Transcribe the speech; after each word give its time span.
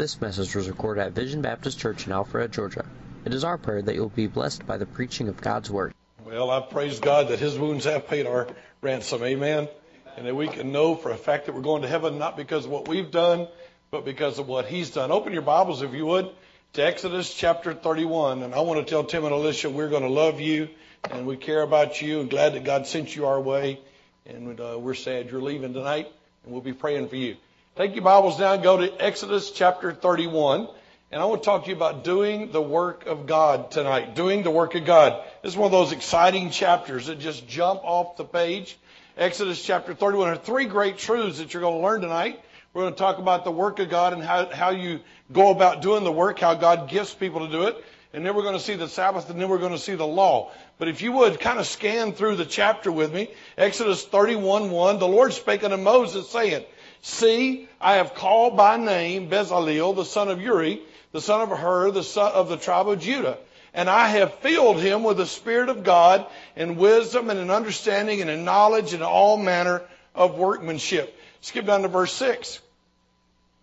This 0.00 0.18
message 0.18 0.56
was 0.56 0.66
recorded 0.66 1.02
at 1.02 1.12
Vision 1.12 1.42
Baptist 1.42 1.78
Church 1.78 2.06
in 2.06 2.12
Alpharetta, 2.14 2.52
Georgia. 2.52 2.86
It 3.26 3.34
is 3.34 3.44
our 3.44 3.58
prayer 3.58 3.82
that 3.82 3.94
you 3.94 4.00
will 4.00 4.08
be 4.08 4.28
blessed 4.28 4.66
by 4.66 4.78
the 4.78 4.86
preaching 4.86 5.28
of 5.28 5.38
God's 5.42 5.70
Word. 5.70 5.92
Well, 6.24 6.50
I 6.50 6.60
praise 6.60 7.00
God 7.00 7.28
that 7.28 7.38
His 7.38 7.58
wounds 7.58 7.84
have 7.84 8.08
paid 8.08 8.24
our 8.24 8.48
ransom. 8.80 9.22
Amen. 9.22 9.68
And 10.16 10.26
that 10.26 10.34
we 10.34 10.48
can 10.48 10.72
know 10.72 10.94
for 10.94 11.10
a 11.10 11.18
fact 11.18 11.44
that 11.44 11.54
we're 11.54 11.60
going 11.60 11.82
to 11.82 11.88
heaven 11.88 12.16
not 12.16 12.38
because 12.38 12.64
of 12.64 12.70
what 12.70 12.88
we've 12.88 13.10
done, 13.10 13.46
but 13.90 14.06
because 14.06 14.38
of 14.38 14.48
what 14.48 14.64
He's 14.64 14.88
done. 14.88 15.10
Open 15.10 15.34
your 15.34 15.42
Bibles, 15.42 15.82
if 15.82 15.92
you 15.92 16.06
would, 16.06 16.30
to 16.72 16.82
Exodus 16.82 17.34
chapter 17.34 17.74
31. 17.74 18.42
And 18.42 18.54
I 18.54 18.60
want 18.60 18.80
to 18.80 18.90
tell 18.90 19.04
Tim 19.04 19.26
and 19.26 19.34
Alicia 19.34 19.68
we're 19.68 19.90
going 19.90 20.04
to 20.04 20.08
love 20.08 20.40
you 20.40 20.70
and 21.10 21.26
we 21.26 21.36
care 21.36 21.60
about 21.60 22.00
you 22.00 22.20
and 22.20 22.30
glad 22.30 22.54
that 22.54 22.64
God 22.64 22.86
sent 22.86 23.14
you 23.14 23.26
our 23.26 23.38
way. 23.38 23.78
And 24.24 24.58
uh, 24.58 24.78
we're 24.78 24.94
sad 24.94 25.30
you're 25.30 25.42
leaving 25.42 25.74
tonight, 25.74 26.10
and 26.44 26.54
we'll 26.54 26.62
be 26.62 26.72
praying 26.72 27.10
for 27.10 27.16
you. 27.16 27.36
Take 27.76 27.94
your 27.94 28.02
Bibles 28.02 28.36
down, 28.36 28.62
go 28.62 28.78
to 28.78 29.02
Exodus 29.02 29.52
chapter 29.52 29.92
31. 29.92 30.66
And 31.12 31.22
I 31.22 31.24
want 31.24 31.42
to 31.42 31.44
talk 31.46 31.64
to 31.64 31.70
you 31.70 31.76
about 31.76 32.02
doing 32.02 32.50
the 32.50 32.60
work 32.60 33.06
of 33.06 33.26
God 33.26 33.70
tonight. 33.70 34.16
Doing 34.16 34.42
the 34.42 34.50
work 34.50 34.74
of 34.74 34.84
God. 34.84 35.22
This 35.42 35.52
is 35.52 35.56
one 35.56 35.66
of 35.66 35.72
those 35.72 35.92
exciting 35.92 36.50
chapters 36.50 37.06
that 37.06 37.20
just 37.20 37.46
jump 37.46 37.82
off 37.84 38.16
the 38.16 38.24
page. 38.24 38.76
Exodus 39.16 39.62
chapter 39.62 39.94
31. 39.94 40.26
There 40.26 40.34
are 40.34 40.36
three 40.36 40.66
great 40.66 40.98
truths 40.98 41.38
that 41.38 41.54
you're 41.54 41.60
going 41.60 41.76
to 41.76 41.82
learn 41.82 42.00
tonight. 42.00 42.40
We're 42.74 42.82
going 42.82 42.94
to 42.94 42.98
talk 42.98 43.18
about 43.18 43.44
the 43.44 43.52
work 43.52 43.78
of 43.78 43.88
God 43.88 44.14
and 44.14 44.22
how, 44.22 44.46
how 44.46 44.70
you 44.70 44.98
go 45.32 45.50
about 45.50 45.80
doing 45.80 46.02
the 46.02 46.12
work, 46.12 46.40
how 46.40 46.54
God 46.54 46.90
gifts 46.90 47.14
people 47.14 47.46
to 47.46 47.52
do 47.52 47.68
it. 47.68 47.84
And 48.12 48.26
then 48.26 48.34
we're 48.34 48.42
going 48.42 48.58
to 48.58 48.62
see 48.62 48.74
the 48.74 48.88
Sabbath, 48.88 49.30
and 49.30 49.40
then 49.40 49.48
we're 49.48 49.58
going 49.58 49.72
to 49.72 49.78
see 49.78 49.94
the 49.94 50.06
law. 50.06 50.50
But 50.78 50.88
if 50.88 51.02
you 51.02 51.12
would 51.12 51.38
kind 51.38 51.60
of 51.60 51.66
scan 51.66 52.14
through 52.14 52.34
the 52.34 52.44
chapter 52.44 52.90
with 52.90 53.14
me, 53.14 53.30
Exodus 53.56 54.04
31 54.04 54.72
1, 54.72 54.98
the 54.98 55.06
Lord 55.06 55.32
spake 55.32 55.62
unto 55.62 55.76
Moses, 55.76 56.28
saying, 56.28 56.64
See, 57.02 57.68
I 57.80 57.94
have 57.94 58.14
called 58.14 58.56
by 58.56 58.76
name 58.76 59.28
Bezaleel, 59.28 59.96
the 59.96 60.04
son 60.04 60.28
of 60.28 60.40
Uri, 60.40 60.80
the 61.12 61.20
son 61.20 61.40
of 61.40 61.56
Hur, 61.56 61.90
the 61.90 62.02
son 62.02 62.32
of 62.32 62.48
the 62.48 62.56
tribe 62.56 62.88
of 62.88 63.00
Judah. 63.00 63.38
And 63.72 63.88
I 63.88 64.08
have 64.08 64.34
filled 64.36 64.80
him 64.80 65.04
with 65.04 65.16
the 65.16 65.26
Spirit 65.26 65.68
of 65.68 65.84
God 65.84 66.26
in 66.56 66.76
wisdom 66.76 67.30
and 67.30 67.38
in 67.38 67.50
understanding 67.50 68.20
and 68.20 68.28
in 68.28 68.44
knowledge 68.44 68.92
and 68.92 69.02
all 69.02 69.36
manner 69.36 69.82
of 70.14 70.36
workmanship. 70.36 71.16
Skip 71.40 71.66
down 71.66 71.82
to 71.82 71.88
verse 71.88 72.12
6. 72.12 72.60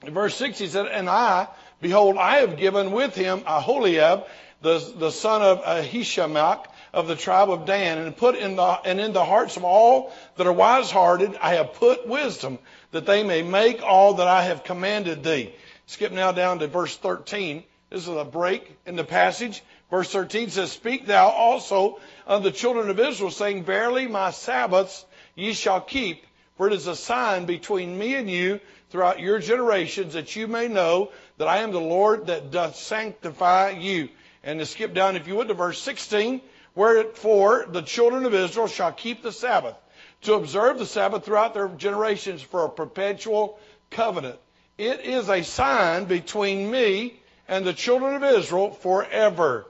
In 0.04 0.14
verse 0.14 0.36
6 0.36 0.58
he 0.58 0.68
said, 0.68 0.88
And 0.88 1.10
I, 1.10 1.48
behold, 1.82 2.18
I 2.18 2.38
have 2.38 2.58
given 2.58 2.92
with 2.92 3.16
him 3.16 3.44
Aholiab, 3.46 4.26
the, 4.62 4.80
the 4.98 5.12
son 5.12 5.42
of 5.42 5.64
Ahishamach, 5.64 6.66
of 6.94 7.08
the 7.08 7.16
tribe 7.16 7.50
of 7.50 7.66
Dan, 7.66 7.98
and 7.98 8.16
put 8.16 8.36
in 8.36 8.56
the 8.56 8.80
and 8.86 9.00
in 9.00 9.14
the 9.14 9.26
hearts 9.26 9.58
of 9.58 9.64
all 9.64 10.14
that 10.36 10.48
are 10.48 10.54
wise 10.54 10.92
hearted, 10.92 11.38
I 11.42 11.56
have 11.56 11.74
put 11.74 12.08
wisdom, 12.08 12.60
that 12.92 13.06
they 13.06 13.24
may 13.24 13.42
make 13.44 13.82
all 13.84 14.16
that 14.16 14.28
I 14.28 14.44
have 14.44 14.64
commanded 14.64 15.24
thee. 15.24 15.54
Skip 15.86 16.12
now 16.12 16.32
down 16.32 16.60
to 16.60 16.68
verse 16.68 16.96
13. 16.98 17.64
This 17.90 18.02
is 18.02 18.10
a 18.10 18.26
break 18.26 18.78
in 18.86 18.98
the 18.98 19.06
passage. 19.06 19.64
Verse 19.90 20.12
13 20.12 20.50
says, 20.50 20.72
Speak 20.72 21.06
thou 21.06 21.30
also 21.30 22.00
unto 22.26 22.44
the 22.44 22.56
children 22.56 22.90
of 22.90 23.00
Israel, 23.00 23.32
saying, 23.32 23.64
Verily 23.64 24.08
my 24.08 24.32
Sabbaths 24.32 25.06
ye 25.36 25.54
shall 25.54 25.80
keep, 25.80 26.26
for 26.58 26.68
it 26.68 26.74
is 26.74 26.88
a 26.88 26.96
sign 26.96 27.46
between 27.46 27.98
me 27.98 28.16
and 28.16 28.30
you 28.30 28.60
throughout 28.90 29.22
your 29.22 29.40
generations, 29.40 30.14
that 30.14 30.36
you 30.36 30.48
may 30.48 30.68
know 30.68 31.12
that 31.38 31.48
I 31.48 31.60
am 31.60 31.72
the 31.72 31.80
Lord 31.80 32.28
that 32.28 32.52
doth 32.52 32.76
sanctify 32.76 33.72
you. 33.72 34.10
And 34.44 34.60
to 34.60 34.66
skip 34.66 34.94
down, 34.94 35.16
if 35.16 35.28
you 35.28 35.36
would, 35.36 35.48
to 35.48 35.54
verse 35.54 35.82
16, 35.82 36.42
Wherefore 36.78 37.66
the 37.68 37.82
children 37.82 38.24
of 38.28 38.36
Israel 38.36 38.68
shall 38.68 38.92
keep 38.92 39.24
the 39.24 39.32
Sabbath, 39.32 39.74
to 40.22 40.36
observe 40.36 40.78
the 40.78 40.86
Sabbath 40.86 41.26
throughout 41.26 41.56
their 41.56 41.70
generations 41.70 42.44
for 42.44 42.66
a 42.66 42.70
perpetual 42.70 43.58
covenant. 43.90 44.38
It 44.78 45.00
is 45.00 45.28
a 45.28 45.42
sign 45.42 46.06
between 46.06 46.70
me 46.70 47.20
and 47.48 47.66
the 47.66 47.74
children 47.74 48.14
of 48.14 48.24
Israel 48.24 48.70
forever. 48.70 49.66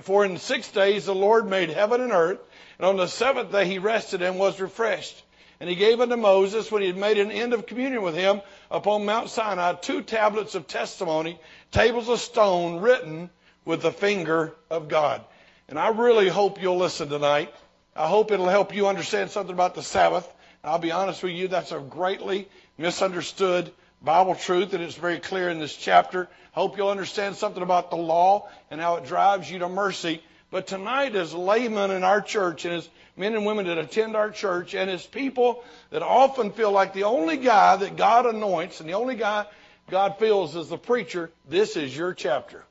For 0.00 0.24
in 0.24 0.36
six 0.36 0.68
days 0.72 1.06
the 1.06 1.14
Lord 1.14 1.48
made 1.48 1.70
heaven 1.70 2.00
and 2.00 2.10
earth, 2.10 2.40
and 2.76 2.86
on 2.88 2.96
the 2.96 3.06
seventh 3.06 3.52
day 3.52 3.66
he 3.66 3.78
rested 3.78 4.20
and 4.20 4.36
was 4.36 4.60
refreshed. 4.60 5.22
And 5.60 5.70
he 5.70 5.76
gave 5.76 6.00
unto 6.00 6.16
Moses, 6.16 6.72
when 6.72 6.82
he 6.82 6.88
had 6.88 6.96
made 6.96 7.18
an 7.18 7.30
end 7.30 7.52
of 7.54 7.66
communion 7.66 8.02
with 8.02 8.16
him 8.16 8.42
upon 8.68 9.04
Mount 9.04 9.30
Sinai, 9.30 9.74
two 9.74 10.02
tablets 10.02 10.56
of 10.56 10.66
testimony, 10.66 11.38
tables 11.70 12.08
of 12.08 12.18
stone 12.18 12.80
written 12.80 13.30
with 13.64 13.82
the 13.82 13.92
finger 13.92 14.56
of 14.70 14.88
God. 14.88 15.24
And 15.72 15.78
I 15.78 15.88
really 15.88 16.28
hope 16.28 16.60
you'll 16.60 16.76
listen 16.76 17.08
tonight. 17.08 17.50
I 17.96 18.06
hope 18.06 18.30
it'll 18.30 18.46
help 18.46 18.74
you 18.74 18.88
understand 18.88 19.30
something 19.30 19.54
about 19.54 19.74
the 19.74 19.82
Sabbath. 19.82 20.30
And 20.62 20.70
I'll 20.70 20.78
be 20.78 20.92
honest 20.92 21.22
with 21.22 21.32
you, 21.32 21.48
that's 21.48 21.72
a 21.72 21.78
greatly 21.78 22.46
misunderstood 22.76 23.72
Bible 24.02 24.34
truth, 24.34 24.74
and 24.74 24.84
it's 24.84 24.96
very 24.96 25.18
clear 25.18 25.48
in 25.48 25.60
this 25.60 25.74
chapter. 25.74 26.28
I 26.54 26.60
hope 26.60 26.76
you'll 26.76 26.90
understand 26.90 27.36
something 27.36 27.62
about 27.62 27.88
the 27.88 27.96
law 27.96 28.50
and 28.70 28.82
how 28.82 28.96
it 28.96 29.06
drives 29.06 29.50
you 29.50 29.60
to 29.60 29.68
mercy. 29.70 30.22
But 30.50 30.66
tonight, 30.66 31.16
as 31.16 31.32
laymen 31.32 31.90
in 31.90 32.04
our 32.04 32.20
church, 32.20 32.66
and 32.66 32.74
as 32.74 32.86
men 33.16 33.34
and 33.34 33.46
women 33.46 33.64
that 33.64 33.78
attend 33.78 34.14
our 34.14 34.28
church, 34.30 34.74
and 34.74 34.90
as 34.90 35.06
people 35.06 35.64
that 35.88 36.02
often 36.02 36.52
feel 36.52 36.70
like 36.70 36.92
the 36.92 37.04
only 37.04 37.38
guy 37.38 37.76
that 37.76 37.96
God 37.96 38.26
anoints 38.26 38.80
and 38.80 38.90
the 38.90 38.92
only 38.92 39.14
guy 39.14 39.46
God 39.88 40.18
feels 40.18 40.54
is 40.54 40.68
the 40.68 40.76
preacher, 40.76 41.30
this 41.48 41.78
is 41.78 41.96
your 41.96 42.12
chapter. 42.12 42.62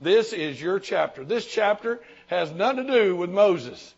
This 0.00 0.32
is 0.32 0.60
your 0.60 0.78
chapter. 0.78 1.24
This 1.24 1.46
chapter 1.46 2.00
has 2.28 2.52
nothing 2.52 2.86
to 2.86 2.92
do 2.92 3.16
with 3.16 3.30
Moses. 3.30 3.94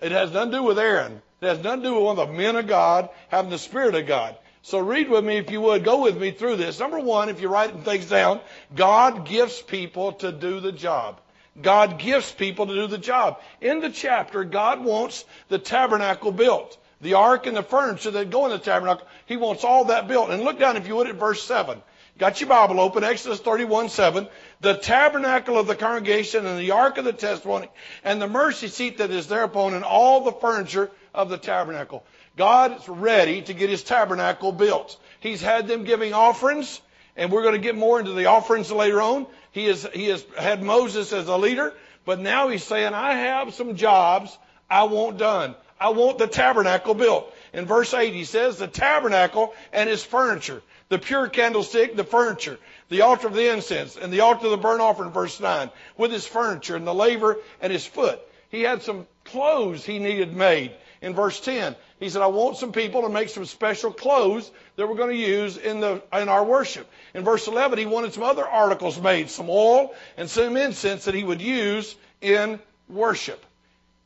It 0.00 0.12
has 0.12 0.32
nothing 0.32 0.52
to 0.52 0.58
do 0.58 0.62
with 0.62 0.78
Aaron. 0.78 1.20
It 1.40 1.46
has 1.46 1.58
nothing 1.58 1.82
to 1.82 1.88
do 1.88 1.94
with 1.94 2.04
one 2.04 2.18
of 2.18 2.28
the 2.28 2.34
men 2.34 2.56
of 2.56 2.66
God 2.66 3.08
having 3.28 3.50
the 3.50 3.58
Spirit 3.58 3.94
of 3.94 4.06
God. 4.06 4.36
So 4.62 4.78
read 4.78 5.08
with 5.08 5.24
me 5.24 5.38
if 5.38 5.50
you 5.50 5.60
would. 5.60 5.84
Go 5.84 6.02
with 6.02 6.16
me 6.16 6.30
through 6.30 6.56
this. 6.56 6.78
Number 6.78 6.98
one, 6.98 7.28
if 7.28 7.40
you're 7.40 7.50
writing 7.50 7.82
things 7.82 8.06
down, 8.06 8.40
God 8.74 9.26
gifts 9.26 9.62
people 9.62 10.12
to 10.14 10.30
do 10.30 10.60
the 10.60 10.72
job. 10.72 11.20
God 11.60 11.98
gifts 11.98 12.30
people 12.30 12.66
to 12.66 12.74
do 12.74 12.86
the 12.86 12.98
job. 12.98 13.40
In 13.60 13.80
the 13.80 13.90
chapter, 13.90 14.44
God 14.44 14.84
wants 14.84 15.24
the 15.48 15.58
tabernacle 15.58 16.30
built. 16.30 16.76
The 17.00 17.14
ark 17.14 17.46
and 17.46 17.56
the 17.56 17.62
furniture 17.62 18.10
that 18.12 18.30
go 18.30 18.44
in 18.46 18.50
the 18.50 18.58
tabernacle, 18.58 19.06
He 19.26 19.36
wants 19.36 19.64
all 19.64 19.86
that 19.86 20.06
built. 20.06 20.30
And 20.30 20.42
look 20.42 20.58
down, 20.58 20.76
if 20.76 20.86
you 20.86 20.96
would, 20.96 21.08
at 21.08 21.16
verse 21.16 21.42
7. 21.42 21.80
Got 22.18 22.40
your 22.40 22.48
Bible 22.48 22.80
open, 22.80 23.04
Exodus 23.04 23.38
31 23.38 23.90
7. 23.90 24.26
The 24.60 24.74
tabernacle 24.74 25.56
of 25.56 25.68
the 25.68 25.76
congregation 25.76 26.44
and 26.44 26.58
the 26.58 26.72
ark 26.72 26.98
of 26.98 27.04
the 27.04 27.12
testimony 27.12 27.68
and 28.02 28.20
the 28.20 28.26
mercy 28.26 28.68
seat 28.68 28.98
that 28.98 29.10
is 29.10 29.28
thereupon 29.28 29.74
and 29.74 29.84
all 29.84 30.24
the 30.24 30.32
furniture 30.32 30.90
of 31.14 31.28
the 31.28 31.38
tabernacle. 31.38 32.04
God 32.36 32.80
is 32.80 32.88
ready 32.88 33.42
to 33.42 33.54
get 33.54 33.70
his 33.70 33.84
tabernacle 33.84 34.52
built. 34.52 34.98
He's 35.20 35.40
had 35.40 35.68
them 35.68 35.84
giving 35.84 36.12
offerings, 36.12 36.80
and 37.16 37.30
we're 37.30 37.42
going 37.42 37.54
to 37.54 37.60
get 37.60 37.76
more 37.76 38.00
into 38.00 38.12
the 38.12 38.26
offerings 38.26 38.70
later 38.72 39.00
on. 39.00 39.26
He 39.52 39.66
has, 39.66 39.86
he 39.92 40.06
has 40.06 40.24
had 40.36 40.62
Moses 40.62 41.12
as 41.12 41.28
a 41.28 41.36
leader, 41.36 41.72
but 42.04 42.18
now 42.18 42.48
he's 42.48 42.64
saying, 42.64 42.94
I 42.94 43.14
have 43.14 43.54
some 43.54 43.76
jobs 43.76 44.36
I 44.68 44.84
want 44.84 45.18
done. 45.18 45.54
I 45.80 45.90
want 45.90 46.18
the 46.18 46.26
tabernacle 46.26 46.94
built. 46.94 47.32
In 47.52 47.66
verse 47.66 47.94
8, 47.94 48.12
he 48.12 48.24
says, 48.24 48.58
the 48.58 48.66
tabernacle 48.66 49.54
and 49.72 49.88
its 49.88 50.02
furniture 50.02 50.62
the 50.88 50.98
pure 50.98 51.28
candlestick, 51.28 51.96
the 51.96 52.04
furniture, 52.04 52.58
the 52.88 53.02
altar 53.02 53.26
of 53.26 53.34
the 53.34 53.52
incense, 53.52 53.96
and 53.96 54.12
the 54.12 54.20
altar 54.20 54.46
of 54.46 54.52
the 54.52 54.56
burnt 54.56 54.80
offering, 54.80 55.10
verse 55.10 55.38
9, 55.38 55.70
with 55.96 56.10
his 56.10 56.26
furniture 56.26 56.76
and 56.76 56.86
the 56.86 56.94
laver 56.94 57.38
and 57.60 57.72
his 57.72 57.86
foot. 57.86 58.20
He 58.50 58.62
had 58.62 58.82
some 58.82 59.06
clothes 59.24 59.84
he 59.84 59.98
needed 59.98 60.34
made. 60.34 60.72
In 61.00 61.14
verse 61.14 61.38
10, 61.40 61.76
he 62.00 62.08
said, 62.08 62.22
I 62.22 62.26
want 62.26 62.56
some 62.56 62.72
people 62.72 63.02
to 63.02 63.08
make 63.08 63.28
some 63.28 63.44
special 63.44 63.92
clothes 63.92 64.50
that 64.76 64.88
we're 64.88 64.96
going 64.96 65.16
to 65.16 65.16
use 65.16 65.56
in, 65.56 65.80
the, 65.80 66.02
in 66.12 66.28
our 66.28 66.44
worship. 66.44 66.90
In 67.14 67.22
verse 67.24 67.46
11, 67.46 67.78
he 67.78 67.86
wanted 67.86 68.14
some 68.14 68.24
other 68.24 68.46
articles 68.46 69.00
made, 69.00 69.30
some 69.30 69.48
oil 69.48 69.94
and 70.16 70.28
some 70.28 70.56
incense 70.56 71.04
that 71.04 71.14
he 71.14 71.22
would 71.22 71.40
use 71.40 71.94
in 72.20 72.58
worship. 72.88 73.44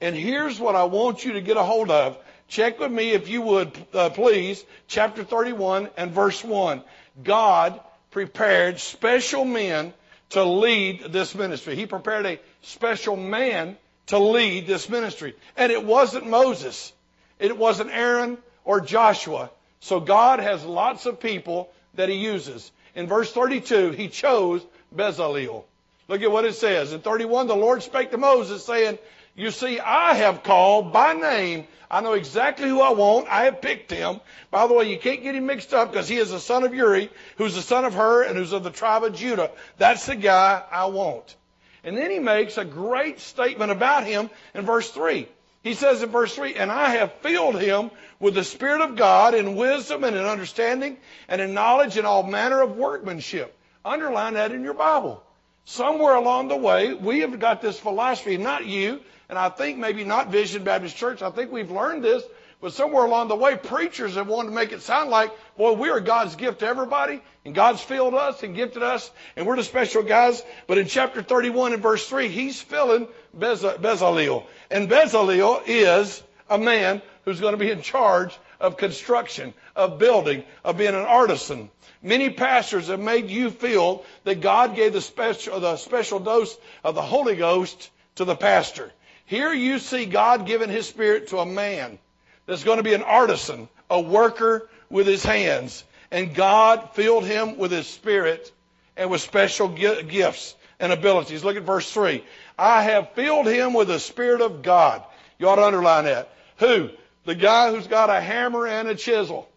And 0.00 0.16
here's 0.16 0.59
what 0.59 0.75
I 0.75 0.84
want 0.84 1.25
you 1.25 1.34
to 1.34 1.41
get 1.41 1.56
a 1.56 1.62
hold 1.62 1.91
of 1.91 2.19
Check 2.52 2.80
with 2.80 2.92
me, 2.92 3.12
if 3.12 3.30
you 3.30 3.40
would, 3.40 3.72
uh, 3.94 4.10
please, 4.10 4.62
chapter 4.86 5.24
31 5.24 5.88
and 5.96 6.10
verse 6.10 6.44
1. 6.44 6.82
God 7.24 7.80
prepared 8.10 8.78
special 8.78 9.47
men 9.47 9.94
to 10.30 10.44
lead 10.44 11.15
this 11.15 11.34
ministry. 11.34 11.77
He 11.77 11.86
prepared 11.86 12.27
a 12.27 12.38
special 12.60 13.16
man 13.16 13.78
to 14.09 14.18
lead 14.18 14.66
this 14.66 14.91
ministry. 14.91 15.34
And 15.56 15.72
it 15.72 15.82
wasn't 15.82 16.28
Moses. 16.28 16.92
It 17.38 17.56
wasn't 17.56 17.91
Aaron 17.91 18.36
or 18.66 18.82
Joshua. 18.82 19.48
So 19.80 19.98
God 19.98 20.38
has 20.38 20.62
lots 20.62 21.06
of 21.06 21.21
people 21.21 21.71
that 21.94 22.10
he 22.10 22.16
uses. 22.16 22.71
In 22.94 23.06
verse 23.06 23.32
32, 23.32 23.92
he 23.92 24.09
chose 24.09 24.62
Bezaleel. 24.94 25.65
Look 26.06 26.21
at 26.21 26.30
what 26.30 26.44
it 26.44 26.54
says. 26.54 26.92
In 26.92 27.00
31, 27.00 27.47
the 27.47 27.56
Lord 27.56 27.82
spake 27.82 28.10
to 28.10 28.18
Moses, 28.18 28.62
saying, 28.62 28.98
You 29.34 29.50
see, 29.50 29.80
I 29.80 30.14
have 30.14 30.42
called 30.42 30.92
by 30.92 31.14
name 31.14 31.66
I 31.92 32.00
know 32.00 32.14
exactly 32.14 32.70
who 32.70 32.80
I 32.80 32.90
want. 32.92 33.28
I 33.28 33.44
have 33.44 33.60
picked 33.60 33.90
him. 33.90 34.22
By 34.50 34.66
the 34.66 34.72
way, 34.72 34.90
you 34.90 34.98
can't 34.98 35.22
get 35.22 35.34
him 35.34 35.44
mixed 35.44 35.74
up 35.74 35.92
because 35.92 36.08
he 36.08 36.16
is 36.16 36.30
the 36.30 36.40
son 36.40 36.64
of 36.64 36.74
Uri, 36.74 37.10
who's 37.36 37.54
the 37.54 37.60
son 37.60 37.84
of 37.84 37.92
Hur, 37.92 38.22
and 38.22 38.38
who's 38.38 38.52
of 38.52 38.64
the 38.64 38.70
tribe 38.70 39.04
of 39.04 39.14
Judah. 39.14 39.50
That's 39.76 40.06
the 40.06 40.16
guy 40.16 40.62
I 40.72 40.86
want. 40.86 41.36
And 41.84 41.94
then 41.94 42.10
he 42.10 42.18
makes 42.18 42.56
a 42.56 42.64
great 42.64 43.20
statement 43.20 43.72
about 43.72 44.06
him 44.06 44.30
in 44.54 44.64
verse 44.64 44.90
3. 44.90 45.28
He 45.62 45.74
says 45.74 46.02
in 46.02 46.08
verse 46.08 46.34
3, 46.34 46.54
And 46.54 46.72
I 46.72 46.88
have 46.90 47.12
filled 47.20 47.60
him 47.60 47.90
with 48.18 48.34
the 48.34 48.44
Spirit 48.44 48.80
of 48.80 48.96
God 48.96 49.34
in 49.34 49.54
wisdom 49.54 50.02
and 50.02 50.16
in 50.16 50.24
understanding 50.24 50.96
and 51.28 51.42
in 51.42 51.52
knowledge 51.52 51.98
and 51.98 52.06
all 52.06 52.22
manner 52.22 52.62
of 52.62 52.78
workmanship. 52.78 53.54
Underline 53.84 54.34
that 54.34 54.52
in 54.52 54.64
your 54.64 54.74
Bible. 54.74 55.22
Somewhere 55.64 56.14
along 56.14 56.48
the 56.48 56.56
way, 56.56 56.92
we 56.92 57.20
have 57.20 57.38
got 57.38 57.62
this 57.62 57.78
philosophy, 57.78 58.36
not 58.36 58.66
you, 58.66 59.00
and 59.28 59.38
I 59.38 59.48
think 59.48 59.78
maybe 59.78 60.04
not 60.04 60.30
Vision 60.30 60.64
Baptist 60.64 60.97
Church. 60.97 61.22
I 61.22 61.30
think 61.30 61.53
we've 61.53 61.70
learned 61.70 62.03
this, 62.03 62.22
but 62.60 62.72
somewhere 62.72 63.04
along 63.04 63.28
the 63.28 63.36
way, 63.36 63.56
preachers 63.56 64.16
have 64.16 64.26
wanted 64.26 64.50
to 64.50 64.54
make 64.54 64.72
it 64.72 64.82
sound 64.82 65.10
like, 65.10 65.30
boy, 65.56 65.72
we 65.72 65.88
are 65.91 66.00
God's 66.00 66.36
gift 66.36 66.60
to 66.60 66.66
everybody, 66.66 67.22
and 67.44 67.54
God's 67.54 67.80
filled 67.80 68.14
us 68.14 68.42
and 68.42 68.54
gifted 68.54 68.82
us, 68.82 69.10
and 69.36 69.47
we're 69.47 69.56
the 69.56 69.64
special 69.64 70.03
guys. 70.03 70.42
But 70.66 70.78
in 70.78 70.86
chapter 70.86 71.22
31 71.22 71.74
and 71.74 71.82
verse 71.82 72.08
3, 72.08 72.28
he's 72.28 72.60
filling 72.60 73.08
Bezalel. 73.36 74.44
And 74.70 74.88
Bezalel 74.88 75.62
is 75.66 76.22
a 76.50 76.58
man 76.58 77.03
who's 77.24 77.41
going 77.41 77.53
to 77.53 77.58
be 77.58 77.70
in 77.70 77.82
charge 77.82 78.36
of 78.62 78.78
construction, 78.78 79.53
of 79.76 79.98
building, 79.98 80.44
of 80.64 80.78
being 80.78 80.94
an 80.94 81.04
artisan. 81.04 81.68
Many 82.03 82.30
pastors 82.30 82.88
have 82.88 83.00
made 83.00 83.28
you 83.28 83.50
feel 83.50 84.04
that 84.24 84.41
God 84.41 84.74
gave 84.74 84.92
the 84.92 85.03
special, 85.03 85.60
the 85.60 85.76
special 85.76 86.20
dose 86.20 86.56
of 86.82 86.94
the 86.94 87.03
Holy 87.03 87.36
Ghost 87.36 87.91
to 88.14 88.24
the 88.24 88.36
pastor. 88.36 88.91
Here 89.26 89.53
you 89.53 89.78
see 89.78 90.06
God 90.06 90.47
giving 90.47 90.70
his 90.70 90.86
spirit 90.86 91.28
to 91.28 91.38
a 91.38 91.47
man 91.47 91.98
that's 92.47 92.64
going 92.64 92.78
to 92.78 92.82
be 92.82 92.94
an 92.94 93.03
artisan, 93.03 93.68
a 93.91 94.00
worker 94.00 94.68
with 94.88 95.06
his 95.06 95.24
hands. 95.24 95.84
And 96.10 96.34
God 96.34 96.91
filled 96.94 97.24
him 97.24 97.56
with 97.56 97.70
his 97.70 97.86
spirit 97.86 98.53
and 98.97 99.10
with 99.10 99.22
special 99.22 99.68
gifts 99.68 100.54
and 100.78 100.92
abilities. 100.92 101.42
Look 101.42 101.56
at 101.56 101.62
verse 101.62 101.91
3. 101.91 102.22
I 102.58 102.82
have 102.82 103.12
filled 103.12 103.47
him 103.47 103.72
with 103.74 103.88
the 103.88 103.98
spirit 103.98 104.41
of 104.41 104.62
God. 104.62 105.03
You 105.38 105.48
ought 105.48 105.56
to 105.56 105.65
underline 105.65 106.04
that. 106.04 106.30
Who? 106.58 106.91
The 107.24 107.34
guy 107.34 107.71
who's 107.71 107.86
got 107.86 108.10
a 108.10 108.21
hammer 108.21 108.66
and 108.66 108.89
a 108.89 108.95
chisel. 108.95 109.48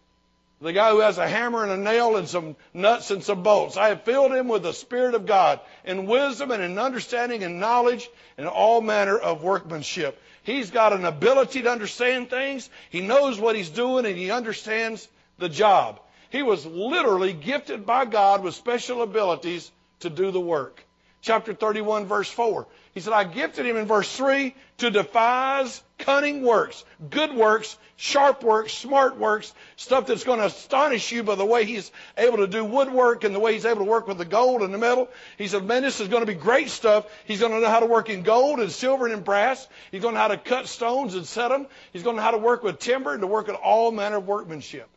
The 0.60 0.72
guy 0.72 0.90
who 0.90 1.00
has 1.00 1.18
a 1.18 1.28
hammer 1.28 1.62
and 1.62 1.72
a 1.72 1.76
nail 1.76 2.16
and 2.16 2.26
some 2.26 2.56
nuts 2.72 3.10
and 3.10 3.22
some 3.22 3.42
bolts. 3.42 3.76
I 3.76 3.88
have 3.88 4.04
filled 4.04 4.32
him 4.32 4.48
with 4.48 4.62
the 4.62 4.72
Spirit 4.72 5.14
of 5.14 5.26
God 5.26 5.60
in 5.84 6.06
wisdom 6.06 6.50
and 6.50 6.62
in 6.62 6.78
understanding 6.78 7.44
and 7.44 7.60
knowledge 7.60 8.08
and 8.38 8.46
all 8.46 8.80
manner 8.80 9.18
of 9.18 9.42
workmanship. 9.42 10.18
He's 10.44 10.70
got 10.70 10.94
an 10.94 11.04
ability 11.04 11.62
to 11.62 11.70
understand 11.70 12.30
things. 12.30 12.70
He 12.88 13.02
knows 13.02 13.38
what 13.38 13.56
he's 13.56 13.68
doing 13.68 14.06
and 14.06 14.16
he 14.16 14.30
understands 14.30 15.06
the 15.38 15.48
job. 15.48 16.00
He 16.30 16.42
was 16.42 16.64
literally 16.64 17.32
gifted 17.32 17.84
by 17.84 18.06
God 18.06 18.42
with 18.42 18.54
special 18.54 19.02
abilities 19.02 19.70
to 20.00 20.08
do 20.08 20.30
the 20.30 20.40
work. 20.40 20.85
Chapter 21.22 21.54
31 21.54 22.06
verse 22.06 22.30
4. 22.30 22.66
He 22.94 23.00
said, 23.00 23.12
I 23.12 23.24
gifted 23.24 23.66
him 23.66 23.76
in 23.76 23.86
verse 23.86 24.10
3 24.16 24.54
to 24.78 24.90
devise 24.90 25.82
cunning 25.98 26.42
works, 26.42 26.84
good 27.10 27.34
works, 27.34 27.76
sharp 27.96 28.42
works, 28.42 28.72
smart 28.72 29.18
works, 29.18 29.52
stuff 29.76 30.06
that's 30.06 30.24
going 30.24 30.38
to 30.38 30.46
astonish 30.46 31.12
you 31.12 31.22
by 31.22 31.34
the 31.34 31.44
way 31.44 31.64
he's 31.64 31.90
able 32.16 32.38
to 32.38 32.46
do 32.46 32.64
woodwork 32.64 33.24
and 33.24 33.34
the 33.34 33.38
way 33.38 33.54
he's 33.54 33.66
able 33.66 33.84
to 33.84 33.90
work 33.90 34.06
with 34.06 34.18
the 34.18 34.24
gold 34.24 34.62
and 34.62 34.72
the 34.72 34.78
metal. 34.78 35.08
He 35.36 35.46
said, 35.46 35.64
man, 35.64 35.82
this 35.82 36.00
is 36.00 36.08
going 36.08 36.24
to 36.24 36.26
be 36.26 36.38
great 36.38 36.70
stuff. 36.70 37.06
He's 37.26 37.40
going 37.40 37.52
to 37.52 37.60
know 37.60 37.68
how 37.68 37.80
to 37.80 37.86
work 37.86 38.08
in 38.08 38.22
gold 38.22 38.60
and 38.60 38.70
silver 38.70 39.06
and 39.06 39.14
in 39.14 39.22
brass. 39.22 39.66
He's 39.90 40.02
going 40.02 40.14
to 40.14 40.18
know 40.18 40.22
how 40.22 40.28
to 40.28 40.38
cut 40.38 40.68
stones 40.68 41.14
and 41.14 41.26
set 41.26 41.48
them. 41.48 41.66
He's 41.92 42.02
going 42.02 42.16
to 42.16 42.20
know 42.20 42.24
how 42.24 42.32
to 42.32 42.38
work 42.38 42.62
with 42.62 42.78
timber 42.78 43.12
and 43.12 43.20
to 43.20 43.26
work 43.26 43.48
at 43.48 43.56
all 43.56 43.92
manner 43.92 44.16
of 44.16 44.26
workmanship. 44.26 44.88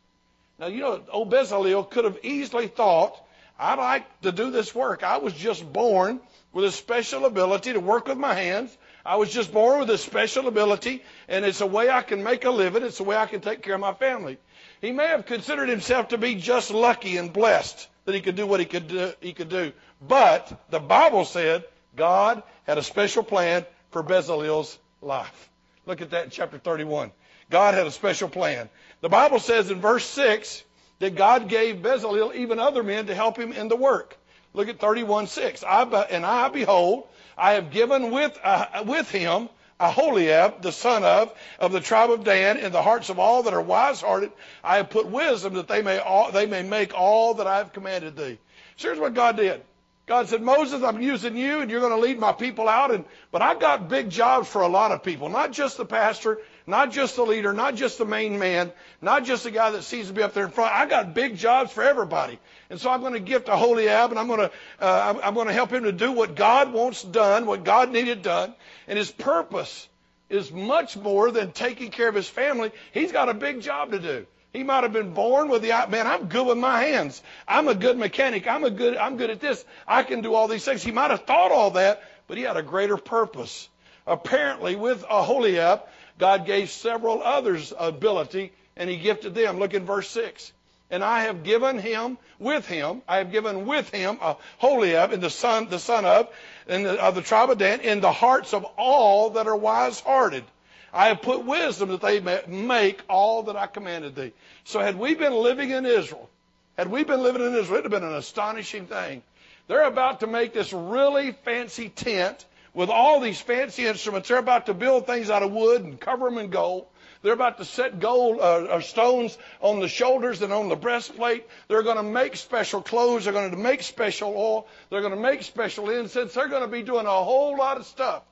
Now, 0.57 0.67
you 0.67 0.81
know, 0.81 1.01
old 1.11 1.31
Bezalel 1.31 1.89
could 1.89 2.03
have 2.03 2.19
easily 2.23 2.67
thought, 2.67 3.21
I'd 3.59 3.77
like 3.77 4.21
to 4.21 4.31
do 4.31 4.51
this 4.51 4.73
work. 4.73 5.03
I 5.03 5.17
was 5.17 5.33
just 5.33 5.71
born 5.71 6.21
with 6.53 6.63
a 6.63 6.71
special 6.71 7.25
ability 7.25 7.73
to 7.73 7.81
work 7.81 8.07
with 8.07 8.17
my 8.17 8.33
hands. 8.33 8.75
I 9.05 9.17
was 9.17 9.31
just 9.31 9.51
born 9.51 9.79
with 9.79 9.89
a 9.89 9.97
special 9.97 10.47
ability, 10.47 11.03
and 11.27 11.43
it's 11.43 11.59
a 11.59 11.65
way 11.65 11.89
I 11.89 12.01
can 12.01 12.23
make 12.23 12.45
a 12.45 12.51
living. 12.51 12.83
It's 12.83 13.01
a 13.01 13.03
way 13.03 13.17
I 13.17 13.25
can 13.25 13.41
take 13.41 13.61
care 13.61 13.75
of 13.75 13.81
my 13.81 13.93
family. 13.93 14.37
He 14.79 14.93
may 14.93 15.07
have 15.07 15.25
considered 15.25 15.67
himself 15.67 16.09
to 16.09 16.17
be 16.17 16.35
just 16.35 16.71
lucky 16.71 17.17
and 17.17 17.33
blessed 17.33 17.87
that 18.05 18.15
he 18.15 18.21
could 18.21 18.35
do 18.35 18.47
what 18.47 18.61
he 18.61 18.65
could 18.65 18.87
do, 18.87 19.11
he 19.19 19.33
could 19.33 19.49
do. 19.49 19.73
But 20.01 20.65
the 20.69 20.79
Bible 20.79 21.25
said 21.25 21.65
God 21.95 22.41
had 22.63 22.77
a 22.77 22.83
special 22.83 23.23
plan 23.23 23.65
for 23.91 24.03
Bezalel's 24.03 24.77
life. 25.01 25.49
Look 25.85 26.01
at 26.01 26.11
that 26.11 26.25
in 26.25 26.29
chapter 26.29 26.57
31. 26.57 27.11
God 27.49 27.73
had 27.73 27.87
a 27.87 27.91
special 27.91 28.29
plan. 28.29 28.69
The 29.01 29.09
Bible 29.09 29.39
says 29.39 29.69
in 29.69 29.81
verse 29.81 30.05
6 30.05 30.63
that 30.99 31.15
God 31.15 31.47
gave 31.47 31.77
Bezalel 31.77 32.35
even 32.35 32.59
other 32.59 32.83
men 32.83 33.07
to 33.07 33.15
help 33.15 33.37
him 33.37 33.51
in 33.51 33.67
the 33.67 33.75
work. 33.75 34.17
Look 34.53 34.67
at 34.67 34.79
31:6. 34.79 35.63
I, 35.63 35.83
and 36.09 36.25
I, 36.25 36.49
behold, 36.49 37.07
I 37.37 37.53
have 37.53 37.71
given 37.71 38.11
with, 38.11 38.37
uh, 38.43 38.83
with 38.85 39.09
him 39.09 39.49
Aholiab, 39.79 40.61
the 40.61 40.73
son 40.73 41.03
of, 41.05 41.33
of 41.57 41.71
the 41.71 41.79
tribe 41.79 42.11
of 42.11 42.25
Dan, 42.25 42.57
in 42.57 42.71
the 42.71 42.81
hearts 42.81 43.09
of 43.09 43.17
all 43.17 43.43
that 43.43 43.53
are 43.53 43.61
wise-hearted. 43.61 44.31
I 44.63 44.77
have 44.77 44.89
put 44.89 45.07
wisdom 45.07 45.53
that 45.53 45.69
they 45.69 45.81
may, 45.81 45.99
all, 45.99 46.31
they 46.31 46.45
may 46.45 46.63
make 46.63 46.93
all 46.93 47.35
that 47.35 47.47
I 47.47 47.57
have 47.57 47.71
commanded 47.71 48.17
thee. 48.17 48.37
So 48.75 48.89
here's 48.89 48.99
what 48.99 49.13
God 49.13 49.37
did. 49.37 49.61
God 50.05 50.27
said, 50.27 50.41
Moses, 50.41 50.81
I'm 50.83 51.01
using 51.01 51.37
you 51.37 51.61
and 51.61 51.69
you're 51.69 51.81
going 51.81 51.93
to 51.93 51.99
lead 51.99 52.19
my 52.19 52.31
people 52.31 52.67
out. 52.67 52.91
And, 52.91 53.05
but 53.31 53.41
I 53.41 53.53
got 53.53 53.89
big 53.89 54.09
jobs 54.09 54.49
for 54.49 54.63
a 54.63 54.67
lot 54.67 54.91
of 54.91 55.03
people, 55.03 55.29
not 55.29 55.51
just 55.51 55.77
the 55.77 55.85
pastor, 55.85 56.39
not 56.69 56.91
just 56.91 57.15
the 57.15 57.23
leader, 57.23 57.51
not 57.51 57.75
just 57.75 57.97
the 57.97 58.05
main 58.05 58.37
man, 58.37 58.71
not 59.01 59.25
just 59.25 59.43
the 59.43 59.51
guy 59.51 59.71
that 59.71 59.83
seems 59.83 60.07
to 60.07 60.13
be 60.13 60.21
up 60.21 60.33
there 60.33 60.45
in 60.45 60.51
front. 60.51 60.73
I 60.73 60.85
got 60.85 61.13
big 61.13 61.35
jobs 61.35 61.71
for 61.71 61.83
everybody. 61.83 62.39
And 62.69 62.79
so 62.79 62.91
I'm 62.91 63.01
going 63.01 63.13
to 63.13 63.19
gift 63.19 63.49
Aholiab 63.49 64.11
and 64.11 64.19
I'm 64.19 64.27
going 64.27 64.39
to, 64.39 64.51
uh, 64.79 65.19
I'm 65.23 65.33
going 65.33 65.47
to 65.47 65.53
help 65.53 65.71
him 65.71 65.83
to 65.83 65.91
do 65.91 66.11
what 66.11 66.35
God 66.35 66.71
wants 66.71 67.03
done, 67.03 67.47
what 67.47 67.63
God 67.63 67.91
needed 67.91 68.21
done. 68.21 68.53
And 68.87 68.97
his 68.97 69.11
purpose 69.11 69.89
is 70.29 70.51
much 70.51 70.95
more 70.95 71.31
than 71.31 71.51
taking 71.51 71.89
care 71.89 72.07
of 72.07 72.15
his 72.15 72.29
family. 72.29 72.71
He's 72.93 73.11
got 73.11 73.29
a 73.29 73.33
big 73.33 73.61
job 73.61 73.91
to 73.91 73.99
do. 73.99 74.27
He 74.53 74.63
might 74.63 74.83
have 74.83 74.93
been 74.93 75.13
born 75.13 75.49
with 75.49 75.61
the 75.61 75.69
man. 75.89 76.07
I'm 76.07 76.27
good 76.27 76.45
with 76.45 76.57
my 76.57 76.81
hands. 76.81 77.21
I'm 77.47 77.67
a 77.67 77.75
good 77.75 77.97
mechanic. 77.97 78.47
I'm 78.47 78.63
a 78.63 78.71
good. 78.71 78.97
I'm 78.97 79.17
good 79.17 79.29
at 79.29 79.39
this. 79.39 79.63
I 79.87 80.01
can 80.01 80.21
do 80.21 80.33
all 80.33 80.47
these 80.47 80.65
things. 80.65 80.81
He 80.81 80.91
might 80.91 81.11
have 81.11 81.25
thought 81.25 81.51
all 81.51 81.71
that, 81.71 82.01
but 82.27 82.37
he 82.37 82.43
had 82.43 82.57
a 82.57 82.63
greater 82.63 82.97
purpose. 82.97 83.69
Apparently, 84.07 84.75
with 84.75 85.05
Aholiab, 85.07 85.81
God 86.19 86.45
gave 86.45 86.69
several 86.69 87.23
others 87.23 87.73
ability, 87.77 88.51
and 88.77 88.89
He 88.89 88.97
gifted 88.97 89.33
them. 89.33 89.57
Look 89.57 89.73
in 89.73 89.85
verse 89.85 90.09
6. 90.09 90.51
And 90.91 91.03
I 91.03 91.21
have 91.21 91.43
given 91.43 91.77
him 91.77 92.17
with 92.39 92.65
him, 92.65 93.03
I 93.07 93.17
have 93.17 93.31
given 93.31 93.67
with 93.67 93.89
him 93.89 94.17
a 94.21 94.37
Holiab 94.61 95.11
in 95.11 95.19
the 95.19 95.29
son, 95.29 95.67
the 95.69 95.77
son 95.77 96.03
of, 96.03 96.29
in 96.67 96.83
the, 96.83 96.99
of 96.99 97.13
the 97.13 97.21
tribe 97.21 97.51
of 97.51 97.59
Dan, 97.59 97.81
in 97.81 98.01
the 98.01 98.11
hearts 98.11 98.53
of 98.53 98.65
all 98.75 99.31
that 99.31 99.47
are 99.47 99.55
wise 99.55 99.99
hearted. 99.99 100.43
I 100.91 101.09
have 101.09 101.21
put 101.21 101.45
wisdom 101.45 101.89
that 101.89 102.01
they 102.01 102.19
may 102.19 102.41
make 102.47 103.01
all 103.07 103.43
that 103.43 103.55
I 103.55 103.67
commanded 103.67 104.15
thee. 104.15 104.33
So 104.63 104.79
had 104.79 104.97
we 104.97 105.13
been 105.13 105.33
living 105.33 105.69
in 105.69 105.85
Israel, 105.85 106.27
had 106.75 106.89
we 106.89 107.03
been 107.03 107.21
living 107.21 107.43
in 107.43 107.53
Israel, 107.53 107.79
it 107.79 107.83
would 107.83 107.91
have 107.91 108.01
been 108.01 108.09
an 108.09 108.15
astonishing 108.15 108.87
thing. 108.87 109.21
They're 109.67 109.83
about 109.83 110.21
to 110.21 110.27
make 110.27 110.53
this 110.53 110.73
really 110.73 111.33
fancy 111.45 111.89
tent 111.89 112.43
with 112.79 112.89
all 112.89 113.19
these 113.19 113.41
fancy 113.41 113.85
instruments. 113.85 114.29
They're 114.29 114.37
about 114.37 114.67
to 114.67 114.73
build 114.73 115.05
things 115.05 115.29
out 115.29 115.43
of 115.43 115.51
wood 115.51 115.83
and 115.83 115.99
cover 115.99 116.29
them 116.29 116.37
in 116.37 116.49
gold. 116.49 116.87
They're 117.21 117.33
about 117.33 117.57
to 117.57 117.65
set 117.65 117.99
gold 117.99 118.39
uh, 118.39 118.67
or 118.71 118.79
stones 118.79 119.37
on 119.59 119.81
the 119.81 119.89
shoulders 119.89 120.41
and 120.41 120.53
on 120.53 120.69
the 120.69 120.77
breastplate. 120.77 121.45
They're 121.67 121.83
going 121.83 121.97
to 121.97 122.03
make 122.03 122.37
special 122.37 122.81
clothes. 122.81 123.25
They're 123.25 123.33
going 123.33 123.51
to 123.51 123.57
make 123.57 123.83
special 123.83 124.29
oil. 124.29 124.67
They're 124.89 125.01
going 125.01 125.13
to 125.13 125.19
make 125.19 125.43
special 125.43 125.89
incense. 125.89 126.33
They're 126.33 126.47
going 126.47 126.61
to 126.61 126.69
be 126.69 126.81
doing 126.81 127.05
a 127.05 127.09
whole 127.09 127.57
lot 127.57 127.75
of 127.75 127.85
stuff. 127.85 128.23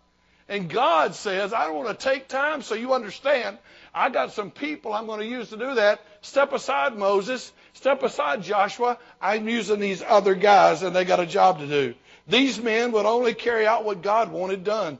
And 0.48 0.70
God 0.70 1.13
says, 1.13 1.51
I 1.51 1.66
don't 1.66 1.75
want 1.75 2.00
to 2.00 2.10
take 2.10 2.30
time 2.30 2.62
so 2.62 2.74
you 2.74 2.94
understand. 2.94 3.58
I 3.94 4.10
got 4.10 4.32
some 4.32 4.50
people 4.50 4.94
I'm 4.94 5.08
going 5.08 5.20
to 5.20 5.25
use 5.25 5.50
to 5.50 5.58
do 5.58 5.75
that. 5.75 6.00
Step 6.22 6.54
aside, 6.54 6.96
Moses. 6.96 7.51
Step 7.74 8.01
aside, 8.01 8.44
Joshua. 8.44 8.98
I'm 9.22 9.50
using 9.50 9.82
these 9.82 10.01
other 10.01 10.36
guys, 10.36 10.84
and 10.84 10.96
they 10.96 11.04
got 11.04 11.20
a 11.20 11.25
job 11.25 11.60
to 11.60 11.68
do. 11.68 11.96
These 12.28 12.60
men 12.60 12.92
would 12.92 13.06
only 13.06 13.34
carry 13.34 13.66
out 13.66 13.86
what 13.86 14.02
God 14.02 14.32
wanted 14.32 14.64
done. 14.64 15.00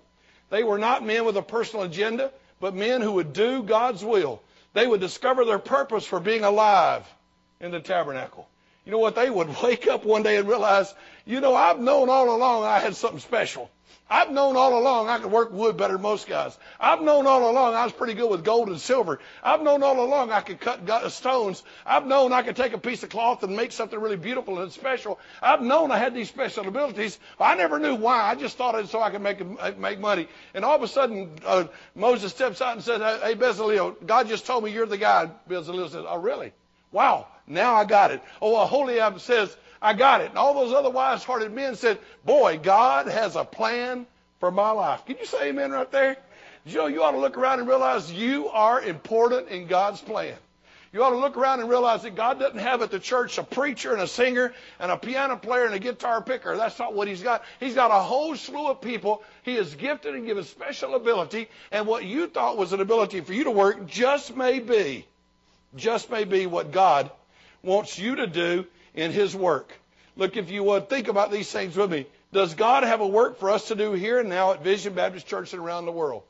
They 0.50 0.64
were 0.64 0.78
not 0.78 1.06
men 1.06 1.26
with 1.26 1.36
a 1.38 1.42
personal 1.42 1.86
agenda, 1.86 2.32
but 2.60 2.74
men 2.74 3.02
who 3.02 3.14
would 3.14 3.34
do 3.34 3.64
God's 3.64 4.04
will. 4.04 4.42
They 4.74 4.88
would 4.88 5.02
discover 5.02 5.44
their 5.44 5.60
purpose 5.60 6.06
for 6.06 6.20
being 6.20 6.44
alive 6.44 7.06
in 7.60 7.72
the 7.72 7.80
tabernacle. 7.80 8.48
You 8.86 8.92
know 8.92 9.00
what? 9.00 9.16
They 9.16 9.30
would 9.30 9.50
wake 9.64 9.88
up 9.88 10.06
one 10.06 10.24
day 10.24 10.38
and 10.38 10.48
realize, 10.48 10.94
you 11.26 11.42
know, 11.42 11.54
I've 11.54 11.80
known 11.80 12.10
all 12.10 12.34
along 12.36 12.64
I 12.64 12.80
had 12.80 12.96
something 12.96 13.20
special. 13.20 13.70
I've 14.10 14.32
known 14.32 14.56
all 14.56 14.78
along 14.80 15.10
I 15.10 15.20
could 15.20 15.32
work 15.32 15.52
wood 15.52 15.76
better 15.76 15.94
than 15.94 16.02
most 16.02 16.28
guys. 16.28 16.58
I've 16.80 17.02
known 17.02 17.28
all 17.28 17.50
along 17.50 17.76
I 17.76 17.84
was 17.84 17.94
pretty 17.94 18.14
good 18.14 18.30
with 18.30 18.44
gold 18.44 18.70
and 18.70 18.80
silver. 18.80 19.20
I've 19.44 19.62
known 19.62 19.84
all 19.84 20.00
along 20.04 20.32
I 20.32 20.42
could 20.42 20.60
cut 20.62 21.12
stones. 21.12 21.64
I've 21.86 22.06
known 22.06 22.32
I 22.32 22.42
could 22.42 22.56
take 22.56 22.74
a 22.74 22.78
piece 22.78 23.04
of 23.04 23.10
cloth 23.10 23.44
and 23.44 23.56
make 23.56 23.72
something 23.72 24.00
really 24.00 24.16
beautiful 24.16 24.60
and 24.60 24.72
special. 24.72 25.20
I've 25.42 25.62
known 25.62 25.92
I 25.92 25.98
had 25.98 26.14
these 26.14 26.30
special 26.30 26.68
abilities. 26.68 27.20
I 27.40 27.56
never 27.56 27.80
knew 27.80 27.96
why. 27.96 28.22
I 28.22 28.36
just 28.36 28.58
thought 28.58 28.76
it 28.76 28.88
so 28.88 29.02
I 29.02 29.10
could 29.10 29.22
make 29.22 29.78
make 29.78 30.00
money. 30.00 30.28
And 30.54 30.64
all 30.64 30.76
of 30.76 30.84
a 30.84 30.88
sudden, 30.88 31.32
uh, 31.46 31.66
Moses 31.96 32.32
steps 32.32 32.62
out 32.62 32.74
and 32.74 32.84
says, 32.84 33.02
"Hey, 33.22 33.36
Bezalel, 33.36 34.06
God 34.06 34.28
just 34.28 34.46
told 34.46 34.64
me 34.64 34.72
you're 34.72 34.86
the 34.86 34.98
guy." 34.98 35.30
Bezalel 35.50 35.90
says, 35.90 36.06
"Oh, 36.08 36.18
really? 36.18 36.54
Wow. 36.92 37.28
Now 37.46 37.76
I 37.76 37.86
got 37.86 38.12
it." 38.12 38.22
Oh, 38.42 38.56
Aholiab 38.62 39.20
says, 39.22 39.56
I 39.82 39.94
got 39.94 40.22
it. 40.22 40.30
And 40.30 40.38
all 40.38 40.54
those 40.54 40.74
other 40.74 40.90
wise 40.90 41.24
hearted 41.24 41.52
men 41.54 41.76
said, 41.76 42.00
Boy, 42.26 42.58
God 42.58 43.08
has 43.08 43.36
a 43.36 43.46
plan 43.46 44.08
for 44.40 44.52
my 44.52 44.72
life. 44.72 45.06
Can 45.06 45.18
you 45.20 45.26
say 45.26 45.50
amen 45.50 45.72
right 45.72 45.92
there? 45.92 46.18
You 46.66 46.80
know, 46.80 46.88
you 46.88 47.04
ought 47.04 47.12
to 47.12 47.20
look 47.20 47.38
around 47.38 47.60
and 47.60 47.68
realize 47.68 48.12
you 48.12 48.50
are 48.50 48.82
important 48.82 49.50
in 49.50 49.68
God's 49.68 50.02
plan. 50.02 50.36
You 50.92 51.04
ought 51.04 51.12
to 51.12 51.18
look 51.18 51.38
around 51.38 51.60
and 51.60 51.70
realize 51.70 52.04
that 52.04 52.16
God 52.16 52.40
doesn't 52.40 52.60
have 52.60 52.82
at 52.82 52.92
the 52.92 53.00
church 53.00 53.38
a 53.38 53.44
preacher 53.44 53.94
and 53.94 54.02
a 54.02 54.08
singer 54.08 54.54
and 54.80 54.92
a 54.92 54.98
piano 54.98 55.38
player 55.38 55.66
and 55.66 55.76
a 55.76 55.80
guitar 55.80 56.22
picker. 56.22 56.58
That's 56.58 56.80
not 56.80 56.94
what 56.94 57.08
He's 57.08 57.22
got. 57.22 57.44
He's 57.60 57.76
got 57.76 57.92
a 57.92 58.02
whole 58.02 58.36
slew 58.36 58.68
of 58.68 58.82
people 58.82 59.24
He 59.44 59.56
has 59.56 59.76
gifted 59.76 60.16
and 60.16 60.26
given 60.26 60.44
special 60.44 60.96
ability. 60.96 61.50
And 61.72 61.86
what 61.86 62.04
you 62.06 62.28
thought 62.28 62.58
was 62.58 62.74
an 62.74 62.82
ability 62.82 63.22
for 63.22 63.34
you 63.34 63.44
to 63.44 63.52
work 63.52 63.86
just 63.86 64.36
may 64.36 64.60
be, 64.60 65.06
just 65.76 66.10
may 66.10 66.24
be 66.24 66.46
what 66.46 66.72
God 66.72 67.12
wants 67.64 67.98
you 67.98 68.16
to 68.16 68.28
do 68.28 68.66
in 68.94 69.12
His 69.12 69.36
work. 69.36 69.74
Look, 70.16 70.38
if 70.38 70.50
you 70.50 70.64
would, 70.64 70.90
think 70.90 71.08
about 71.08 71.32
these 71.32 71.52
things 71.52 71.76
with 71.76 71.92
me. 71.92 72.08
Does 72.34 72.56
God 72.56 72.84
have 72.84 73.02
a 73.02 73.08
work 73.08 73.40
for 73.40 73.50
us 73.50 73.68
to 73.68 73.76
do 73.76 73.94
here 73.94 74.20
and 74.20 74.30
now 74.30 74.52
at 74.52 74.64
Vision 74.64 74.94
Baptist 74.94 75.28
Church 75.28 75.54
and 75.54 75.62
around 75.62 75.86
the 75.86 75.92
world? 75.92 76.24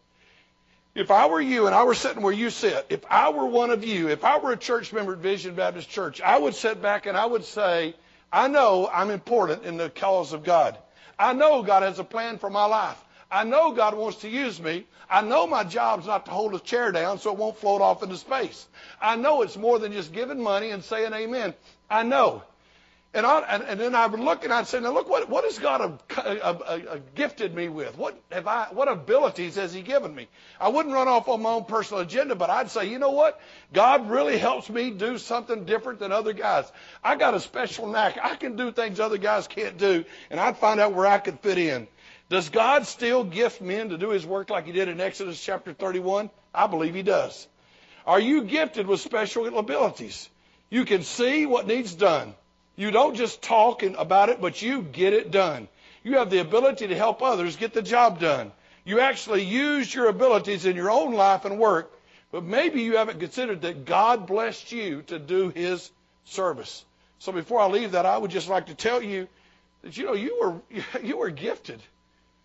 If 0.94 1.12
I 1.12 1.28
were 1.28 1.42
you 1.42 1.68
and 1.68 1.76
I 1.76 1.84
were 1.84 1.94
sitting 1.94 2.24
where 2.24 2.34
you 2.34 2.50
sit, 2.50 2.88
if 2.90 3.06
I 3.10 3.30
were 3.30 3.46
one 3.46 3.70
of 3.70 3.84
you, 3.84 4.10
if 4.10 4.24
I 4.24 4.40
were 4.40 4.52
a 4.52 4.58
church 4.58 4.92
member 4.92 5.14
at 5.14 5.20
Vision 5.20 5.56
Baptist 5.56 5.90
Church, 5.90 6.22
I 6.22 6.40
would 6.40 6.56
sit 6.56 6.82
back 6.82 7.06
and 7.06 7.16
I 7.16 7.26
would 7.26 7.46
say, 7.46 7.96
I 8.34 8.48
know 8.48 8.90
I'm 8.92 9.12
important 9.12 9.64
in 9.64 9.78
the 9.78 9.90
cause 9.90 10.34
of 10.34 10.44
God. 10.44 10.78
I 11.18 11.34
know 11.34 11.64
God 11.64 11.84
has 11.84 12.00
a 12.00 12.04
plan 12.04 12.38
for 12.38 12.50
my 12.50 12.66
life. 12.66 12.98
I 13.30 13.44
know 13.44 13.72
God 13.72 13.96
wants 13.96 14.20
to 14.20 14.30
use 14.30 14.62
me. 14.62 14.86
I 15.10 15.22
know 15.22 15.48
my 15.48 15.64
job's 15.64 16.08
not 16.08 16.26
to 16.26 16.32
hold 16.32 16.54
a 16.56 16.60
chair 16.60 16.92
down 16.92 17.20
so 17.20 17.32
it 17.32 17.38
won't 17.38 17.58
float 17.58 17.82
off 17.82 18.04
into 18.04 18.18
space. 18.18 18.68
I 19.02 19.16
know 19.16 19.42
it's 19.42 19.58
more 19.58 19.80
than 19.80 19.92
just 19.92 20.14
giving 20.14 20.42
money 20.42 20.70
and 20.72 20.84
saying 20.84 21.14
amen. 21.14 21.54
I 21.90 22.04
know. 22.04 22.44
And, 23.14 23.26
I, 23.26 23.40
and, 23.50 23.64
and 23.64 23.80
then 23.80 23.96
I 23.96 24.06
would 24.06 24.20
look 24.20 24.44
and 24.44 24.54
I'd 24.54 24.68
say, 24.68 24.80
now 24.80 24.94
look, 24.94 25.10
what, 25.10 25.28
what 25.30 25.44
has 25.46 25.58
God 25.58 26.00
a, 26.18 26.22
a, 26.22 26.96
a, 26.96 27.00
gifted 27.16 27.56
me 27.56 27.68
with? 27.68 27.98
What 27.98 28.20
have 28.32 28.48
I, 28.48 28.68
what 28.72 28.90
abilities 28.90 29.56
has 29.56 29.74
He 29.74 29.82
given 29.82 30.14
me? 30.14 30.28
I 30.60 30.68
wouldn't 30.68 30.94
run 30.94 31.08
off 31.08 31.28
on 31.28 31.42
my 31.42 31.52
own 31.52 31.64
personal 31.64 32.04
agenda, 32.04 32.36
but 32.36 32.50
I'd 32.50 32.70
say, 32.70 32.90
you 32.90 33.00
know 33.00 33.12
what? 33.12 33.40
God 33.74 34.10
really 34.10 34.38
helps 34.38 34.70
me 34.70 34.92
do 34.92 35.18
something 35.18 35.64
different 35.64 36.00
than 36.00 36.12
other 36.12 36.34
guys. 36.34 36.72
I 37.04 37.16
got 37.16 37.34
a 37.34 37.40
special 37.40 37.88
knack. 37.88 38.20
I 38.22 38.36
can 38.36 38.56
do 38.56 38.72
things 38.72 39.00
other 39.00 39.18
guys 39.18 39.48
can't 39.48 39.78
do, 39.78 40.04
and 40.30 40.40
I'd 40.40 40.58
find 40.58 40.80
out 40.80 40.94
where 40.94 41.08
I 41.08 41.18
could 41.18 41.40
fit 41.40 41.58
in. 41.58 41.88
Does 42.30 42.50
God 42.50 42.86
still 42.86 43.24
gift 43.24 43.62
men 43.62 43.90
to 43.90 43.98
do 43.98 44.10
His 44.10 44.26
work 44.26 44.50
like 44.50 44.66
He 44.66 44.72
did 44.74 44.90
in 44.90 45.00
Exodus 45.00 45.42
chapter 45.42 45.74
31? 45.74 46.30
I 46.54 46.68
believe 46.68 46.94
He 46.94 47.04
does. 47.04 47.48
Are 48.06 48.20
you 48.20 48.44
gifted 48.44 48.88
with 48.88 49.00
special 49.00 49.58
abilities? 49.58 50.30
You 50.70 50.86
can 50.86 51.04
see 51.04 51.46
what 51.46 51.68
needs 51.68 51.94
done. 51.94 52.36
You 52.76 52.92
don't 52.92 53.16
just 53.16 53.42
talk 53.42 53.82
about 53.84 54.30
it, 54.30 54.42
but 54.42 54.62
you 54.62 54.82
get 54.82 55.14
it 55.14 55.32
done. 55.32 55.68
You 56.04 56.18
have 56.18 56.30
the 56.30 56.40
ability 56.40 56.88
to 56.88 56.96
help 56.96 57.22
others 57.22 57.56
get 57.56 57.74
the 57.74 57.82
job 57.82 58.20
done. 58.20 58.52
You 58.86 59.00
actually 59.00 59.44
use 59.44 59.94
your 59.94 60.08
abilities 60.08 60.66
in 60.66 60.76
your 60.76 60.92
own 60.92 61.14
life 61.14 61.44
and 61.44 61.60
work, 61.60 61.92
but 62.32 62.44
maybe 62.44 62.82
you 62.82 62.98
haven't 62.98 63.20
considered 63.20 63.62
that 63.62 63.86
God 63.86 64.28
blessed 64.28 64.72
you 64.72 65.02
to 65.04 65.20
do 65.20 65.50
His 65.50 65.92
service. 66.26 66.86
So 67.20 67.32
before 67.32 67.60
I 67.60 67.68
leave 67.68 67.92
that, 67.92 68.06
I 68.06 68.18
would 68.18 68.32
just 68.32 68.48
like 68.48 68.68
to 68.68 68.76
tell 68.76 69.02
you 69.02 69.28
that 69.82 69.98
you 69.98 70.06
know 70.06 70.14
you 70.14 70.38
were 70.40 70.82
you 71.04 71.18
were 71.18 71.30
gifted. 71.30 71.82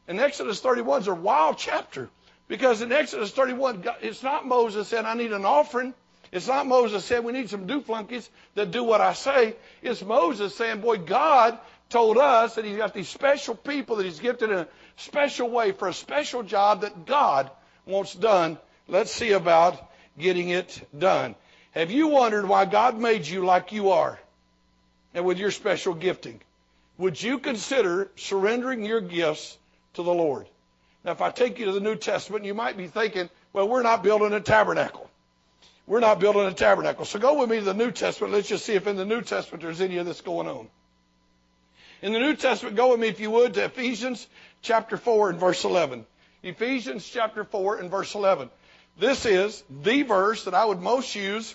And 0.09 0.21
Exodus 0.21 0.61
31 0.61 1.03
is 1.03 1.09
a 1.09 1.15
wild 1.15 1.59
chapter 1.59 2.11
because 2.49 2.83
in 2.83 2.93
Exodus 2.93 3.31
31, 3.31 3.85
it's 4.01 4.23
not 4.23 4.47
Moses 4.47 4.89
saying, 4.89 5.07
"I 5.07 5.15
need 5.15 5.33
an 5.33 5.45
offering." 5.45 5.95
It's 6.33 6.49
not 6.49 6.67
Moses 6.67 7.05
saying 7.05 7.25
we 7.25 7.33
need 7.33 7.51
some 7.51 7.67
dooflunkies 7.67 8.27
that 8.55 8.71
do 8.71 8.83
what 8.83 9.03
I 9.03 9.13
say. 9.13 9.55
It's 9.83 10.03
Moses 10.03 10.55
saying, 10.55 10.81
boy, 10.81 10.97
God 10.97 11.59
told 11.91 12.17
us 12.17 12.55
that 12.55 12.65
he's 12.65 12.79
got 12.79 12.95
these 12.95 13.11
special 13.11 13.55
people 13.55 13.97
that 13.97 14.05
he's 14.05 14.19
gifted 14.19 14.51
in 14.51 14.61
a 14.61 14.69
special 14.97 15.51
way 15.51 15.73
for 15.73 15.89
a 15.89 15.93
special 15.93 16.43
job 16.43 16.81
that 16.81 17.05
God 17.05 17.51
wants 17.85 18.15
done. 18.15 18.57
Let's 18.89 19.13
see 19.13 19.33
about 19.33 19.79
getting 20.19 20.49
it 20.49 20.81
done. 20.99 21.35
Have 21.73 21.91
you 21.91 22.09
wondered 22.09 22.49
why 22.49 22.65
God 22.65 22.99
made 22.99 23.27
you 23.27 23.45
like 23.45 23.73
you 23.73 23.91
are 23.91 24.19
and 25.13 25.27
with 25.27 25.39
your 25.39 25.51
special 25.51 25.93
gifting? 25.93 26.41
Would 26.97 27.23
you 27.23 27.41
consider 27.41 28.11
surrendering 28.17 28.87
your 28.87 29.03
gifts 29.03 29.59
to 29.95 30.03
the 30.03 30.13
Lord? 30.13 30.47
Now, 31.05 31.13
if 31.13 31.21
I 31.21 31.31
take 31.31 31.59
you 31.59 31.67
to 31.67 31.73
the 31.73 31.81
New 31.81 31.97
Testament, 31.97 32.45
you 32.45 32.55
might 32.55 32.77
be 32.77 32.87
thinking, 32.87 33.29
well, 33.53 33.69
we're 33.69 33.83
not 33.83 34.03
building 34.03 34.33
a 34.33 34.41
tabernacle. 34.41 35.11
We're 35.87 36.01
not 36.01 36.21
building 36.21 36.47
a 36.47 36.53
tabernacle. 36.53 37.05
So 37.05 37.19
go 37.19 37.41
with 37.41 37.51
me 37.51 37.59
to 37.59 37.65
the 37.65 37.75
New 37.75 37.91
Testament. 37.91 38.33
Let's 38.33 38.49
just 38.49 38.65
see 38.65 38.75
if 38.75 38.87
in 38.87 38.97
the 38.97 39.05
New 39.05 39.23
Testament 39.23 39.63
there's 39.63 39.81
any 39.81 39.99
of 39.99 40.07
this 40.07 40.21
going 40.21 40.47
on. 40.47 40.69
In 42.03 42.13
the 42.13 42.21
New 42.21 42.35
Testament, 42.35 42.77
go 42.77 42.91
with 42.91 43.01
me, 43.01 43.09
if 43.09 43.21
you 43.21 43.31
would, 43.31 43.55
to 43.55 43.65
Ephesians 43.65 44.27
chapter 44.61 44.97
4 44.97 45.31
and 45.31 45.41
verse 45.41 45.65
11. 45.65 46.07
Ephesians 46.43 47.09
chapter 47.09 47.45
4 47.45 47.79
and 47.79 47.91
verse 47.91 48.15
11. 48.15 48.51
This 48.99 49.25
is 49.27 49.63
the 49.83 50.03
verse 50.03 50.45
that 50.45 50.55
I 50.55 50.65
would 50.65 50.81
most 50.81 51.15
use 51.15 51.55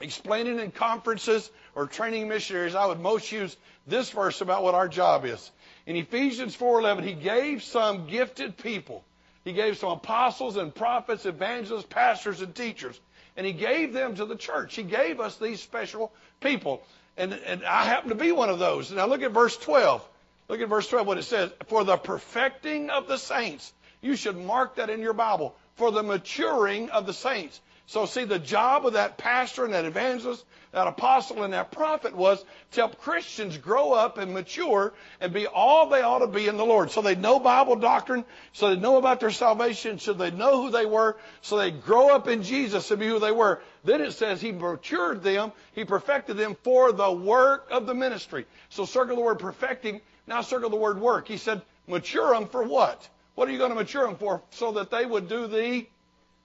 explaining 0.00 0.58
in 0.58 0.70
conferences 0.70 1.50
or 1.74 1.86
training 1.86 2.28
missionaries. 2.28 2.74
I 2.74 2.86
would 2.86 3.00
most 3.00 3.30
use 3.30 3.56
this 3.86 4.10
verse 4.10 4.40
about 4.40 4.62
what 4.62 4.74
our 4.74 4.88
job 4.88 5.24
is. 5.24 5.50
In 5.86 5.96
Ephesians 5.96 6.56
4:11, 6.56 7.04
he 7.04 7.14
gave 7.14 7.62
some 7.62 8.06
gifted 8.06 8.56
people. 8.56 9.04
He 9.44 9.52
gave 9.52 9.78
some 9.78 9.90
apostles 9.90 10.56
and 10.56 10.74
prophets, 10.74 11.26
evangelists, 11.26 11.86
pastors 11.88 12.40
and 12.40 12.54
teachers 12.54 13.00
and 13.36 13.46
he 13.46 13.52
gave 13.52 13.92
them 13.92 14.14
to 14.16 14.26
the 14.26 14.36
church. 14.36 14.74
He 14.74 14.82
gave 14.82 15.20
us 15.20 15.36
these 15.36 15.60
special 15.60 16.12
people. 16.40 16.82
And, 17.16 17.32
and 17.32 17.64
I 17.64 17.84
happen 17.84 18.10
to 18.10 18.14
be 18.14 18.32
one 18.32 18.50
of 18.50 18.58
those. 18.58 18.90
Now 18.90 19.06
look 19.06 19.22
at 19.22 19.32
verse 19.32 19.56
12. 19.56 20.06
Look 20.48 20.60
at 20.60 20.68
verse 20.68 20.88
12, 20.88 21.06
what 21.06 21.18
it 21.18 21.24
says. 21.24 21.50
For 21.66 21.84
the 21.84 21.96
perfecting 21.96 22.90
of 22.90 23.08
the 23.08 23.18
saints. 23.18 23.72
You 24.00 24.16
should 24.16 24.36
mark 24.36 24.76
that 24.76 24.90
in 24.90 25.00
your 25.00 25.12
Bible. 25.12 25.54
For 25.76 25.90
the 25.90 26.02
maturing 26.02 26.90
of 26.90 27.06
the 27.06 27.12
saints. 27.12 27.60
So 27.86 28.06
see, 28.06 28.24
the 28.24 28.38
job 28.38 28.86
of 28.86 28.94
that 28.94 29.18
pastor 29.18 29.64
and 29.64 29.74
that 29.74 29.84
evangelist 29.84 30.44
that 30.72 30.86
apostle 30.86 31.42
and 31.42 31.52
that 31.52 31.70
prophet 31.70 32.16
was 32.16 32.42
to 32.72 32.80
help 32.80 32.98
Christians 32.98 33.58
grow 33.58 33.92
up 33.92 34.16
and 34.16 34.32
mature 34.32 34.94
and 35.20 35.32
be 35.32 35.46
all 35.46 35.88
they 35.88 36.00
ought 36.00 36.20
to 36.20 36.26
be 36.26 36.48
in 36.48 36.56
the 36.56 36.64
Lord. 36.64 36.90
So 36.90 37.02
they 37.02 37.14
know 37.14 37.38
Bible 37.38 37.76
doctrine, 37.76 38.24
so 38.52 38.74
they 38.74 38.80
know 38.80 38.96
about 38.96 39.20
their 39.20 39.30
salvation, 39.30 39.98
so 39.98 40.14
they 40.14 40.30
know 40.30 40.62
who 40.62 40.70
they 40.70 40.86
were, 40.86 41.18
so 41.42 41.58
they 41.58 41.70
grow 41.70 42.14
up 42.14 42.26
in 42.26 42.42
Jesus 42.42 42.90
and 42.90 42.98
be 42.98 43.06
who 43.06 43.18
they 43.18 43.32
were. 43.32 43.60
Then 43.84 44.00
it 44.00 44.12
says 44.12 44.40
he 44.40 44.52
matured 44.52 45.22
them, 45.22 45.52
he 45.74 45.84
perfected 45.84 46.38
them 46.38 46.56
for 46.62 46.92
the 46.92 47.12
work 47.12 47.68
of 47.70 47.86
the 47.86 47.94
ministry. 47.94 48.46
So 48.70 48.86
circle 48.86 49.16
the 49.16 49.22
word 49.22 49.38
perfecting, 49.38 50.00
now 50.26 50.40
circle 50.40 50.70
the 50.70 50.76
word 50.76 50.98
work. 50.98 51.28
He 51.28 51.36
said, 51.36 51.60
mature 51.86 52.32
them 52.32 52.48
for 52.48 52.62
what? 52.62 53.06
What 53.34 53.46
are 53.46 53.52
you 53.52 53.58
going 53.58 53.70
to 53.70 53.76
mature 53.76 54.06
them 54.06 54.16
for? 54.16 54.42
So 54.50 54.72
that 54.72 54.90
they 54.90 55.04
would 55.04 55.28
do 55.28 55.46
the 55.46 55.86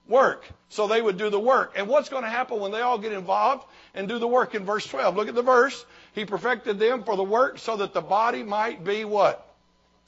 work. 0.08 0.44
So 0.70 0.86
they 0.86 1.00
would 1.00 1.18
do 1.18 1.30
the 1.30 1.38
work. 1.40 1.74
And 1.76 1.88
what's 1.88 2.08
going 2.08 2.24
to 2.24 2.28
happen 2.28 2.58
when 2.60 2.72
they 2.72 2.80
all 2.80 2.98
get 2.98 3.12
involved 3.12 3.64
and 3.94 4.08
do 4.08 4.18
the 4.18 4.26
work 4.26 4.54
in 4.54 4.64
verse 4.64 4.86
12? 4.86 5.16
Look 5.16 5.28
at 5.28 5.34
the 5.34 5.42
verse. 5.42 5.84
He 6.14 6.24
perfected 6.24 6.78
them 6.78 7.04
for 7.04 7.16
the 7.16 7.22
work 7.22 7.58
so 7.58 7.76
that 7.76 7.92
the 7.92 8.00
body 8.00 8.42
might 8.42 8.84
be 8.84 9.04
what? 9.04 9.44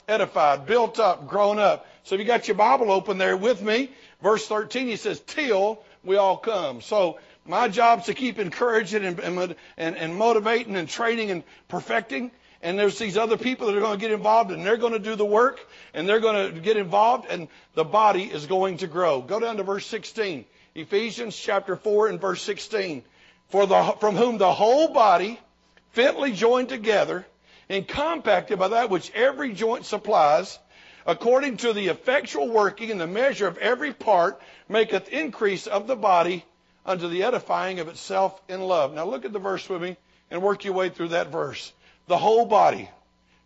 Edified, 0.07 0.65
built 0.65 0.99
up, 0.99 1.27
grown 1.27 1.59
up. 1.59 1.87
So 2.03 2.15
if 2.15 2.21
you 2.21 2.27
got 2.27 2.47
your 2.47 2.57
Bible 2.57 2.91
open 2.91 3.17
there 3.17 3.37
with 3.37 3.61
me, 3.61 3.91
verse 4.21 4.47
13, 4.47 4.87
he 4.87 4.95
says, 4.95 5.19
till 5.19 5.83
we 6.03 6.17
all 6.17 6.37
come. 6.37 6.81
So 6.81 7.19
my 7.45 7.67
job 7.67 7.99
is 7.99 8.05
to 8.05 8.13
keep 8.13 8.39
encouraging 8.39 9.05
and, 9.05 9.19
and, 9.77 9.95
and 9.95 10.15
motivating 10.15 10.75
and 10.75 10.89
training 10.89 11.31
and 11.31 11.43
perfecting 11.67 12.31
and 12.63 12.77
there's 12.77 12.99
these 12.99 13.17
other 13.17 13.37
people 13.37 13.67
that 13.67 13.75
are 13.75 13.79
going 13.79 13.97
to 13.97 14.01
get 14.01 14.11
involved 14.11 14.51
and 14.51 14.65
they're 14.65 14.77
going 14.77 14.93
to 14.93 14.99
do 14.99 15.15
the 15.15 15.25
work 15.25 15.59
and 15.93 16.07
they're 16.07 16.19
going 16.19 16.53
to 16.53 16.59
get 16.59 16.77
involved 16.77 17.25
and 17.29 17.47
the 17.73 17.83
body 17.83 18.23
is 18.23 18.45
going 18.45 18.77
to 18.77 18.87
grow. 18.87 19.21
Go 19.21 19.39
down 19.39 19.57
to 19.57 19.63
verse 19.63 19.85
16. 19.87 20.45
Ephesians 20.75 21.35
chapter 21.35 21.75
4 21.75 22.07
and 22.09 22.21
verse 22.21 22.41
16. 22.43 23.03
For 23.49 23.65
the, 23.65 23.95
from 23.99 24.15
whom 24.15 24.37
the 24.37 24.53
whole 24.53 24.93
body 24.93 25.39
fitly 25.91 26.31
joined 26.31 26.69
together 26.69 27.25
and 27.67 27.87
compacted 27.87 28.59
by 28.59 28.69
that 28.69 28.89
which 28.89 29.11
every 29.13 29.53
joint 29.53 29.85
supplies, 29.85 30.57
according 31.05 31.57
to 31.57 31.73
the 31.73 31.87
effectual 31.87 32.47
working 32.47 32.91
and 32.91 33.01
the 33.01 33.07
measure 33.07 33.47
of 33.47 33.57
every 33.57 33.91
part, 33.91 34.39
maketh 34.69 35.09
increase 35.09 35.67
of 35.67 35.87
the 35.87 35.95
body 35.95 36.45
unto 36.85 37.09
the 37.09 37.23
edifying 37.23 37.79
of 37.79 37.87
itself 37.87 38.39
in 38.47 38.61
love. 38.61 38.93
Now 38.93 39.05
look 39.05 39.25
at 39.25 39.33
the 39.33 39.39
verse 39.39 39.67
with 39.67 39.81
me 39.81 39.97
and 40.29 40.41
work 40.41 40.63
your 40.63 40.73
way 40.73 40.89
through 40.89 41.09
that 41.09 41.31
verse 41.31 41.73
the 42.07 42.17
whole 42.17 42.45
body 42.45 42.89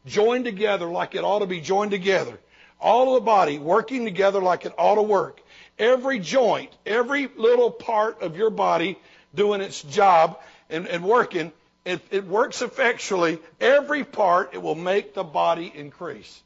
joined 0.05 0.45
together 0.45 0.85
like 0.85 1.15
it 1.15 1.23
ought 1.23 1.39
to 1.39 1.45
be 1.45 1.61
joined 1.61 1.91
together. 1.91 2.37
All 2.79 3.15
of 3.15 3.21
the 3.21 3.25
body 3.25 3.57
working 3.57 4.05
together 4.05 4.41
like 4.41 4.65
it 4.65 4.73
ought 4.77 4.95
to 4.95 5.01
work. 5.01 5.41
Every 5.79 6.19
joint, 6.19 6.71
every 6.85 7.27
little 7.35 7.71
part 7.71 8.21
of 8.21 8.37
your 8.37 8.49
body 8.49 8.97
doing 9.33 9.61
its 9.61 9.81
job 9.81 10.39
and, 10.69 10.87
and 10.87 11.03
working, 11.03 11.51
If 11.83 12.01
it 12.11 12.25
works 12.25 12.61
effectually. 12.61 13.39
Every 13.59 14.03
part, 14.03 14.53
it 14.53 14.61
will 14.61 14.75
make 14.75 15.13
the 15.13 15.23
body 15.23 15.71
increase. 15.73 16.41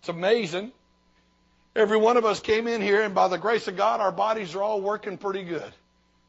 It's 0.00 0.08
amazing. 0.08 0.72
Every 1.74 1.96
one 1.96 2.16
of 2.16 2.24
us 2.24 2.40
came 2.40 2.68
in 2.68 2.82
here, 2.82 3.02
and 3.02 3.14
by 3.14 3.28
the 3.28 3.38
grace 3.38 3.66
of 3.66 3.76
God, 3.76 4.00
our 4.00 4.12
bodies 4.12 4.54
are 4.54 4.62
all 4.62 4.80
working 4.80 5.16
pretty 5.16 5.42
good. 5.42 5.72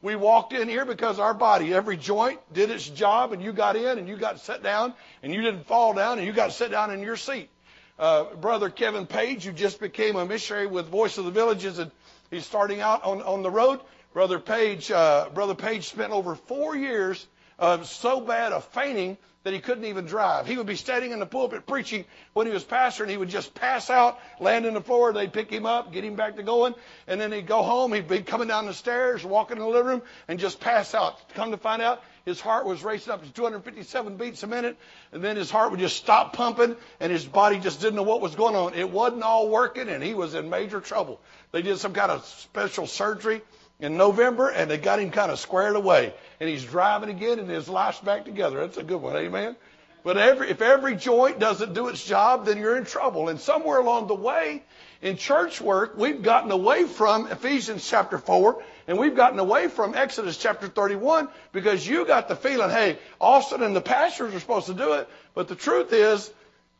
We 0.04 0.18
walked 0.18 0.52
in 0.52 0.68
here 0.68 0.84
because 0.84 1.18
our 1.18 1.34
body, 1.34 1.74
every 1.74 1.96
joint 1.96 2.42
did 2.52 2.70
its 2.70 2.88
job, 2.90 3.32
and 3.32 3.42
you 3.42 3.54
got 3.54 3.78
in 3.78 3.98
and 3.98 4.06
you 4.06 4.18
got 4.18 4.42
set 4.42 4.62
down, 4.62 4.94
and 5.24 5.34
you 5.34 5.42
didn't 5.42 5.66
fall 5.66 5.94
down, 5.94 6.18
and 6.18 6.28
you 6.28 6.34
got 6.34 6.52
set 6.52 6.72
down 6.72 6.92
in 6.92 7.00
your 7.00 7.16
seat. 7.16 7.50
Uh, 7.98 8.26
Brother 8.36 8.70
Kevin 8.70 9.06
Page, 9.06 9.46
who 9.46 9.54
just 9.54 9.80
became 9.80 10.18
a 10.18 10.26
missionary 10.26 10.68
with 10.68 10.90
Voice 10.90 11.18
of 11.18 11.24
the 11.24 11.32
Villages, 11.32 11.80
and 11.80 11.90
he's 12.30 12.46
starting 12.46 12.82
out 12.82 13.06
on, 13.06 13.22
on 13.22 13.44
the 13.44 13.50
road, 13.50 13.80
Brother 14.14 14.40
Page, 14.40 14.92
uh, 14.92 15.30
Brother 15.34 15.56
Page 15.56 15.88
spent 15.88 16.12
over 16.12 16.36
four 16.36 16.76
years 16.76 17.26
uh, 17.60 17.84
so 17.84 18.22
bad 18.22 18.52
of 18.52 18.66
fainting 18.66 19.18
that 19.44 19.54
he 19.54 19.60
couldn't 19.60 19.86
even 19.86 20.06
drive. 20.06 20.48
He 20.48 20.58
would 20.58 20.68
be 20.68 20.76
standing 20.76 21.12
in 21.12 21.20
the 21.20 21.26
pulpit 21.26 21.68
preaching 21.68 22.06
when 22.34 22.48
he 22.48 22.54
was 22.54 22.64
pastor, 22.64 23.04
and 23.04 23.12
he 23.12 23.18
would 23.18 23.30
just 23.30 23.54
pass 23.54 23.90
out, 23.90 24.20
land 24.40 24.66
on 24.66 24.74
the 24.74 24.82
floor. 24.82 25.12
They'd 25.12 25.34
pick 25.34 25.50
him 25.50 25.66
up, 25.66 25.92
get 25.92 26.04
him 26.04 26.16
back 26.16 26.38
to 26.38 26.44
going, 26.44 26.74
and 27.08 27.20
then 27.20 27.32
he'd 27.32 27.48
go 27.48 27.62
home. 27.62 27.94
He'd 27.94 28.08
be 28.08 28.22
coming 28.22 28.48
down 28.48 28.66
the 28.66 28.74
stairs, 28.74 29.26
walking 29.26 29.58
in 29.58 29.64
the 29.64 29.70
living 29.70 29.88
room, 29.88 30.02
and 30.28 30.40
just 30.40 30.62
pass 30.62 30.96
out. 30.96 31.34
Come 31.34 31.52
to 31.52 31.58
find 31.58 31.82
out, 31.82 32.02
his 32.26 32.40
heart 32.40 32.66
was 32.66 32.86
racing 32.86 33.12
up 33.12 33.22
to 33.22 33.34
257 33.34 34.16
beats 34.16 34.44
a 34.44 34.48
minute, 34.48 34.78
and 35.12 35.22
then 35.22 35.36
his 35.36 35.52
heart 35.52 35.72
would 35.72 35.82
just 35.82 35.98
stop 35.98 36.32
pumping, 36.32 36.78
and 37.02 37.12
his 37.12 37.26
body 37.26 37.60
just 37.60 37.82
didn't 37.82 37.96
know 37.96 38.04
what 38.04 38.22
was 38.22 38.36
going 38.36 38.56
on. 38.56 38.74
It 38.76 38.90
wasn't 38.90 39.24
all 39.24 39.50
working, 39.50 39.90
and 39.90 40.02
he 40.02 40.14
was 40.14 40.36
in 40.36 40.50
major 40.50 40.80
trouble. 40.80 41.20
They 41.52 41.62
did 41.62 41.78
some 41.80 41.94
kind 41.94 42.12
of 42.12 42.26
special 42.26 42.88
surgery 42.88 43.42
in 43.80 43.98
November, 43.98 44.50
and 44.50 44.70
they 44.70 44.78
got 44.78 45.00
him 45.00 45.12
kind 45.12 45.32
of 45.32 45.40
squared 45.40 45.76
away. 45.76 46.14
And 46.40 46.50
he's 46.50 46.64
driving 46.64 47.10
again, 47.10 47.40
and 47.40 47.50
his 47.50 47.68
life's 47.68 48.00
back 48.00 48.26
together. 48.26 48.60
That's 48.60 48.78
a 48.78 48.84
good 48.84 49.02
one, 49.02 49.16
amen. 49.16 49.56
But 50.04 50.18
every, 50.18 50.50
if 50.50 50.62
every 50.62 50.96
joint 50.96 51.40
doesn't 51.40 51.74
do 51.74 51.88
its 51.88 52.04
job, 52.04 52.46
then 52.46 52.58
you're 52.58 52.78
in 52.78 52.86
trouble. 52.86 53.30
And 53.30 53.40
somewhere 53.40 53.80
along 53.80 54.08
the 54.08 54.16
way, 54.16 54.64
in 55.02 55.18
church 55.18 55.62
work, 55.62 55.98
we've 55.98 56.22
gotten 56.22 56.52
away 56.52 56.84
from 56.84 57.28
Ephesians 57.28 57.88
chapter 57.88 58.18
4, 58.18 58.62
and 58.88 58.98
we've 58.98 59.16
gotten 59.16 59.40
away 59.40 59.70
from 59.70 59.96
Exodus 59.96 60.38
chapter 60.38 60.68
31 60.68 61.30
because 61.54 61.88
you 61.88 62.06
got 62.06 62.28
the 62.28 62.36
feeling, 62.36 62.70
hey, 62.70 62.98
Austin 63.20 63.64
and 63.64 63.76
the 63.76 63.82
pastors 63.82 64.34
are 64.34 64.40
supposed 64.40 64.68
to 64.68 64.74
do 64.74 64.94
it. 64.94 65.08
But 65.34 65.48
the 65.48 65.56
truth 65.56 65.94
is, 65.94 66.30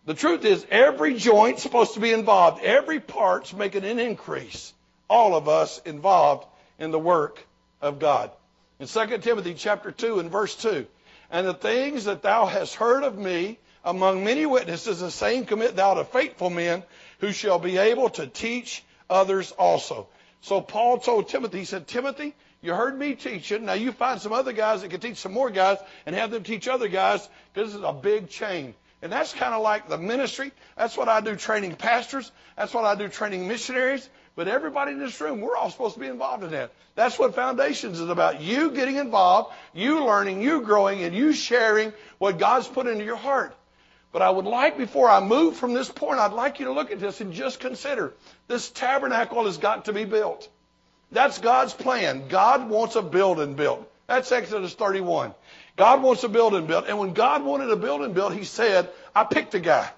the 0.06 0.14
truth 0.14 0.44
is, 0.44 0.66
every 0.70 1.16
joint's 1.16 1.64
supposed 1.64 1.94
to 1.94 2.02
be 2.02 2.12
involved. 2.12 2.62
Every 2.62 3.00
part's 3.00 3.54
making 3.54 3.86
an 3.86 4.00
increase. 4.00 4.74
All 5.10 5.36
of 5.36 5.48
us 5.48 5.82
involved 5.86 6.46
in 6.80 6.92
the 6.92 7.00
work 7.00 7.46
of 7.82 8.00
God. 8.00 8.32
In 8.80 8.88
2 8.88 9.18
Timothy 9.20 9.54
chapter 9.54 9.92
2 9.92 10.20
and 10.20 10.32
verse 10.32 10.56
2, 10.56 10.86
and 11.32 11.48
the 11.48 11.54
things 11.54 12.06
that 12.06 12.22
thou 12.22 12.46
hast 12.46 12.76
heard 12.76 13.04
of 13.04 13.18
me 13.18 13.58
among 13.84 14.24
many 14.24 14.46
witnesses, 14.46 15.00
the 15.00 15.12
same 15.12 15.46
commit 15.46 15.76
thou 15.76 15.96
to 15.96 16.06
faithful 16.06 16.50
men 16.50 16.84
who 17.20 17.32
shall 17.32 17.60
be 17.60 17.78
able 17.78 18.10
to 18.10 18.28
teach 18.28 18.84
others 19.10 19.52
also. 19.52 20.08
So 20.42 20.62
Paul 20.62 21.00
told 21.00 21.30
Timothy, 21.30 21.60
he 21.60 21.66
said, 21.66 21.88
Timothy, 21.88 22.36
you 22.62 22.74
heard 22.74 22.98
me 22.98 23.16
teaching. 23.16 23.66
Now 23.66 23.74
you 23.74 23.92
find 23.92 24.22
some 24.22 24.34
other 24.34 24.54
guys 24.54 24.82
that 24.82 24.90
can 24.90 25.00
teach 25.00 25.18
some 25.18 25.34
more 25.34 25.50
guys 25.50 25.78
and 26.06 26.16
have 26.16 26.32
them 26.32 26.44
teach 26.44 26.68
other 26.68 26.88
guys 26.88 27.28
because 27.54 27.72
this 27.72 27.78
is 27.78 27.84
a 27.84 27.94
big 27.94 28.30
chain. 28.30 28.74
And 29.02 29.12
that's 29.12 29.34
kind 29.34 29.54
of 29.54 29.62
like 29.62 29.90
the 29.90 29.98
ministry. 29.98 30.52
That's 30.78 30.96
what 30.96 31.10
I 31.10 31.20
do 31.20 31.36
training 31.36 31.76
pastors. 31.76 32.32
That's 32.56 32.74
what 32.74 32.86
I 32.86 32.96
do 32.96 33.10
training 33.10 33.50
missionaries. 33.50 34.08
But 34.36 34.48
everybody 34.48 34.94
in 34.94 35.00
this 35.00 35.20
room, 35.22 35.42
we're 35.42 35.56
all 35.56 35.70
supposed 35.70 35.94
to 35.94 36.00
be 36.00 36.08
involved 36.08 36.44
in 36.44 36.52
that. 36.52 36.72
That's 36.96 37.20
what 37.20 37.36
Foundations 37.36 38.00
is 38.00 38.10
about. 38.10 38.42
You 38.42 38.72
getting 38.72 38.96
involved, 38.96 39.54
you 39.74 40.04
learning, 40.06 40.42
you 40.42 40.62
growing, 40.62 41.04
and 41.04 41.16
you 41.16 41.34
sharing 41.34 41.94
what 42.18 42.40
God's 42.40 42.68
put 42.68 42.88
into 42.88 43.04
your 43.04 43.16
heart. 43.16 43.56
But 44.12 44.22
I 44.22 44.30
would 44.30 44.46
like, 44.46 44.78
before 44.78 45.10
I 45.10 45.20
move 45.20 45.58
from 45.58 45.74
this 45.74 45.90
point, 45.90 46.20
I'd 46.20 46.34
like 46.34 46.60
you 46.60 46.66
to 46.66 46.72
look 46.72 46.92
at 46.92 47.00
this 47.00 47.22
and 47.22 47.34
just 47.34 47.60
consider 47.60 48.14
this 48.48 48.70
tabernacle 48.70 49.46
has 49.46 49.58
got 49.58 49.86
to 49.86 49.94
be 49.94 50.06
built. 50.06 50.50
That's 51.12 51.38
God's 51.40 51.74
plan. 51.74 52.28
God 52.28 52.70
wants 52.70 52.96
a 52.96 53.02
building 53.02 53.56
built. 53.56 53.90
That's 54.08 54.32
Exodus 54.32 54.74
31. 54.74 55.34
God 55.78 56.04
wants 56.04 56.24
a 56.24 56.30
building 56.30 56.68
built. 56.68 56.86
And 56.88 57.00
when 57.00 57.14
God 57.14 57.44
wanted 57.44 57.70
a 57.70 57.76
building 57.76 58.14
built, 58.14 58.34
He 58.34 58.44
said, 58.44 58.90
I 59.16 59.24
picked 59.24 59.56
a 59.56 59.60
guy. 59.60 59.90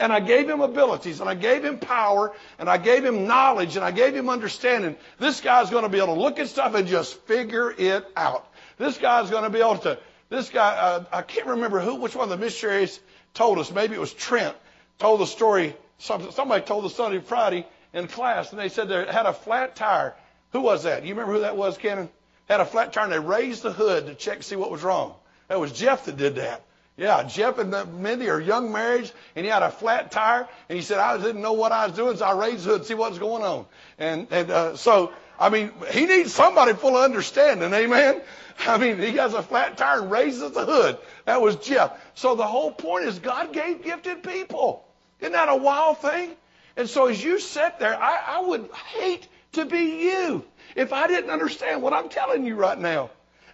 And 0.00 0.12
I 0.12 0.20
gave 0.20 0.48
him 0.48 0.60
abilities, 0.60 1.20
and 1.20 1.28
I 1.28 1.34
gave 1.34 1.64
him 1.64 1.78
power, 1.78 2.32
and 2.58 2.70
I 2.70 2.78
gave 2.78 3.04
him 3.04 3.26
knowledge, 3.26 3.74
and 3.74 3.84
I 3.84 3.90
gave 3.90 4.14
him 4.14 4.28
understanding. 4.28 4.96
This 5.18 5.40
guy's 5.40 5.70
going 5.70 5.82
to 5.82 5.88
be 5.88 5.98
able 5.98 6.14
to 6.14 6.20
look 6.20 6.38
at 6.38 6.48
stuff 6.48 6.74
and 6.74 6.86
just 6.86 7.18
figure 7.22 7.74
it 7.76 8.06
out. 8.16 8.46
This 8.76 8.96
guy's 8.96 9.28
going 9.28 9.42
to 9.42 9.50
be 9.50 9.58
able 9.58 9.78
to. 9.78 9.98
This 10.28 10.50
guy, 10.50 10.76
uh, 10.76 11.04
I 11.12 11.22
can't 11.22 11.48
remember 11.48 11.80
who, 11.80 11.96
which 11.96 12.14
one 12.14 12.24
of 12.24 12.30
the 12.30 12.36
missionaries 12.36 13.00
told 13.34 13.58
us. 13.58 13.72
Maybe 13.72 13.94
it 13.94 14.00
was 14.00 14.12
Trent. 14.12 14.54
Told 14.98 15.20
the 15.20 15.26
story. 15.26 15.74
Somebody 15.98 16.64
told 16.64 16.84
the 16.84 16.90
Sunday 16.90 17.18
Friday 17.18 17.66
in 17.92 18.06
class, 18.06 18.52
and 18.52 18.60
they 18.60 18.68
said 18.68 18.88
they 18.88 19.04
had 19.06 19.26
a 19.26 19.32
flat 19.32 19.74
tire. 19.74 20.14
Who 20.52 20.60
was 20.60 20.84
that? 20.84 21.04
You 21.04 21.14
remember 21.14 21.32
who 21.34 21.40
that 21.40 21.56
was, 21.56 21.76
Cannon? 21.76 22.08
Had 22.48 22.60
a 22.60 22.64
flat 22.64 22.92
tire, 22.92 23.04
and 23.04 23.12
they 23.12 23.18
raised 23.18 23.62
the 23.62 23.72
hood 23.72 24.06
to 24.06 24.14
check 24.14 24.38
to 24.38 24.42
see 24.44 24.56
what 24.56 24.70
was 24.70 24.82
wrong. 24.82 25.14
That 25.48 25.58
was 25.58 25.72
Jeff 25.72 26.04
that 26.04 26.16
did 26.16 26.36
that. 26.36 26.62
Yeah, 26.98 27.22
Jeff 27.22 27.58
and 27.58 28.02
Mindy 28.02 28.28
are 28.28 28.40
young 28.40 28.72
marriage, 28.72 29.12
and 29.36 29.46
he 29.46 29.50
had 29.52 29.62
a 29.62 29.70
flat 29.70 30.10
tire, 30.10 30.48
and 30.68 30.76
he 30.76 30.82
said, 30.82 30.98
I 30.98 31.16
didn't 31.16 31.40
know 31.40 31.52
what 31.52 31.70
I 31.70 31.86
was 31.86 31.94
doing, 31.94 32.16
so 32.16 32.24
I 32.24 32.36
raised 32.36 32.64
the 32.64 32.70
hood 32.70 32.86
see 32.86 32.94
what 32.94 33.10
was 33.10 33.20
going 33.20 33.44
on. 33.44 33.66
And, 33.98 34.26
and 34.32 34.50
uh, 34.50 34.76
so, 34.76 35.12
I 35.38 35.48
mean, 35.48 35.70
he 35.92 36.06
needs 36.06 36.34
somebody 36.34 36.72
full 36.72 36.96
of 36.96 37.04
understanding, 37.04 37.72
amen? 37.72 38.20
I 38.66 38.78
mean, 38.78 38.98
he 38.98 39.12
has 39.12 39.32
a 39.32 39.44
flat 39.44 39.78
tire 39.78 40.00
and 40.02 40.10
raises 40.10 40.50
the 40.50 40.66
hood. 40.66 40.98
That 41.24 41.40
was 41.40 41.54
Jeff. 41.56 41.92
So 42.16 42.34
the 42.34 42.46
whole 42.46 42.72
point 42.72 43.04
is 43.04 43.20
God 43.20 43.52
gave 43.52 43.84
gifted 43.84 44.24
people. 44.24 44.84
Isn't 45.20 45.34
that 45.34 45.48
a 45.48 45.54
wild 45.54 45.98
thing? 45.98 46.32
And 46.76 46.88
so 46.88 47.06
as 47.06 47.22
you 47.22 47.38
sit 47.38 47.78
there, 47.78 47.94
I, 47.94 48.24
I 48.26 48.40
would 48.40 48.68
hate 48.72 49.28
to 49.52 49.64
be 49.64 50.02
you 50.02 50.44
if 50.74 50.92
I 50.92 51.06
didn't 51.06 51.30
understand 51.30 51.80
what 51.80 51.92
I'm 51.92 52.08
telling 52.08 52.44
you 52.44 52.56
right 52.56 52.78
now. 52.78 53.10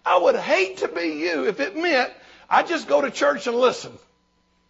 I 0.06 0.16
would 0.18 0.36
hate 0.36 0.78
to 0.78 0.88
be 0.88 1.08
you 1.08 1.46
if 1.46 1.60
it 1.60 1.76
meant 1.76 2.10
I 2.54 2.62
just 2.62 2.86
go 2.86 3.00
to 3.00 3.10
church 3.10 3.48
and 3.48 3.56
listen. 3.56 3.90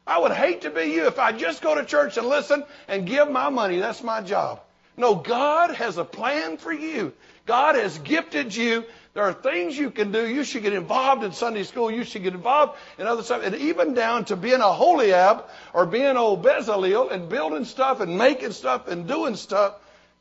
I 0.07 0.18
would 0.18 0.33
hate 0.33 0.62
to 0.62 0.70
be 0.70 0.85
you 0.85 1.07
if 1.07 1.18
I 1.18 1.33
just 1.33 1.61
go 1.61 1.75
to 1.75 1.85
church 1.85 2.16
and 2.16 2.27
listen 2.27 2.64
and 2.88 3.07
give 3.07 3.31
my 3.31 3.51
money. 3.51 3.79
That's 3.79 4.03
my 4.03 4.23
job. 4.23 4.62
No, 4.97 5.14
God 5.14 5.75
has 5.75 5.99
a 5.99 6.05
plan 6.05 6.57
for 6.57 6.73
you. 6.73 7.12
God 7.44 7.75
has 7.75 7.99
gifted 7.99 8.57
you. 8.57 8.87
There 9.12 9.23
are 9.23 9.35
things 9.35 9.77
you 9.77 9.90
can 9.90 10.12
do. 10.12 10.27
You 10.27 10.44
should 10.44 10.62
get 10.62 10.73
involved 10.73 11.25
in 11.25 11.33
Sunday 11.33 11.62
school. 11.62 11.90
You 11.90 12.05
should 12.05 12.23
get 12.23 12.33
involved 12.33 12.79
in 12.97 13.07
other 13.07 13.23
stuff. 13.23 13.42
And 13.44 13.55
even 13.57 13.92
down 13.92 14.25
to 14.27 14.37
being 14.37 14.62
Aholiab 14.62 15.44
or 15.75 15.85
being 15.85 16.16
old 16.16 16.42
Bezalel 16.42 17.12
and 17.12 17.29
building 17.29 17.66
stuff 17.66 18.01
and 18.01 18.16
making 18.16 18.53
stuff 18.53 18.88
and 18.88 19.07
doing 19.07 19.37
stuff. 19.37 19.75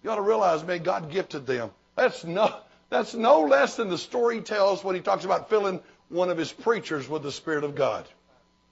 You 0.03 0.09
ought 0.09 0.17
to 0.17 0.21
realize, 0.21 0.65
man, 0.65 0.83
God 0.83 1.09
gifted 1.09 1.47
them. 1.47 1.71
That's 1.95 2.25
no, 2.25 2.53
that's 2.89 3.13
no 3.13 3.43
less 3.43 3.77
than 3.77 3.87
the 3.87 3.97
story 3.97 4.41
tells 4.41 4.83
when 4.83 4.95
he 4.95 5.01
talks 5.01 5.23
about 5.23 5.49
filling 5.49 5.79
one 6.13 6.29
of 6.29 6.37
his 6.37 6.51
preachers 6.51 7.09
with 7.09 7.23
the 7.23 7.31
Spirit 7.31 7.63
of 7.63 7.75
God. 7.75 8.07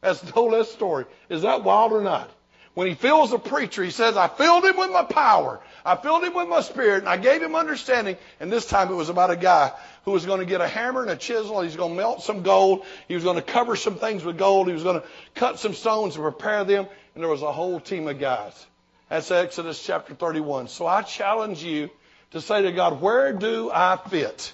That's 0.01 0.35
no 0.35 0.45
less 0.45 0.71
story. 0.71 1.05
Is 1.29 1.41
that 1.41 1.63
wild 1.63 1.91
or 1.91 2.01
not? 2.01 2.29
When 2.73 2.87
he 2.87 2.93
fills 2.93 3.33
a 3.33 3.39
preacher, 3.39 3.83
he 3.83 3.91
says, 3.91 4.15
I 4.15 4.29
filled 4.29 4.63
him 4.63 4.77
with 4.77 4.91
my 4.91 5.03
power. 5.03 5.59
I 5.83 5.97
filled 5.97 6.23
him 6.23 6.33
with 6.33 6.47
my 6.47 6.61
spirit, 6.61 6.99
and 6.99 7.09
I 7.09 7.17
gave 7.17 7.41
him 7.41 7.53
understanding. 7.53 8.15
And 8.39 8.49
this 8.49 8.65
time 8.65 8.89
it 8.89 8.95
was 8.95 9.09
about 9.09 9.29
a 9.29 9.35
guy 9.35 9.73
who 10.05 10.11
was 10.11 10.25
going 10.25 10.39
to 10.39 10.45
get 10.45 10.61
a 10.61 10.67
hammer 10.67 11.01
and 11.01 11.11
a 11.11 11.17
chisel. 11.17 11.61
He's 11.61 11.75
going 11.75 11.91
to 11.91 11.97
melt 11.97 12.23
some 12.23 12.43
gold. 12.43 12.85
He 13.09 13.13
was 13.13 13.25
going 13.25 13.35
to 13.35 13.41
cover 13.41 13.75
some 13.75 13.95
things 13.95 14.23
with 14.23 14.37
gold. 14.37 14.67
He 14.67 14.73
was 14.73 14.83
going 14.83 15.01
to 15.01 15.07
cut 15.35 15.59
some 15.59 15.73
stones 15.73 16.15
and 16.15 16.23
prepare 16.23 16.63
them. 16.63 16.87
And 17.13 17.21
there 17.21 17.29
was 17.29 17.41
a 17.41 17.51
whole 17.51 17.81
team 17.81 18.07
of 18.07 18.19
guys. 18.19 18.65
That's 19.09 19.29
Exodus 19.29 19.83
chapter 19.83 20.15
31. 20.15 20.69
So 20.69 20.87
I 20.87 21.01
challenge 21.01 21.61
you 21.61 21.89
to 22.31 22.39
say 22.39 22.61
to 22.61 22.71
God, 22.71 23.01
where 23.01 23.33
do 23.33 23.69
I 23.69 23.97
fit? 23.97 24.53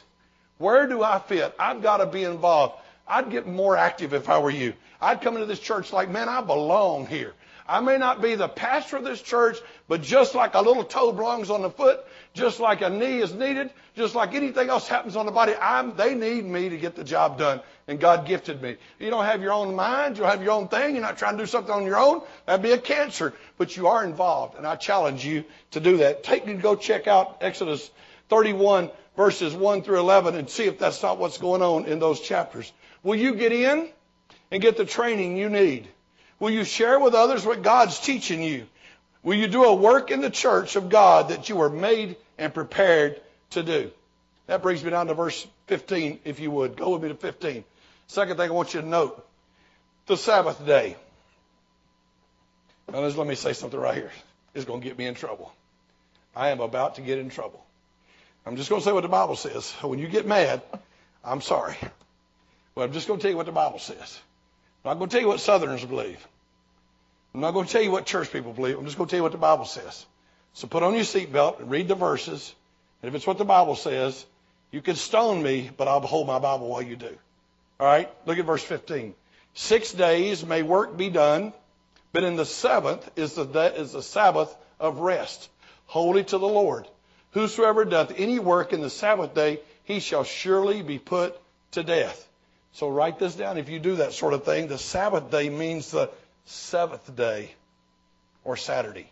Where 0.57 0.87
do 0.87 1.03
I 1.03 1.19
fit? 1.19 1.53
I've 1.59 1.81
got 1.81 1.97
to 1.97 2.05
be 2.05 2.23
involved. 2.23 2.75
I'd 3.07 3.29
get 3.29 3.47
more 3.47 3.77
active 3.77 4.13
if 4.13 4.29
I 4.29 4.39
were 4.39 4.49
you. 4.49 4.73
I'd 4.99 5.21
come 5.21 5.35
into 5.35 5.45
this 5.45 5.59
church 5.59 5.93
like, 5.93 6.09
man, 6.09 6.27
I 6.27 6.41
belong 6.41 7.07
here. 7.07 7.33
I 7.69 7.81
may 7.81 7.97
not 7.97 8.21
be 8.21 8.35
the 8.35 8.47
pastor 8.47 8.97
of 8.97 9.03
this 9.03 9.21
church, 9.21 9.57
but 9.89 10.01
just 10.01 10.35
like 10.35 10.53
a 10.53 10.61
little 10.61 10.85
toe 10.85 11.11
belongs 11.11 11.49
on 11.49 11.61
the 11.61 11.69
foot, 11.69 11.99
just 12.33 12.61
like 12.61 12.81
a 12.81 12.89
knee 12.89 13.17
is 13.17 13.33
needed, 13.33 13.71
just 13.95 14.15
like 14.15 14.33
anything 14.33 14.69
else 14.69 14.87
happens 14.87 15.17
on 15.17 15.25
the 15.25 15.33
body, 15.33 15.53
I'm, 15.59 15.95
they 15.97 16.15
need 16.15 16.45
me 16.45 16.69
to 16.69 16.77
get 16.77 16.95
the 16.95 17.03
job 17.03 17.37
done. 17.37 17.59
And 17.89 17.99
God 17.99 18.25
gifted 18.25 18.61
me. 18.61 18.77
You 18.99 19.09
don't 19.09 19.25
have 19.25 19.41
your 19.41 19.53
own 19.53 19.75
mind. 19.75 20.17
You 20.17 20.23
don't 20.23 20.31
have 20.31 20.43
your 20.43 20.51
own 20.51 20.67
thing. 20.69 20.95
You're 20.95 21.03
not 21.03 21.17
trying 21.17 21.37
to 21.37 21.43
do 21.43 21.47
something 21.47 21.73
on 21.73 21.85
your 21.85 21.97
own. 21.97 22.21
That'd 22.45 22.63
be 22.63 22.71
a 22.71 22.77
cancer. 22.77 23.33
But 23.57 23.75
you 23.75 23.87
are 23.87 24.03
involved. 24.03 24.57
And 24.57 24.67
I 24.67 24.75
challenge 24.75 25.25
you 25.25 25.45
to 25.71 25.79
do 25.79 25.97
that. 25.97 26.23
Take 26.23 26.47
and 26.47 26.61
go 26.61 26.75
check 26.75 27.07
out 27.07 27.37
Exodus 27.41 27.89
31 28.29 28.91
verses 29.17 29.53
1 29.53 29.81
through 29.81 29.99
11 29.99 30.35
and 30.35 30.49
see 30.49 30.65
if 30.65 30.79
that's 30.79 31.03
not 31.03 31.17
what's 31.17 31.39
going 31.39 31.61
on 31.61 31.85
in 31.85 31.99
those 31.99 32.21
chapters. 32.21 32.71
Will 33.03 33.15
you 33.15 33.35
get 33.35 33.51
in 33.51 33.89
and 34.51 34.61
get 34.61 34.77
the 34.77 34.85
training 34.85 35.35
you 35.35 35.49
need? 35.49 35.87
Will 36.39 36.51
you 36.51 36.63
share 36.63 36.99
with 36.99 37.15
others 37.15 37.45
what 37.45 37.63
God's 37.63 37.99
teaching 37.99 38.41
you? 38.41 38.67
Will 39.23 39.35
you 39.35 39.47
do 39.47 39.65
a 39.65 39.75
work 39.75 40.11
in 40.11 40.21
the 40.21 40.29
church 40.29 40.75
of 40.75 40.89
God 40.89 41.29
that 41.29 41.49
you 41.49 41.55
were 41.55 41.69
made 41.69 42.15
and 42.37 42.53
prepared 42.53 43.19
to 43.49 43.63
do? 43.63 43.91
That 44.45 44.61
brings 44.61 44.83
me 44.83 44.91
down 44.91 45.07
to 45.07 45.15
verse 45.15 45.45
15, 45.65 46.19
if 46.23 46.39
you 46.39 46.51
would. 46.51 46.77
Go 46.77 46.91
with 46.91 47.01
me 47.01 47.09
to 47.09 47.15
15. 47.15 47.63
Second 48.05 48.37
thing 48.37 48.49
I 48.49 48.53
want 48.53 48.73
you 48.73 48.81
to 48.81 48.87
note 48.87 49.27
the 50.05 50.15
Sabbath 50.15 50.63
day. 50.65 50.95
Now, 52.89 52.99
let 52.99 53.27
me 53.27 53.35
say 53.35 53.51
something 53.51 53.79
right 53.79 53.95
here. 53.95 54.11
It's 54.53 54.63
going 54.63 54.79
to 54.79 54.87
get 54.87 54.97
me 54.97 55.07
in 55.07 55.15
trouble. 55.15 55.51
I 56.33 56.49
am 56.49 56.61
about 56.61 56.95
to 56.95 57.01
get 57.01 57.17
in 57.17 57.29
trouble. 57.29 57.66
I'm 58.47 58.55
just 58.55 58.69
going 58.69 58.79
to 58.79 58.85
say 58.85 58.93
what 58.93 59.01
the 59.01 59.09
Bible 59.09 59.35
says. 59.35 59.73
When 59.81 59.99
you 59.99 60.07
get 60.07 60.25
mad, 60.25 60.61
I'm 61.21 61.41
sorry. 61.41 61.75
But 62.75 62.83
I'm 62.83 62.93
just 62.93 63.05
going 63.05 63.19
to 63.19 63.21
tell 63.21 63.31
you 63.31 63.35
what 63.35 63.45
the 63.45 63.51
Bible 63.51 63.79
says. 63.79 64.19
I'm 64.85 64.91
not 64.91 64.99
going 64.99 65.09
to 65.09 65.13
tell 65.13 65.21
you 65.21 65.27
what 65.27 65.41
Southerners 65.41 65.83
believe. 65.83 66.25
I'm 67.33 67.41
not 67.41 67.51
going 67.51 67.65
to 67.65 67.71
tell 67.71 67.81
you 67.81 67.91
what 67.91 68.05
church 68.05 68.31
people 68.31 68.53
believe. 68.53 68.77
I'm 68.77 68.85
just 68.85 68.97
going 68.97 69.07
to 69.07 69.11
tell 69.11 69.19
you 69.19 69.23
what 69.23 69.33
the 69.33 69.37
Bible 69.37 69.65
says. 69.65 70.05
So 70.53 70.65
put 70.65 70.81
on 70.81 70.93
your 70.93 71.03
seatbelt 71.03 71.59
and 71.59 71.69
read 71.69 71.89
the 71.89 71.95
verses. 71.95 72.55
And 73.01 73.09
if 73.09 73.15
it's 73.15 73.27
what 73.27 73.37
the 73.37 73.43
Bible 73.43 73.75
says, 73.75 74.25
You 74.71 74.81
can 74.81 74.95
stone 74.95 75.43
me, 75.43 75.69
but 75.75 75.89
I'll 75.89 75.99
hold 75.99 76.25
my 76.25 76.39
Bible 76.39 76.69
while 76.69 76.81
you 76.81 76.95
do. 76.95 77.17
All 77.81 77.87
right? 77.87 78.09
Look 78.25 78.39
at 78.39 78.45
verse 78.45 78.63
15. 78.63 79.13
Six 79.55 79.91
days 79.91 80.45
may 80.45 80.63
work 80.63 80.95
be 80.95 81.09
done, 81.09 81.51
but 82.13 82.23
in 82.23 82.37
the 82.37 82.45
seventh 82.45 83.09
is 83.17 83.33
the, 83.33 83.73
is 83.75 83.91
the 83.91 84.01
Sabbath 84.01 84.55
of 84.79 84.99
rest, 84.99 85.49
holy 85.85 86.23
to 86.23 86.37
the 86.37 86.47
Lord. 86.47 86.87
Whosoever 87.37 87.85
doth 87.85 88.13
any 88.17 88.39
work 88.39 88.73
in 88.73 88.81
the 88.81 88.89
Sabbath 88.89 89.35
day, 89.35 89.59
he 89.83 89.99
shall 89.99 90.23
surely 90.23 90.81
be 90.81 90.97
put 90.97 91.39
to 91.73 91.83
death. 91.83 92.27
So 92.71 92.89
write 92.89 93.19
this 93.19 93.35
down. 93.35 93.59
If 93.59 93.69
you 93.69 93.77
do 93.77 93.97
that 93.97 94.13
sort 94.13 94.33
of 94.33 94.43
thing, 94.43 94.67
the 94.67 94.79
Sabbath 94.79 95.29
day 95.29 95.47
means 95.49 95.91
the 95.91 96.09
seventh 96.45 97.15
day 97.15 97.51
or 98.43 98.57
Saturday. 98.57 99.11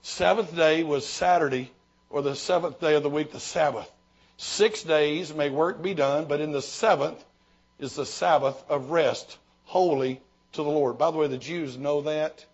Seventh 0.00 0.56
day 0.56 0.84
was 0.84 1.06
Saturday 1.06 1.70
or 2.08 2.22
the 2.22 2.34
seventh 2.34 2.80
day 2.80 2.94
of 2.94 3.02
the 3.02 3.10
week, 3.10 3.30
the 3.30 3.40
Sabbath. 3.40 3.92
Six 4.38 4.84
days 4.84 5.34
may 5.34 5.50
work 5.50 5.82
be 5.82 5.92
done, 5.92 6.24
but 6.24 6.40
in 6.40 6.50
the 6.50 6.62
seventh 6.62 7.22
is 7.78 7.94
the 7.94 8.06
Sabbath 8.06 8.56
of 8.70 8.88
rest, 8.88 9.36
holy 9.66 10.22
to 10.52 10.62
the 10.62 10.70
Lord. 10.70 10.96
By 10.96 11.10
the 11.10 11.18
way, 11.18 11.26
the 11.26 11.36
Jews 11.36 11.76
know 11.76 12.00
that. 12.00 12.46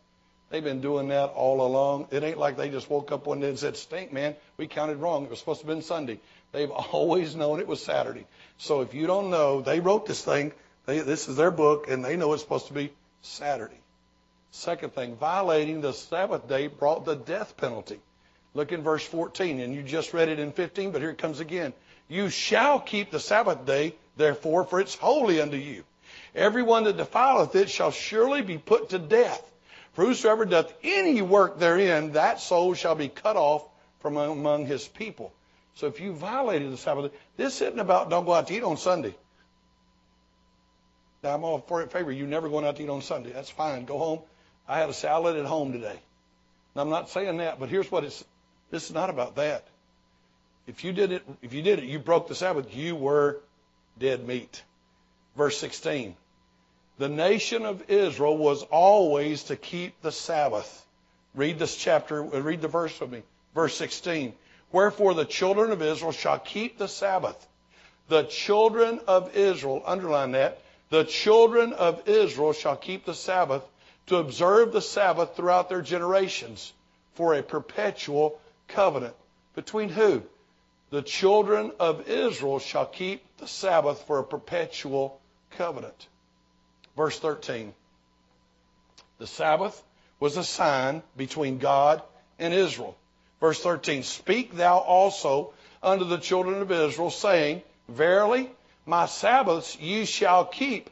They've 0.54 0.62
been 0.62 0.80
doing 0.80 1.08
that 1.08 1.30
all 1.30 1.66
along. 1.66 2.06
It 2.12 2.22
ain't 2.22 2.38
like 2.38 2.56
they 2.56 2.70
just 2.70 2.88
woke 2.88 3.10
up 3.10 3.26
one 3.26 3.40
day 3.40 3.48
and 3.48 3.58
said, 3.58 3.76
Stink, 3.76 4.12
man, 4.12 4.36
we 4.56 4.68
counted 4.68 4.98
wrong. 4.98 5.24
It 5.24 5.30
was 5.30 5.40
supposed 5.40 5.62
to 5.62 5.66
have 5.66 5.74
been 5.74 5.82
Sunday. 5.82 6.20
They've 6.52 6.70
always 6.92 7.34
known 7.34 7.58
it 7.58 7.66
was 7.66 7.82
Saturday. 7.82 8.24
So 8.56 8.80
if 8.80 8.94
you 8.94 9.08
don't 9.08 9.30
know, 9.30 9.62
they 9.62 9.80
wrote 9.80 10.06
this 10.06 10.22
thing. 10.22 10.52
They, 10.86 11.00
this 11.00 11.28
is 11.28 11.34
their 11.34 11.50
book, 11.50 11.90
and 11.90 12.04
they 12.04 12.16
know 12.16 12.32
it's 12.34 12.42
supposed 12.44 12.68
to 12.68 12.72
be 12.72 12.92
Saturday. 13.20 13.80
Second 14.52 14.94
thing, 14.94 15.16
violating 15.16 15.80
the 15.80 15.92
Sabbath 15.92 16.46
day 16.46 16.68
brought 16.68 17.04
the 17.04 17.16
death 17.16 17.56
penalty. 17.56 17.98
Look 18.54 18.70
in 18.70 18.82
verse 18.82 19.04
14, 19.04 19.58
and 19.58 19.74
you 19.74 19.82
just 19.82 20.14
read 20.14 20.28
it 20.28 20.38
in 20.38 20.52
15, 20.52 20.92
but 20.92 21.00
here 21.00 21.10
it 21.10 21.18
comes 21.18 21.40
again. 21.40 21.72
You 22.06 22.28
shall 22.28 22.78
keep 22.78 23.10
the 23.10 23.18
Sabbath 23.18 23.66
day, 23.66 23.96
therefore, 24.16 24.62
for 24.62 24.80
it's 24.80 24.94
holy 24.94 25.40
unto 25.40 25.56
you. 25.56 25.82
Everyone 26.32 26.84
that 26.84 26.96
defileth 26.96 27.56
it 27.56 27.70
shall 27.70 27.90
surely 27.90 28.40
be 28.40 28.58
put 28.58 28.90
to 28.90 29.00
death. 29.00 29.50
For 29.94 30.04
whosoever 30.04 30.44
doth 30.44 30.72
any 30.82 31.22
work 31.22 31.58
therein, 31.58 32.12
that 32.12 32.40
soul 32.40 32.74
shall 32.74 32.94
be 32.94 33.08
cut 33.08 33.36
off 33.36 33.66
from 34.00 34.16
among 34.16 34.66
his 34.66 34.86
people. 34.86 35.32
So 35.74 35.86
if 35.86 36.00
you 36.00 36.12
violated 36.12 36.72
the 36.72 36.76
Sabbath, 36.76 37.12
this 37.36 37.60
isn't 37.60 37.78
about 37.78 38.10
don't 38.10 38.24
go 38.24 38.34
out 38.34 38.48
to 38.48 38.54
eat 38.54 38.62
on 38.62 38.76
Sunday. 38.76 39.14
Now, 41.22 41.34
I'm 41.34 41.44
all 41.44 41.58
for 41.58 41.80
it 41.80 41.90
favor 41.90 42.12
you 42.12 42.26
never 42.26 42.48
going 42.48 42.66
out 42.66 42.76
to 42.76 42.82
eat 42.82 42.90
on 42.90 43.02
Sunday. 43.02 43.32
That's 43.32 43.48
fine. 43.48 43.86
Go 43.86 43.98
home. 43.98 44.20
I 44.68 44.78
had 44.78 44.90
a 44.90 44.94
salad 44.94 45.36
at 45.36 45.46
home 45.46 45.72
today. 45.72 45.98
Now, 46.76 46.82
I'm 46.82 46.90
not 46.90 47.08
saying 47.08 47.38
that, 47.38 47.58
but 47.58 47.68
here's 47.68 47.90
what 47.90 48.04
it's 48.04 48.24
this 48.70 48.86
is 48.86 48.92
not 48.92 49.10
about 49.10 49.36
that. 49.36 49.66
If 50.66 50.84
you 50.84 50.92
did 50.92 51.12
it, 51.12 51.22
if 51.42 51.52
you 51.52 51.62
did 51.62 51.78
it, 51.78 51.84
you 51.84 51.98
broke 51.98 52.28
the 52.28 52.34
Sabbath, 52.34 52.74
you 52.74 52.96
were 52.96 53.40
dead 53.98 54.26
meat. 54.26 54.62
Verse 55.36 55.56
16. 55.58 56.16
The 56.96 57.08
nation 57.08 57.64
of 57.64 57.90
Israel 57.90 58.36
was 58.36 58.62
always 58.64 59.44
to 59.44 59.56
keep 59.56 60.00
the 60.00 60.12
Sabbath. 60.12 60.86
Read 61.34 61.58
this 61.58 61.76
chapter, 61.76 62.22
uh, 62.22 62.40
read 62.40 62.62
the 62.62 62.68
verse 62.68 62.98
with 63.00 63.10
me. 63.10 63.22
Verse 63.54 63.76
16. 63.76 64.32
Wherefore 64.70 65.14
the 65.14 65.24
children 65.24 65.72
of 65.72 65.82
Israel 65.82 66.12
shall 66.12 66.38
keep 66.38 66.78
the 66.78 66.86
Sabbath. 66.86 67.46
The 68.08 68.24
children 68.24 69.00
of 69.08 69.36
Israel, 69.36 69.82
underline 69.84 70.32
that, 70.32 70.60
the 70.90 71.04
children 71.04 71.72
of 71.72 72.08
Israel 72.08 72.52
shall 72.52 72.76
keep 72.76 73.04
the 73.04 73.14
Sabbath 73.14 73.62
to 74.06 74.16
observe 74.16 74.72
the 74.72 74.82
Sabbath 74.82 75.34
throughout 75.34 75.68
their 75.68 75.82
generations 75.82 76.72
for 77.14 77.34
a 77.34 77.42
perpetual 77.42 78.38
covenant. 78.68 79.14
Between 79.54 79.88
who? 79.88 80.22
The 80.90 81.02
children 81.02 81.72
of 81.80 82.08
Israel 82.08 82.60
shall 82.60 82.86
keep 82.86 83.24
the 83.38 83.48
Sabbath 83.48 84.02
for 84.06 84.20
a 84.20 84.24
perpetual 84.24 85.20
covenant. 85.50 86.06
Verse 86.96 87.18
13. 87.18 87.72
The 89.18 89.26
Sabbath 89.26 89.82
was 90.20 90.36
a 90.36 90.44
sign 90.44 91.02
between 91.16 91.58
God 91.58 92.02
and 92.38 92.54
Israel. 92.54 92.96
Verse 93.40 93.60
13. 93.60 94.02
Speak 94.02 94.54
thou 94.54 94.78
also 94.78 95.52
unto 95.82 96.04
the 96.04 96.18
children 96.18 96.62
of 96.62 96.70
Israel, 96.70 97.10
saying, 97.10 97.62
Verily, 97.88 98.50
my 98.86 99.06
Sabbaths 99.06 99.78
ye 99.78 100.04
shall 100.04 100.44
keep, 100.44 100.90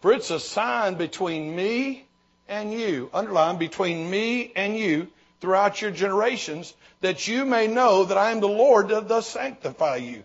for 0.00 0.12
it's 0.12 0.30
a 0.30 0.40
sign 0.40 0.94
between 0.94 1.54
me 1.54 2.06
and 2.48 2.72
you. 2.72 3.10
Underline, 3.12 3.58
between 3.58 4.10
me 4.10 4.52
and 4.56 4.76
you 4.76 5.08
throughout 5.40 5.80
your 5.80 5.90
generations, 5.90 6.74
that 7.00 7.28
you 7.28 7.44
may 7.44 7.66
know 7.66 8.04
that 8.04 8.18
I 8.18 8.30
am 8.30 8.40
the 8.40 8.48
Lord 8.48 8.88
that 8.88 9.08
does 9.08 9.26
sanctify 9.26 9.96
you. 9.96 10.24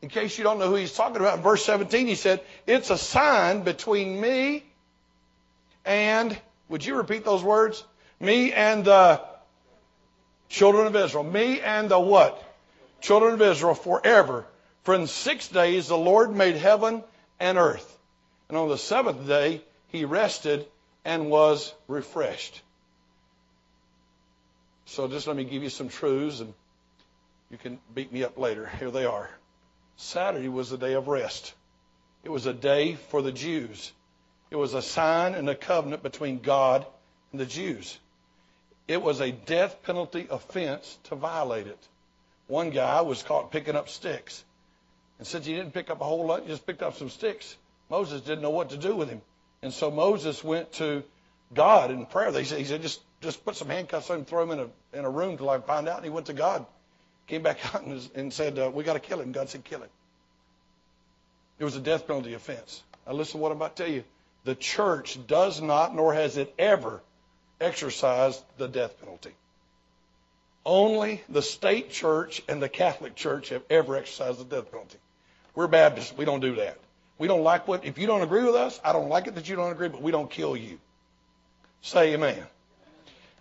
In 0.00 0.08
case 0.08 0.38
you 0.38 0.44
don't 0.44 0.58
know 0.58 0.68
who 0.68 0.76
he's 0.76 0.92
talking 0.92 1.16
about, 1.16 1.38
in 1.38 1.42
verse 1.42 1.64
17 1.64 2.06
he 2.06 2.14
said, 2.14 2.40
It's 2.66 2.90
a 2.90 2.98
sign 2.98 3.62
between 3.62 4.20
me 4.20 4.64
and, 5.84 6.38
would 6.68 6.84
you 6.84 6.96
repeat 6.96 7.24
those 7.24 7.42
words? 7.42 7.82
Me 8.20 8.52
and 8.52 8.84
the 8.84 9.20
children 10.48 10.86
of 10.86 10.94
Israel. 10.94 11.24
Me 11.24 11.60
and 11.60 11.88
the 11.88 11.98
what? 11.98 12.42
Children 13.00 13.34
of 13.34 13.42
Israel 13.42 13.74
forever. 13.74 14.46
For 14.84 14.94
in 14.94 15.06
six 15.06 15.48
days 15.48 15.88
the 15.88 15.96
Lord 15.96 16.34
made 16.34 16.56
heaven 16.56 17.02
and 17.40 17.58
earth. 17.58 17.98
And 18.48 18.56
on 18.56 18.68
the 18.68 18.78
seventh 18.78 19.26
day 19.26 19.62
he 19.88 20.04
rested 20.04 20.66
and 21.04 21.30
was 21.30 21.72
refreshed. 21.86 22.62
So 24.86 25.08
just 25.08 25.26
let 25.26 25.36
me 25.36 25.44
give 25.44 25.62
you 25.62 25.70
some 25.70 25.88
truths 25.88 26.40
and 26.40 26.54
you 27.50 27.58
can 27.58 27.78
beat 27.94 28.12
me 28.12 28.24
up 28.24 28.38
later. 28.38 28.66
Here 28.78 28.90
they 28.90 29.04
are. 29.04 29.28
Saturday 29.98 30.48
was 30.48 30.70
the 30.70 30.78
day 30.78 30.94
of 30.94 31.08
rest. 31.08 31.52
It 32.24 32.30
was 32.30 32.46
a 32.46 32.54
day 32.54 32.94
for 33.10 33.20
the 33.20 33.32
Jews. 33.32 33.92
It 34.50 34.56
was 34.56 34.72
a 34.72 34.80
sign 34.80 35.34
and 35.34 35.48
a 35.50 35.54
covenant 35.54 36.02
between 36.02 36.38
God 36.38 36.86
and 37.32 37.40
the 37.40 37.46
Jews. 37.46 37.98
It 38.86 39.02
was 39.02 39.20
a 39.20 39.32
death 39.32 39.82
penalty 39.82 40.26
offense 40.30 40.98
to 41.04 41.16
violate 41.16 41.66
it. 41.66 41.78
One 42.46 42.70
guy 42.70 43.02
was 43.02 43.22
caught 43.22 43.50
picking 43.50 43.76
up 43.76 43.88
sticks. 43.88 44.42
And 45.18 45.26
since 45.26 45.44
he 45.44 45.54
didn't 45.54 45.74
pick 45.74 45.90
up 45.90 46.00
a 46.00 46.04
whole 46.04 46.24
lot, 46.24 46.42
he 46.42 46.48
just 46.48 46.64
picked 46.64 46.82
up 46.82 46.96
some 46.96 47.10
sticks. 47.10 47.56
Moses 47.90 48.22
didn't 48.22 48.42
know 48.42 48.50
what 48.50 48.70
to 48.70 48.76
do 48.76 48.94
with 48.96 49.10
him. 49.10 49.20
And 49.62 49.72
so 49.72 49.90
Moses 49.90 50.42
went 50.42 50.72
to 50.74 51.02
God 51.52 51.90
in 51.90 52.06
prayer. 52.06 52.30
He 52.32 52.44
said, 52.44 52.82
just 52.82 53.00
just 53.20 53.44
put 53.44 53.56
some 53.56 53.68
handcuffs 53.68 54.10
on 54.10 54.20
him, 54.20 54.24
throw 54.24 54.44
him 54.44 54.52
in 54.52 54.60
a 54.60 54.98
in 54.98 55.04
a 55.04 55.10
room 55.10 55.36
till 55.36 55.50
I 55.50 55.58
find 55.58 55.88
out. 55.88 55.96
And 55.96 56.04
he 56.04 56.10
went 56.10 56.26
to 56.26 56.32
God, 56.32 56.64
came 57.28 57.42
back 57.42 57.58
out 57.74 57.84
and, 57.84 58.10
and 58.14 58.32
said, 58.32 58.58
uh, 58.58 58.70
"We 58.72 58.84
got 58.84 58.94
to 58.94 59.00
kill 59.00 59.20
him." 59.20 59.32
God 59.32 59.48
said, 59.48 59.64
"Kill 59.64 59.82
him." 59.82 59.90
It 61.58 61.64
was 61.64 61.76
a 61.76 61.80
death 61.80 62.06
penalty 62.06 62.34
offense. 62.34 62.82
Now 63.06 63.12
listen 63.12 63.38
to 63.38 63.42
what 63.42 63.52
I'm 63.52 63.58
about 63.58 63.76
to 63.76 63.82
tell 63.84 63.92
you. 63.92 64.04
The 64.44 64.54
church 64.54 65.18
does 65.26 65.60
not, 65.60 65.94
nor 65.94 66.14
has 66.14 66.36
it 66.36 66.54
ever, 66.58 67.02
exercised 67.60 68.42
the 68.56 68.68
death 68.68 68.98
penalty. 69.00 69.32
Only 70.64 71.22
the 71.28 71.42
state 71.42 71.90
church 71.90 72.42
and 72.48 72.62
the 72.62 72.68
Catholic 72.68 73.14
Church 73.14 73.48
have 73.50 73.62
ever 73.70 73.96
exercised 73.96 74.38
the 74.38 74.44
death 74.44 74.70
penalty. 74.70 74.98
We're 75.54 75.66
Baptists. 75.66 76.16
We 76.16 76.24
don't 76.24 76.40
do 76.40 76.56
that. 76.56 76.78
We 77.18 77.26
don't 77.26 77.42
like 77.42 77.66
what, 77.66 77.84
if 77.84 77.98
you 77.98 78.06
don't 78.06 78.22
agree 78.22 78.44
with 78.44 78.54
us, 78.54 78.80
I 78.84 78.92
don't 78.92 79.08
like 79.08 79.26
it 79.26 79.34
that 79.34 79.48
you 79.48 79.56
don't 79.56 79.72
agree, 79.72 79.88
but 79.88 80.02
we 80.02 80.12
don't 80.12 80.30
kill 80.30 80.56
you. 80.56 80.78
Say 81.82 82.14
amen. 82.14 82.42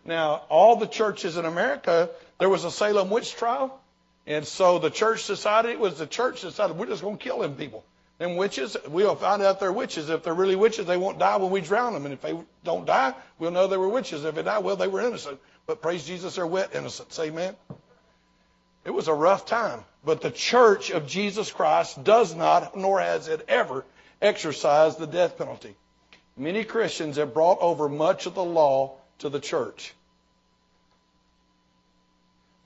Now, 0.03 0.41
all 0.49 0.77
the 0.77 0.87
churches 0.87 1.37
in 1.37 1.45
America, 1.45 2.09
there 2.39 2.49
was 2.49 2.63
a 2.63 2.71
Salem 2.71 3.09
witch 3.09 3.35
trial. 3.35 3.79
And 4.25 4.45
so 4.45 4.77
the 4.79 4.89
church 4.89 5.25
decided, 5.27 5.71
it 5.71 5.79
was 5.79 5.97
the 5.97 6.07
church 6.07 6.41
decided, 6.41 6.77
we're 6.77 6.87
just 6.87 7.01
going 7.01 7.17
to 7.17 7.23
kill 7.23 7.39
them 7.39 7.55
people. 7.55 7.85
Them 8.17 8.35
witches, 8.35 8.75
we'll 8.89 9.15
find 9.15 9.41
out 9.41 9.59
they're 9.59 9.71
witches. 9.71 10.09
If 10.09 10.23
they're 10.23 10.33
really 10.33 10.55
witches, 10.55 10.85
they 10.85 10.97
won't 10.97 11.19
die 11.19 11.37
when 11.37 11.51
we 11.51 11.61
drown 11.61 11.93
them. 11.93 12.05
And 12.05 12.13
if 12.13 12.21
they 12.21 12.37
don't 12.63 12.85
die, 12.85 13.13
we'll 13.39 13.51
know 13.51 13.67
they 13.67 13.77
were 13.77 13.89
witches. 13.89 14.25
If 14.25 14.35
they 14.35 14.43
die, 14.43 14.59
well, 14.59 14.75
they 14.75 14.87
were 14.87 15.01
innocent. 15.01 15.39
But 15.65 15.81
praise 15.81 16.05
Jesus, 16.05 16.35
they're 16.35 16.47
wet 16.47 16.75
innocents. 16.75 17.17
Amen. 17.19 17.55
It 18.85 18.91
was 18.91 19.07
a 19.07 19.13
rough 19.13 19.45
time. 19.45 19.83
But 20.03 20.21
the 20.21 20.31
church 20.31 20.89
of 20.89 21.07
Jesus 21.07 21.51
Christ 21.51 22.03
does 22.03 22.35
not, 22.35 22.75
nor 22.75 22.99
has 22.99 23.27
it 23.27 23.45
ever, 23.47 23.85
exercised 24.21 24.97
the 24.97 25.07
death 25.07 25.37
penalty. 25.37 25.75
Many 26.35 26.63
Christians 26.63 27.17
have 27.17 27.33
brought 27.33 27.59
over 27.61 27.87
much 27.87 28.25
of 28.25 28.33
the 28.33 28.43
law 28.43 28.95
to 29.19 29.29
the 29.29 29.39
church. 29.39 29.93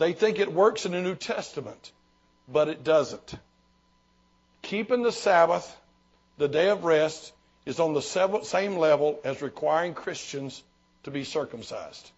They 0.01 0.13
think 0.13 0.39
it 0.39 0.51
works 0.51 0.87
in 0.87 0.93
the 0.93 0.99
New 0.99 1.13
Testament, 1.13 1.91
but 2.47 2.69
it 2.69 2.83
doesn't. 2.83 3.35
Keeping 4.63 5.03
the 5.03 5.11
Sabbath, 5.11 5.79
the 6.39 6.47
day 6.47 6.69
of 6.69 6.83
rest, 6.83 7.31
is 7.67 7.79
on 7.79 7.93
the 7.93 8.01
same 8.01 8.77
level 8.77 9.19
as 9.23 9.43
requiring 9.43 9.93
Christians 9.93 10.63
to 11.03 11.11
be 11.11 11.23
circumcised. 11.23 12.09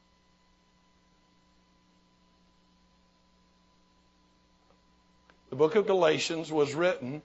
The 5.49 5.57
book 5.57 5.75
of 5.75 5.85
Galatians 5.85 6.49
was 6.53 6.73
written 6.73 7.21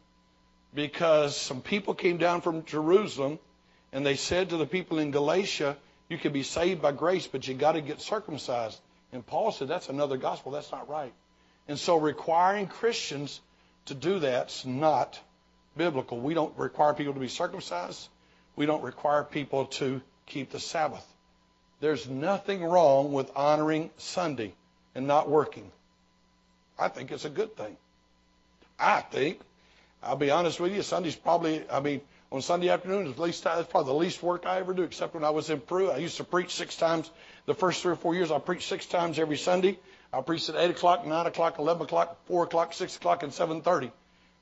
because 0.75 1.37
some 1.37 1.61
people 1.61 1.95
came 1.95 2.19
down 2.19 2.41
from 2.41 2.65
Jerusalem 2.65 3.39
and 3.93 4.05
they 4.05 4.17
said 4.17 4.49
to 4.49 4.57
the 4.57 4.67
people 4.67 4.99
in 4.99 5.13
Galatia, 5.13 5.77
you 6.09 6.19
can 6.19 6.33
be 6.33 6.43
saved 6.43 6.83
by 6.83 6.91
grace, 6.91 7.29
but 7.29 7.47
you 7.47 7.55
got 7.55 7.73
to 7.73 7.81
get 7.81 8.01
circumcised. 8.01 8.81
And 9.13 9.27
Paul 9.27 9.53
said, 9.53 9.69
that's 9.69 9.89
another 9.89 10.17
gospel. 10.17 10.53
That's 10.53 10.71
not 10.71 10.89
right. 10.89 11.13
And 11.67 11.79
so 11.79 11.99
requiring 11.99 12.67
Christians 12.67 13.41
to 13.87 13.95
do 13.95 14.19
that's 14.19 14.65
not 14.65 15.19
biblical. 15.77 16.19
We 16.19 16.35
don't 16.35 16.57
require 16.59 16.95
people 16.95 17.15
to 17.15 17.21
be 17.21 17.29
circumcised. 17.29 18.09
We 18.57 18.67
don't 18.67 18.83
require 18.83 19.25
people 19.25 19.67
to 19.67 20.01
keep 20.27 20.51
the 20.51 20.61
Sabbath. 20.61 21.07
There's 21.81 22.09
nothing 22.09 22.65
wrong 22.65 23.13
with 23.13 23.31
honoring 23.37 23.91
Sunday 23.99 24.53
and 24.95 25.07
not 25.07 25.29
working. 25.29 25.71
I 26.79 26.89
think 26.89 27.13
it's 27.13 27.25
a 27.25 27.31
good 27.31 27.57
thing. 27.57 27.77
I 28.79 29.01
think, 29.01 29.41
I'll 30.03 30.17
be 30.17 30.31
honest 30.31 30.61
with 30.61 30.75
you, 30.75 30.83
Sunday's 30.83 31.17
probably, 31.17 31.65
I 31.71 31.81
mean, 31.81 32.01
on 32.31 32.43
Sunday 32.43 32.69
afternoons, 32.69 33.11
at 33.11 33.19
least 33.19 33.43
probably 33.45 33.85
the 33.85 33.95
least 33.95 34.23
work 34.23 34.45
I 34.45 34.59
ever 34.59 34.75
do, 34.75 34.83
except 34.83 35.15
when 35.15 35.25
I 35.25 35.31
was 35.31 35.49
in 35.49 35.61
Peru. 35.61 35.91
I 35.91 35.99
used 35.99 36.19
to 36.19 36.25
preach 36.25 36.55
six 36.55 36.77
times. 36.77 37.11
The 37.47 37.55
first 37.55 37.83
three 37.83 37.93
or 37.93 37.97
four 37.97 38.15
years, 38.15 38.31
I 38.31 38.39
preached 38.39 38.69
six 38.69 38.85
times 38.85 39.19
every 39.19 39.39
Sunday. 39.39 39.79
I 40.13 40.21
preached 40.21 40.49
at 40.49 40.57
8 40.57 40.71
o'clock, 40.71 41.07
9 41.07 41.27
o'clock, 41.27 41.59
11 41.59 41.83
o'clock, 41.83 42.19
4 42.27 42.45
o'clock, 42.45 42.73
6 42.75 42.97
o'clock, 42.97 43.23
and 43.23 43.33
7.30 43.33 43.93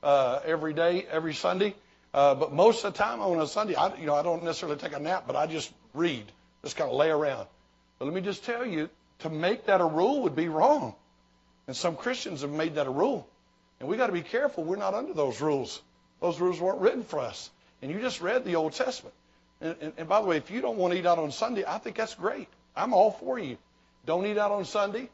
uh, 0.03 0.41
every 0.45 0.75
day, 0.75 1.07
every 1.11 1.35
Sunday. 1.35 1.75
Uh, 2.15 2.35
but 2.35 2.53
most 2.53 2.85
of 2.85 2.93
the 2.93 2.99
time 2.99 3.21
on 3.21 3.41
a 3.41 3.47
Sunday, 3.47 3.75
I, 3.75 3.95
you 3.97 4.07
know, 4.07 4.15
I 4.15 4.23
don't 4.23 4.43
necessarily 4.45 4.79
take 4.79 4.95
a 4.95 5.01
nap, 5.01 5.25
but 5.27 5.37
I 5.37 5.47
just 5.47 5.73
read, 5.93 6.25
just 6.63 6.77
kind 6.77 6.91
of 6.91 6.97
lay 6.97 7.11
around. 7.11 7.47
But 7.99 8.07
let 8.07 8.15
me 8.15 8.21
just 8.21 8.45
tell 8.45 8.65
you, 8.65 8.89
to 9.21 9.31
make 9.31 9.67
that 9.67 9.81
a 9.81 9.85
rule 9.85 10.23
would 10.23 10.37
be 10.37 10.49
wrong. 10.49 10.95
And 11.67 11.77
some 11.77 11.97
Christians 11.97 12.43
have 12.43 12.51
made 12.51 12.77
that 12.77 12.87
a 12.87 12.91
rule. 12.91 13.29
And 13.81 13.89
we 13.89 13.97
got 13.97 14.07
to 14.07 14.13
be 14.13 14.23
careful. 14.23 14.65
We're 14.65 14.77
not 14.77 14.95
under 14.95 15.15
those 15.15 15.41
rules. 15.41 15.81
Those 16.21 16.41
rules 16.41 16.61
weren't 16.61 16.81
written 16.81 17.03
for 17.03 17.19
us. 17.19 17.51
And 17.87 17.95
you 17.95 18.01
just 18.01 18.21
read 18.21 18.45
the 18.45 18.57
Old 18.57 18.73
Testament. 18.73 19.15
And, 19.61 19.77
and, 19.81 19.93
and 19.97 20.09
by 20.09 20.21
the 20.21 20.27
way, 20.27 20.39
if 20.39 20.51
you 20.51 20.61
don't 20.61 20.77
want 20.77 20.93
to 20.93 20.99
eat 20.99 21.07
out 21.07 21.21
on 21.21 21.31
Sunday, 21.31 21.63
I 21.65 21.79
think 21.79 21.95
that's 21.95 22.17
great. 22.17 22.49
I'm 22.75 22.93
all 22.93 23.13
for 23.13 23.39
you. 23.39 23.59
Don't 24.05 24.27
eat 24.27 24.37
out 24.37 24.51
on 24.51 24.65
Sunday. 24.65 25.09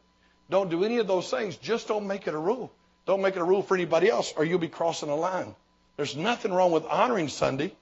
Don't 0.48 0.70
do 0.70 0.82
any 0.82 0.96
of 0.96 1.06
those 1.06 1.30
things. 1.30 1.56
Just 1.56 1.86
don't 1.86 2.06
make 2.06 2.26
it 2.26 2.32
a 2.32 2.38
rule. 2.38 2.72
Don't 3.04 3.20
make 3.20 3.36
it 3.36 3.42
a 3.42 3.44
rule 3.44 3.62
for 3.62 3.74
anybody 3.74 4.08
else, 4.08 4.32
or 4.38 4.46
you'll 4.46 4.58
be 4.58 4.68
crossing 4.68 5.10
a 5.10 5.14
line. 5.14 5.54
There's 5.98 6.16
nothing 6.16 6.50
wrong 6.50 6.72
with 6.72 6.86
honoring 6.86 7.28
Sunday. 7.28 7.74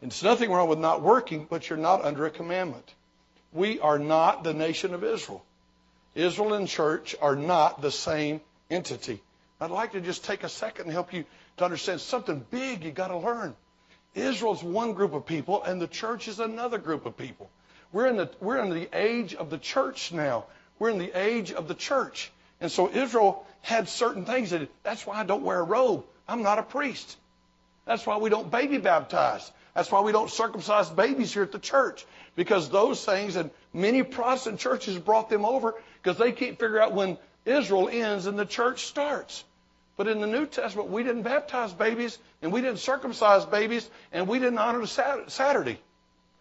It's 0.00 0.22
nothing 0.22 0.50
wrong 0.50 0.70
with 0.70 0.78
not 0.78 1.02
working, 1.02 1.46
but 1.50 1.68
you're 1.68 1.78
not 1.78 2.02
under 2.02 2.24
a 2.24 2.30
commandment. 2.30 2.94
We 3.52 3.80
are 3.80 3.98
not 3.98 4.44
the 4.44 4.54
nation 4.54 4.94
of 4.94 5.04
Israel. 5.04 5.44
Israel 6.14 6.54
and 6.54 6.66
church 6.66 7.14
are 7.20 7.36
not 7.36 7.82
the 7.82 7.90
same 7.90 8.40
entity. 8.70 9.20
I'd 9.60 9.70
like 9.70 9.92
to 9.92 10.00
just 10.00 10.24
take 10.24 10.42
a 10.42 10.48
second 10.48 10.86
and 10.86 10.92
help 10.92 11.12
you 11.12 11.26
to 11.58 11.64
understand 11.66 12.00
something 12.00 12.46
big 12.50 12.82
you 12.82 12.92
got 12.92 13.08
to 13.08 13.18
learn. 13.18 13.54
Israel's 14.14 14.62
one 14.62 14.94
group 14.94 15.12
of 15.12 15.26
people, 15.26 15.62
and 15.62 15.80
the 15.80 15.86
church 15.86 16.28
is 16.28 16.40
another 16.40 16.78
group 16.78 17.06
of 17.06 17.16
people. 17.16 17.50
We're 17.92 18.06
in 18.06 18.16
the 18.16 18.30
we're 18.40 18.58
in 18.58 18.70
the 18.70 18.88
age 18.92 19.34
of 19.34 19.50
the 19.50 19.58
church 19.58 20.12
now. 20.12 20.46
We're 20.78 20.90
in 20.90 20.98
the 20.98 21.18
age 21.18 21.52
of 21.52 21.68
the 21.68 21.74
church, 21.74 22.30
and 22.60 22.70
so 22.70 22.90
Israel 22.90 23.46
had 23.62 23.88
certain 23.88 24.24
things 24.24 24.50
that. 24.50 24.68
That's 24.82 25.06
why 25.06 25.20
I 25.20 25.24
don't 25.24 25.42
wear 25.42 25.60
a 25.60 25.64
robe. 25.64 26.04
I'm 26.28 26.42
not 26.42 26.58
a 26.58 26.62
priest. 26.62 27.16
That's 27.86 28.06
why 28.06 28.18
we 28.18 28.28
don't 28.28 28.50
baby 28.50 28.78
baptize. 28.78 29.50
That's 29.74 29.90
why 29.90 30.00
we 30.00 30.12
don't 30.12 30.30
circumcise 30.30 30.90
babies 30.90 31.32
here 31.32 31.44
at 31.44 31.52
the 31.52 31.58
church 31.58 32.04
because 32.36 32.68
those 32.68 33.04
things 33.04 33.36
and 33.36 33.50
many 33.72 34.02
Protestant 34.02 34.58
churches 34.58 34.98
brought 34.98 35.30
them 35.30 35.44
over 35.44 35.74
because 36.02 36.18
they 36.18 36.32
can't 36.32 36.58
figure 36.58 36.80
out 36.80 36.92
when 36.92 37.16
Israel 37.46 37.88
ends 37.88 38.26
and 38.26 38.38
the 38.38 38.44
church 38.44 38.86
starts. 38.86 39.44
But 39.98 40.06
in 40.06 40.20
the 40.20 40.28
New 40.28 40.46
Testament, 40.46 40.90
we 40.90 41.02
didn't 41.02 41.22
baptize 41.22 41.72
babies 41.72 42.16
and 42.40 42.52
we 42.52 42.60
didn't 42.60 42.78
circumcise 42.78 43.44
babies 43.44 43.90
and 44.12 44.28
we 44.28 44.38
didn't 44.38 44.58
honor 44.58 44.78
the 44.78 45.24
Saturday 45.26 45.80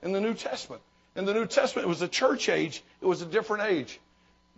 in 0.04 0.12
the 0.12 0.22
New 0.22 0.36
Testament. 0.36 0.84
In 1.16 1.26
the 1.26 1.34
New 1.34 1.48
Testament, 1.48 1.88
it 1.88 1.90
was 1.90 2.04
a 2.04 2.08
church 2.08 2.50
age. 2.50 2.84
It 3.02 3.08
was 3.08 3.24
a 3.24 3.26
different 3.26 3.64
age. 3.64 4.00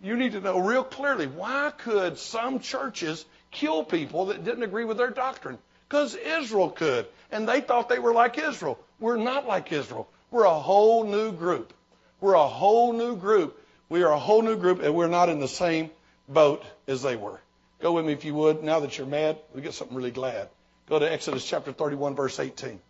You 0.02 0.18
need 0.18 0.32
to 0.32 0.40
know 0.42 0.58
real 0.58 0.84
clearly 0.84 1.26
why 1.26 1.72
could 1.78 2.18
some 2.18 2.60
churches 2.60 3.24
kill 3.50 3.84
people 3.84 4.26
that 4.26 4.44
didn't 4.44 4.64
agree 4.64 4.84
with 4.84 4.98
their 4.98 5.10
doctrine? 5.10 5.56
Because 5.88 6.14
Israel 6.14 6.68
could. 6.68 7.06
And 7.32 7.48
they 7.48 7.62
thought 7.62 7.88
they 7.88 7.98
were 7.98 8.12
like 8.12 8.36
Israel. 8.36 8.78
We're 8.98 9.16
not 9.16 9.46
like 9.46 9.72
Israel. 9.72 10.08
We're 10.30 10.44
a 10.44 10.60
whole 10.60 11.04
new 11.04 11.32
group. 11.32 11.72
We're 12.20 12.34
a 12.34 12.46
whole 12.46 12.92
new 12.92 13.16
group. 13.16 13.58
We 13.88 14.02
are 14.02 14.12
a 14.12 14.18
whole 14.18 14.42
new 14.42 14.58
group, 14.58 14.82
and 14.82 14.94
we're 14.94 15.08
not 15.08 15.30
in 15.30 15.40
the 15.40 15.48
same 15.48 15.90
boat 16.28 16.62
as 16.86 17.00
they 17.00 17.16
were. 17.16 17.40
Go 17.80 17.92
with 17.92 18.04
me 18.04 18.12
if 18.12 18.24
you 18.24 18.34
would. 18.34 18.62
Now 18.62 18.80
that 18.80 18.96
you're 18.98 19.06
mad, 19.06 19.38
we 19.54 19.62
get 19.62 19.74
something 19.74 19.96
really 19.96 20.10
glad. 20.10 20.48
Go 20.88 20.98
to 20.98 21.10
Exodus 21.10 21.44
chapter 21.44 21.72
31, 21.72 22.14
verse 22.14 22.38
18. 22.38 22.80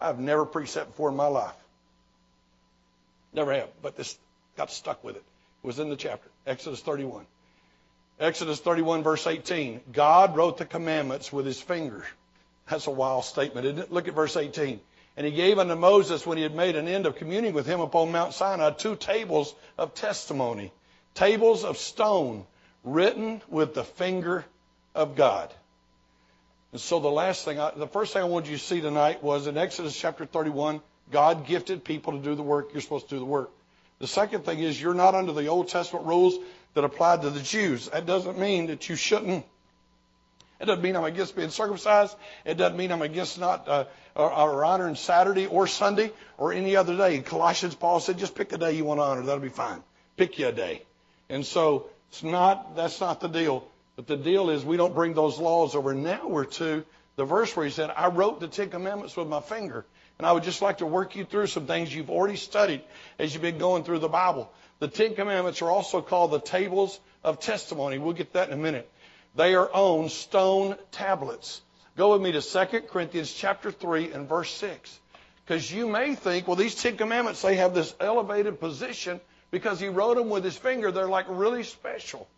I've 0.00 0.18
never 0.18 0.44
preached 0.44 0.74
that 0.74 0.88
before 0.88 1.08
in 1.08 1.16
my 1.16 1.26
life. 1.26 1.54
Never 3.32 3.52
have, 3.54 3.68
but 3.82 3.96
this 3.96 4.18
got 4.56 4.70
stuck 4.70 5.02
with 5.02 5.16
it. 5.16 5.22
It 5.62 5.66
was 5.66 5.78
in 5.78 5.88
the 5.88 5.96
chapter, 5.96 6.28
Exodus 6.46 6.80
31. 6.80 7.26
Exodus 8.20 8.60
31, 8.60 9.02
verse 9.02 9.26
18. 9.26 9.80
God 9.92 10.36
wrote 10.36 10.58
the 10.58 10.64
commandments 10.64 11.32
with 11.32 11.46
his 11.46 11.60
finger. 11.60 12.04
That's 12.68 12.86
a 12.86 12.90
wild 12.90 13.24
statement, 13.24 13.66
isn't 13.66 13.78
it? 13.78 13.92
Look 13.92 14.08
at 14.08 14.14
verse 14.14 14.36
18. 14.36 14.80
And 15.16 15.26
he 15.26 15.32
gave 15.32 15.58
unto 15.58 15.74
Moses, 15.74 16.26
when 16.26 16.36
he 16.36 16.42
had 16.42 16.54
made 16.54 16.76
an 16.76 16.86
end 16.86 17.06
of 17.06 17.16
communing 17.16 17.54
with 17.54 17.66
him 17.66 17.80
upon 17.80 18.12
Mount 18.12 18.34
Sinai, 18.34 18.70
two 18.70 18.94
tables 18.94 19.54
of 19.76 19.94
testimony, 19.94 20.72
tables 21.14 21.64
of 21.64 21.78
stone 21.78 22.44
written 22.92 23.42
with 23.48 23.74
the 23.74 23.84
finger 23.84 24.44
of 24.94 25.16
God. 25.16 25.52
And 26.72 26.80
so 26.80 27.00
the 27.00 27.08
last 27.08 27.44
thing, 27.44 27.58
I, 27.58 27.72
the 27.74 27.86
first 27.86 28.12
thing 28.12 28.22
I 28.22 28.26
wanted 28.26 28.50
you 28.50 28.58
to 28.58 28.62
see 28.62 28.80
tonight 28.80 29.22
was 29.22 29.46
in 29.46 29.56
Exodus 29.56 29.98
chapter 29.98 30.26
31, 30.26 30.80
God 31.10 31.46
gifted 31.46 31.84
people 31.84 32.12
to 32.12 32.18
do 32.18 32.34
the 32.34 32.42
work. 32.42 32.70
You're 32.72 32.82
supposed 32.82 33.08
to 33.08 33.14
do 33.14 33.18
the 33.18 33.24
work. 33.24 33.50
The 34.00 34.06
second 34.06 34.44
thing 34.44 34.60
is 34.60 34.80
you're 34.80 34.94
not 34.94 35.14
under 35.14 35.32
the 35.32 35.46
Old 35.46 35.68
Testament 35.68 36.06
rules 36.06 36.38
that 36.74 36.84
applied 36.84 37.22
to 37.22 37.30
the 37.30 37.40
Jews. 37.40 37.88
That 37.88 38.06
doesn't 38.06 38.38
mean 38.38 38.66
that 38.66 38.88
you 38.88 38.96
shouldn't. 38.96 39.44
It 40.60 40.66
doesn't 40.66 40.82
mean 40.82 40.96
I'm 40.96 41.04
against 41.04 41.36
being 41.36 41.50
circumcised. 41.50 42.16
It 42.44 42.54
doesn't 42.54 42.76
mean 42.76 42.92
I'm 42.92 43.02
against 43.02 43.38
not 43.38 43.68
uh, 43.68 43.84
or, 44.14 44.32
or 44.32 44.64
honoring 44.64 44.96
Saturday 44.96 45.46
or 45.46 45.66
Sunday 45.66 46.12
or 46.36 46.52
any 46.52 46.76
other 46.76 46.96
day. 46.96 47.16
In 47.16 47.22
Colossians, 47.22 47.74
Paul 47.74 48.00
said, 48.00 48.18
just 48.18 48.34
pick 48.34 48.52
a 48.52 48.58
day 48.58 48.72
you 48.72 48.84
want 48.84 48.98
to 48.98 49.04
honor. 49.04 49.22
That'll 49.22 49.40
be 49.40 49.48
fine. 49.48 49.82
Pick 50.16 50.38
you 50.38 50.48
a 50.48 50.52
day. 50.52 50.82
And 51.28 51.46
so 51.46 51.90
it's 52.10 52.22
not, 52.22 52.76
that's 52.76 53.00
not 53.00 53.20
the 53.20 53.28
deal. 53.28 53.68
But 53.96 54.06
the 54.06 54.16
deal 54.16 54.50
is 54.50 54.64
we 54.64 54.76
don't 54.76 54.94
bring 54.94 55.14
those 55.14 55.38
laws 55.38 55.74
over. 55.74 55.94
Now 55.94 56.28
we're 56.28 56.44
to 56.44 56.84
the 57.16 57.24
verse 57.24 57.54
where 57.56 57.66
he 57.66 57.72
said, 57.72 57.90
I 57.96 58.08
wrote 58.08 58.40
the 58.40 58.48
Ten 58.48 58.70
Commandments 58.70 59.16
with 59.16 59.28
my 59.28 59.40
finger. 59.40 59.84
And 60.18 60.26
I 60.26 60.32
would 60.32 60.42
just 60.42 60.62
like 60.62 60.78
to 60.78 60.86
work 60.86 61.16
you 61.16 61.24
through 61.24 61.46
some 61.46 61.66
things 61.66 61.94
you've 61.94 62.10
already 62.10 62.36
studied 62.36 62.82
as 63.18 63.32
you've 63.32 63.42
been 63.42 63.58
going 63.58 63.84
through 63.84 64.00
the 64.00 64.08
Bible. 64.08 64.52
The 64.78 64.88
Ten 64.88 65.14
Commandments 65.14 65.62
are 65.62 65.70
also 65.70 66.00
called 66.00 66.30
the 66.30 66.40
tables 66.40 66.98
of 67.24 67.40
testimony. 67.40 67.98
We'll 67.98 68.14
get 68.14 68.32
that 68.34 68.48
in 68.48 68.54
a 68.54 68.62
minute. 68.62 68.90
They 69.34 69.54
are 69.54 69.70
on 69.72 70.08
stone 70.08 70.76
tablets. 70.90 71.60
Go 71.96 72.12
with 72.12 72.22
me 72.22 72.32
to 72.32 72.40
2 72.40 72.80
Corinthians 72.82 73.32
chapter 73.32 73.70
3 73.70 74.12
and 74.12 74.28
verse 74.28 74.50
6. 74.52 75.00
Because 75.44 75.72
you 75.72 75.88
may 75.88 76.14
think, 76.14 76.46
well, 76.46 76.56
these 76.56 76.74
Ten 76.74 76.96
Commandments, 76.96 77.42
they 77.42 77.56
have 77.56 77.74
this 77.74 77.94
elevated 77.98 78.60
position 78.60 79.20
because 79.50 79.80
he 79.80 79.88
wrote 79.88 80.16
them 80.16 80.30
with 80.30 80.44
his 80.44 80.56
finger. 80.56 80.90
They're 80.90 81.08
like 81.08 81.26
really 81.28 81.64
special. 81.64 82.28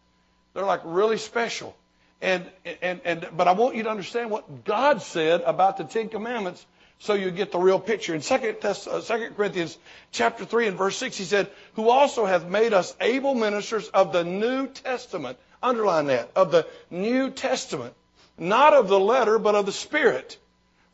They're 0.55 0.65
like 0.65 0.83
really 0.85 1.19
special. 1.19 1.77
And, 2.23 2.45
and, 2.83 3.01
and, 3.05 3.29
but 3.37 3.49
I 3.49 3.53
want 3.53 3.77
you 3.77 3.85
to 3.85 3.91
understand 3.91 4.31
what 4.31 4.65
God 4.65 5.01
said 5.03 5.41
about 5.43 5.79
the 5.79 5.85
Ten 5.85 6.09
Commandments 6.09 6.65
so 6.99 7.15
you 7.15 7.31
get 7.31 7.51
the 7.51 7.59
real 7.59 7.81
picture. 7.81 8.15
In 8.15 8.21
2 8.21 8.35
uh, 8.35 9.31
Corinthians 9.35 9.79
chapter 10.13 10.45
3 10.45 10.69
and 10.69 10.77
verse 10.77 10.97
6, 10.99 11.17
he 11.17 11.25
said, 11.25 11.51
who 11.75 11.89
also 11.89 12.27
hath 12.27 12.47
made 12.47 12.75
us 12.75 12.95
able 13.01 13.35
ministers 13.35 13.89
of 13.89 14.13
the 14.13 14.23
New 14.23 14.69
Testament. 14.69 15.39
Underline 15.63 16.07
that. 16.07 16.31
Of 16.37 16.53
the 16.53 16.67
New 16.91 17.31
Testament. 17.31 17.95
Not 18.37 18.75
of 18.75 18.89
the 18.89 19.01
letter, 19.01 19.39
but 19.39 19.55
of 19.55 19.65
the 19.65 19.73
Spirit. 19.73 20.37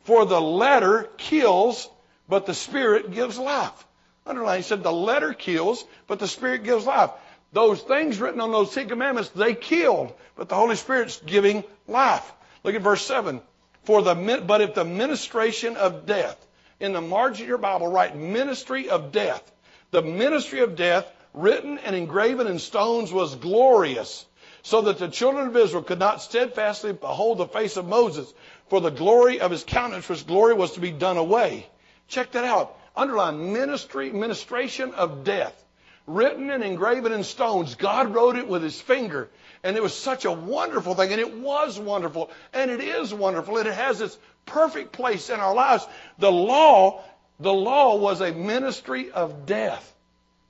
For 0.03 0.25
the 0.25 0.39
letter 0.39 1.09
kills, 1.17 1.89
but 2.29 2.45
the 2.45 2.53
Spirit 2.53 3.11
gives 3.11 3.37
life. 3.37 3.85
Underline, 4.27 4.57
he 4.57 4.63
said, 4.63 4.83
the 4.83 4.91
letter 4.91 5.33
kills, 5.33 5.85
but 6.07 6.19
the 6.19 6.27
Spirit 6.27 6.63
gives 6.63 6.85
life. 6.85 7.11
Those 7.53 7.81
things 7.81 8.19
written 8.19 8.41
on 8.41 8.51
those 8.51 8.73
Ten 8.73 8.89
Commandments, 8.89 9.29
they 9.29 9.53
killed, 9.53 10.13
but 10.35 10.49
the 10.49 10.55
Holy 10.55 10.75
Spirit's 10.75 11.21
giving 11.25 11.63
life. 11.87 12.31
Look 12.63 12.75
at 12.75 12.81
verse 12.81 13.05
7. 13.05 13.41
For 13.83 14.01
the, 14.01 14.43
but 14.45 14.61
if 14.61 14.73
the 14.73 14.83
ministration 14.83 15.77
of 15.77 16.05
death, 16.05 16.45
in 16.79 16.93
the 16.93 17.01
margin 17.01 17.43
of 17.43 17.49
your 17.49 17.57
Bible, 17.57 17.87
write 17.87 18.15
ministry 18.15 18.89
of 18.89 19.11
death. 19.11 19.49
The 19.91 20.01
ministry 20.01 20.59
of 20.59 20.75
death, 20.75 21.09
written 21.33 21.77
and 21.79 21.95
engraven 21.95 22.47
in 22.47 22.59
stones, 22.59 23.11
was 23.13 23.35
glorious, 23.35 24.25
so 24.61 24.81
that 24.81 24.97
the 24.97 25.07
children 25.07 25.47
of 25.47 25.55
Israel 25.55 25.83
could 25.83 25.99
not 25.99 26.21
steadfastly 26.21 26.93
behold 26.93 27.37
the 27.37 27.47
face 27.47 27.77
of 27.77 27.87
Moses, 27.87 28.31
for 28.67 28.81
the 28.81 28.91
glory 28.91 29.39
of 29.39 29.51
his 29.51 29.63
countenance, 29.63 30.09
which 30.09 30.27
glory 30.27 30.53
was 30.53 30.73
to 30.73 30.81
be 30.81 30.91
done 30.91 31.17
away. 31.17 31.65
Check 32.09 32.33
that 32.33 32.43
out. 32.43 32.76
Underline 32.97 33.53
ministry, 33.53 34.11
ministration 34.11 34.93
of 34.95 35.23
death. 35.23 35.63
Written 36.07 36.49
and 36.49 36.63
engraven 36.63 37.11
in 37.11 37.23
stones. 37.23 37.75
God 37.75 38.13
wrote 38.13 38.37
it 38.37 38.47
with 38.47 38.63
his 38.63 38.79
finger. 38.81 39.29
And 39.63 39.77
it 39.77 39.83
was 39.83 39.93
such 39.93 40.25
a 40.25 40.31
wonderful 40.31 40.95
thing. 40.95 41.11
And 41.11 41.21
it 41.21 41.37
was 41.37 41.79
wonderful. 41.79 42.31
And 42.53 42.71
it 42.71 42.81
is 42.81 43.13
wonderful. 43.13 43.57
And 43.57 43.67
it 43.67 43.75
has 43.75 44.01
its 44.01 44.17
perfect 44.45 44.93
place 44.93 45.29
in 45.29 45.39
our 45.39 45.53
lives. 45.53 45.85
The 46.17 46.31
law, 46.31 47.03
the 47.39 47.53
law 47.53 47.97
was 47.97 48.21
a 48.21 48.31
ministry 48.31 49.11
of 49.11 49.45
death. 49.45 49.93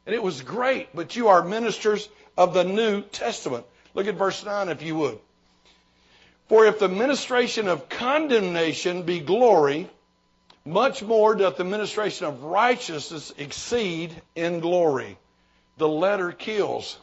And 0.06 0.16
it 0.16 0.24
was 0.24 0.42
great. 0.42 0.96
But 0.96 1.16
you 1.16 1.28
are 1.28 1.44
ministers 1.44 2.08
of 2.38 2.54
the 2.54 2.64
New 2.64 3.02
Testament. 3.02 3.66
Look 3.94 4.08
at 4.08 4.16
verse 4.16 4.46
9 4.46 4.70
if 4.70 4.84
you 4.84 4.96
would. 4.96 5.20
For 6.48 6.66
if 6.66 6.80
the 6.80 6.88
ministration 6.88 7.68
of 7.68 7.90
condemnation 7.90 9.04
be 9.04 9.20
glory, 9.20 9.90
much 10.68 11.02
more 11.02 11.34
doth 11.34 11.56
the 11.56 11.64
ministration 11.64 12.28
of 12.28 12.44
righteousness 12.44 13.34
exceed 13.38 14.14
in 14.36 14.60
glory. 14.60 15.18
The 15.78 15.88
letter 15.88 16.32
kills. 16.32 16.98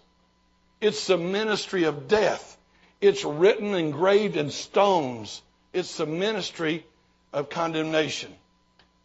It's 0.81 1.07
the 1.07 1.17
ministry 1.17 1.85
of 1.85 2.07
death. 2.07 2.59
It's 3.01 3.25
written, 3.25 3.75
engraved 3.75 4.37
in 4.37 4.51
stones. 4.51 5.41
It's 5.73 5.97
the 5.97 6.07
ministry 6.07 6.85
of 7.33 7.49
condemnation. 7.49 8.35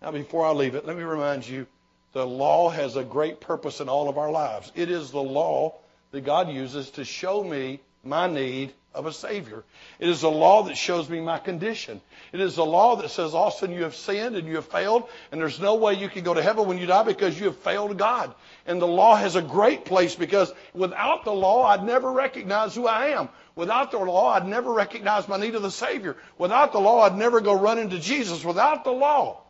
Now, 0.01 0.11
before 0.11 0.45
I 0.45 0.51
leave 0.51 0.75
it, 0.75 0.85
let 0.85 0.97
me 0.97 1.03
remind 1.03 1.47
you 1.47 1.65
the 2.11 2.27
law 2.27 2.69
has 2.69 2.95
a 2.95 3.03
great 3.03 3.39
purpose 3.39 3.79
in 3.79 3.87
all 3.87 4.09
of 4.09 4.17
our 4.17 4.31
lives. 4.31 4.71
It 4.75 4.91
is 4.91 5.11
the 5.11 5.23
law 5.23 5.75
that 6.11 6.25
God 6.25 6.49
uses 6.49 6.89
to 6.91 7.05
show 7.05 7.43
me 7.43 7.79
my 8.03 8.27
need 8.27 8.73
of 8.93 9.05
a 9.05 9.13
Savior. 9.13 9.63
It 9.99 10.09
is 10.09 10.23
a 10.23 10.29
law 10.29 10.63
that 10.63 10.75
shows 10.75 11.09
me 11.09 11.19
my 11.19 11.37
condition. 11.37 12.01
It 12.33 12.39
is 12.39 12.57
a 12.57 12.63
law 12.63 12.95
that 12.97 13.09
says, 13.09 13.35
Austin, 13.35 13.71
you 13.71 13.83
have 13.83 13.95
sinned 13.95 14.35
and 14.35 14.47
you 14.47 14.55
have 14.55 14.65
failed, 14.65 15.07
and 15.31 15.39
there's 15.39 15.59
no 15.59 15.75
way 15.75 15.93
you 15.93 16.09
can 16.09 16.23
go 16.23 16.33
to 16.33 16.41
heaven 16.41 16.67
when 16.67 16.79
you 16.79 16.87
die 16.87 17.03
because 17.03 17.39
you 17.39 17.45
have 17.45 17.57
failed 17.57 17.97
God. 17.97 18.33
And 18.65 18.81
the 18.81 18.87
law 18.87 19.15
has 19.15 19.35
a 19.35 19.41
great 19.41 19.85
place 19.85 20.15
because 20.15 20.51
without 20.73 21.23
the 21.23 21.31
law, 21.31 21.65
I'd 21.65 21.83
never 21.83 22.11
recognize 22.11 22.73
who 22.73 22.87
I 22.87 23.09
am. 23.09 23.29
Without 23.55 23.91
the 23.91 23.99
law, 23.99 24.29
I'd 24.29 24.47
never 24.47 24.73
recognize 24.73 25.27
my 25.27 25.37
need 25.37 25.55
of 25.55 25.61
the 25.61 25.71
Savior. 25.71 26.17
Without 26.37 26.71
the 26.71 26.79
law, 26.79 27.01
I'd 27.01 27.17
never 27.17 27.41
go 27.41 27.53
run 27.53 27.77
into 27.77 27.99
Jesus. 27.99 28.43
Without 28.43 28.83
the 28.83 28.91
law, 28.91 29.41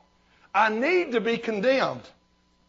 I 0.53 0.69
need 0.69 1.13
to 1.13 1.21
be 1.21 1.37
condemned. 1.37 2.01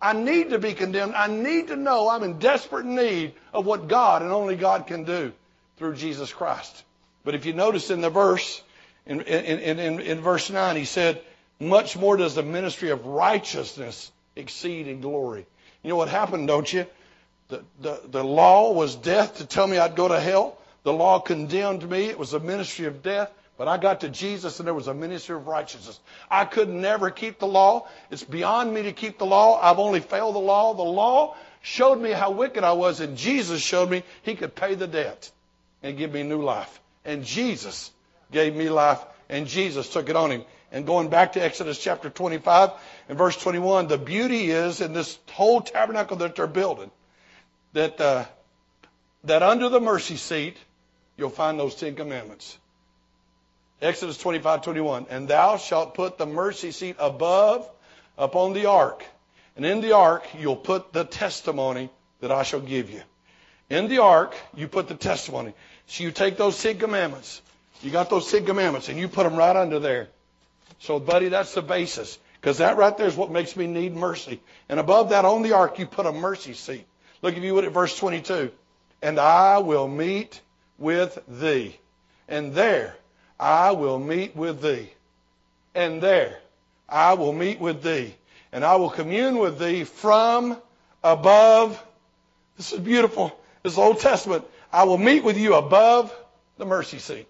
I 0.01 0.13
need 0.13 0.51
to 0.51 0.59
be 0.59 0.73
condemned. 0.75 1.15
I 1.15 1.27
need 1.27 1.69
to 1.69 1.77
know 1.77 2.09
I'm 2.09 2.23
in 2.23 2.39
desperate 2.39 2.87
need 2.87 3.35
of 3.53 3.67
what 3.67 3.89
God 3.89 4.23
and 4.23 4.31
only 4.31 4.57
God 4.57 4.87
can 4.87 5.05
do 5.05 5.33
through 5.81 5.95
Jesus 5.95 6.31
Christ. 6.31 6.85
But 7.25 7.35
if 7.35 7.47
you 7.47 7.55
notice 7.55 7.89
in 7.89 8.03
the 8.03 8.11
verse, 8.11 8.63
in, 9.07 9.23
in, 9.23 9.79
in, 9.79 9.99
in, 9.99 10.21
verse 10.21 10.51
9, 10.51 10.77
he 10.77 10.85
said, 10.85 11.23
Much 11.59 11.97
more 11.97 12.19
does 12.19 12.35
the 12.35 12.43
ministry 12.43 12.91
of 12.91 13.07
righteousness 13.07 14.13
exceed 14.37 14.89
in 14.89 15.01
glory. 15.01 15.47
You 15.83 15.89
know 15.89 15.97
what 15.97 16.11
happened, 16.11 16.49
don't 16.49 16.71
you? 16.71 16.85
The, 17.49 17.65
the, 17.81 17.99
the 18.11 18.23
law 18.23 18.73
was 18.73 18.95
death 18.95 19.39
to 19.39 19.47
tell 19.47 19.67
me 19.67 19.79
I'd 19.79 19.97
go 19.97 20.07
to 20.07 20.21
hell. 20.21 20.59
The 20.83 20.93
law 20.93 21.19
condemned 21.19 21.89
me. 21.89 22.05
It 22.05 22.19
was 22.19 22.35
a 22.35 22.41
ministry 22.41 22.85
of 22.85 23.03
death. 23.03 23.33
But 23.57 23.67
I 23.67 23.79
got 23.79 24.03
to 24.03 24.11
Jesus 24.11 24.61
and 24.61 24.67
there 24.67 24.75
was 24.75 24.89
a 24.89 24.95
ministry 24.95 25.35
of 25.35 25.47
righteousness. 25.47 25.99
I 26.31 26.45
could 26.45 26.69
never 26.69 27.11
keep 27.11 27.39
the 27.39 27.47
law. 27.47 27.89
It's 28.11 28.23
beyond 28.23 28.75
me 28.75 28.83
to 28.83 28.93
keep 28.93 29.17
the 29.17 29.27
law. 29.27 29.59
I've 29.63 29.79
only 29.79 30.01
failed 30.01 30.35
the 30.35 30.41
law. 30.41 30.75
The 30.75 30.83
law 30.83 31.37
showed 31.63 31.99
me 31.99 32.11
how 32.11 32.33
wicked 32.33 32.65
I 32.65 32.73
was, 32.73 33.01
and 33.01 33.17
Jesus 33.17 33.63
showed 33.63 33.89
me 33.89 34.03
he 34.21 34.35
could 34.35 34.55
pay 34.55 34.75
the 34.75 34.87
debt 34.87 35.31
and 35.83 35.97
give 35.97 36.13
me 36.13 36.23
new 36.23 36.43
life. 36.43 36.81
And 37.05 37.25
Jesus 37.25 37.91
gave 38.31 38.55
me 38.55 38.69
life, 38.69 39.05
and 39.29 39.47
Jesus 39.47 39.89
took 39.89 40.09
it 40.09 40.17
on 40.17 40.31
him. 40.31 40.45
And 40.73 40.87
going 40.87 41.09
back 41.09 41.33
to 41.33 41.43
Exodus 41.43 41.83
chapter 41.83 42.11
25 42.11 42.71
and 43.09 43.19
verse 43.19 43.37
21, 43.37 43.89
the 43.89 43.99
beauty 43.99 44.51
is 44.51 44.81
in 44.81 44.93
this 44.93 45.19
whole 45.33 45.61
tabernacle 45.61 46.19
that 46.19 46.37
they're 46.37 46.47
building 46.47 46.91
that 47.73 48.01
uh, 48.01 48.25
that 49.25 49.43
under 49.43 49.69
the 49.69 49.81
mercy 49.81 50.17
seat 50.17 50.57
you'll 51.17 51.31
find 51.31 51.59
those 51.59 51.75
Ten 51.75 51.95
Commandments. 51.95 52.57
Exodus 53.83 54.19
25, 54.19 54.63
21. 54.63 55.07
And 55.11 55.29
thou 55.29 55.57
shalt 55.57 55.95
put 55.95 56.19
the 56.19 56.27
mercy 56.27 56.71
seat 56.71 56.97
above 56.99 57.69
upon 58.19 58.53
the 58.53 58.67
ark. 58.67 59.05
And 59.57 59.65
in 59.65 59.81
the 59.81 59.93
ark 59.93 60.27
you'll 60.39 60.57
put 60.57 60.93
the 60.93 61.05
testimony 61.05 61.91
that 62.21 62.31
I 62.31 62.43
shall 62.43 62.61
give 62.61 62.91
you. 62.91 63.03
In 63.71 63.89
the 63.89 63.99
ark, 63.99 64.35
you 64.55 64.69
put 64.69 64.89
the 64.89 64.97
testimony. 64.97 65.55
So 65.87 66.05
you 66.05 66.11
take 66.11 66.37
those 66.37 66.61
Ten 66.61 66.79
Commandments. 66.79 67.41
You 67.83 67.91
got 67.91 68.11
those 68.11 68.31
Ten 68.31 68.45
Commandments, 68.45 68.89
and 68.89 68.99
you 68.99 69.09
put 69.09 69.25
them 69.25 69.37
right 69.37 69.57
under 69.57 69.79
there. 69.79 70.09
So, 70.81 70.99
buddy, 70.99 71.29
that's 71.29 71.55
the 71.55 71.63
basis. 71.63 72.19
Because 72.41 72.59
that 72.59 72.77
right 72.77 72.97
there 72.97 73.07
is 73.07 73.17
what 73.17 73.31
makes 73.31 73.55
me 73.55 73.67
need 73.67 73.95
mercy. 73.95 74.41
And 74.69 74.81
above 74.81 75.11
that, 75.11 75.25
on 75.25 75.43
the 75.43 75.53
ark, 75.53 75.79
you 75.79 75.87
put 75.87 76.07
a 76.07 76.13
mercy 76.13 76.55
seat. 76.55 76.87
Look, 77.23 77.37
if 77.37 77.43
you 77.43 77.55
would, 77.55 77.65
at 77.65 77.73
verse 77.73 77.97
22. 77.97 78.51
And 79.03 79.19
I 79.19 79.59
will 79.59 79.87
meet 79.89 80.41
with 80.79 81.19
thee. 81.29 81.77
And 82.29 82.55
there 82.55 82.97
I 83.39 83.73
will 83.73 83.99
meet 83.99 84.35
with 84.35 84.63
thee. 84.63 84.91
And 85.75 86.03
there 86.03 86.39
I 86.89 87.15
will 87.15 87.33
meet 87.33 87.61
with 87.61 87.83
thee. 87.83 88.15
And 88.53 88.65
I 88.65 88.77
will 88.77 88.91
commune 88.91 89.39
with 89.39 89.59
thee 89.59 89.85
from 89.85 90.57
above. 91.05 91.83
This 92.57 92.73
is 92.73 92.81
beautiful. 92.81 93.39
This 93.63 93.75
is 93.75 93.79
Old 93.79 94.01
Testament. 94.01 94.45
I 94.73 94.85
will 94.85 94.99
meet 94.99 95.25
with 95.25 95.37
you 95.37 95.55
above 95.55 96.15
the 96.59 96.65
mercy 96.65 96.99
seat. 96.99 97.27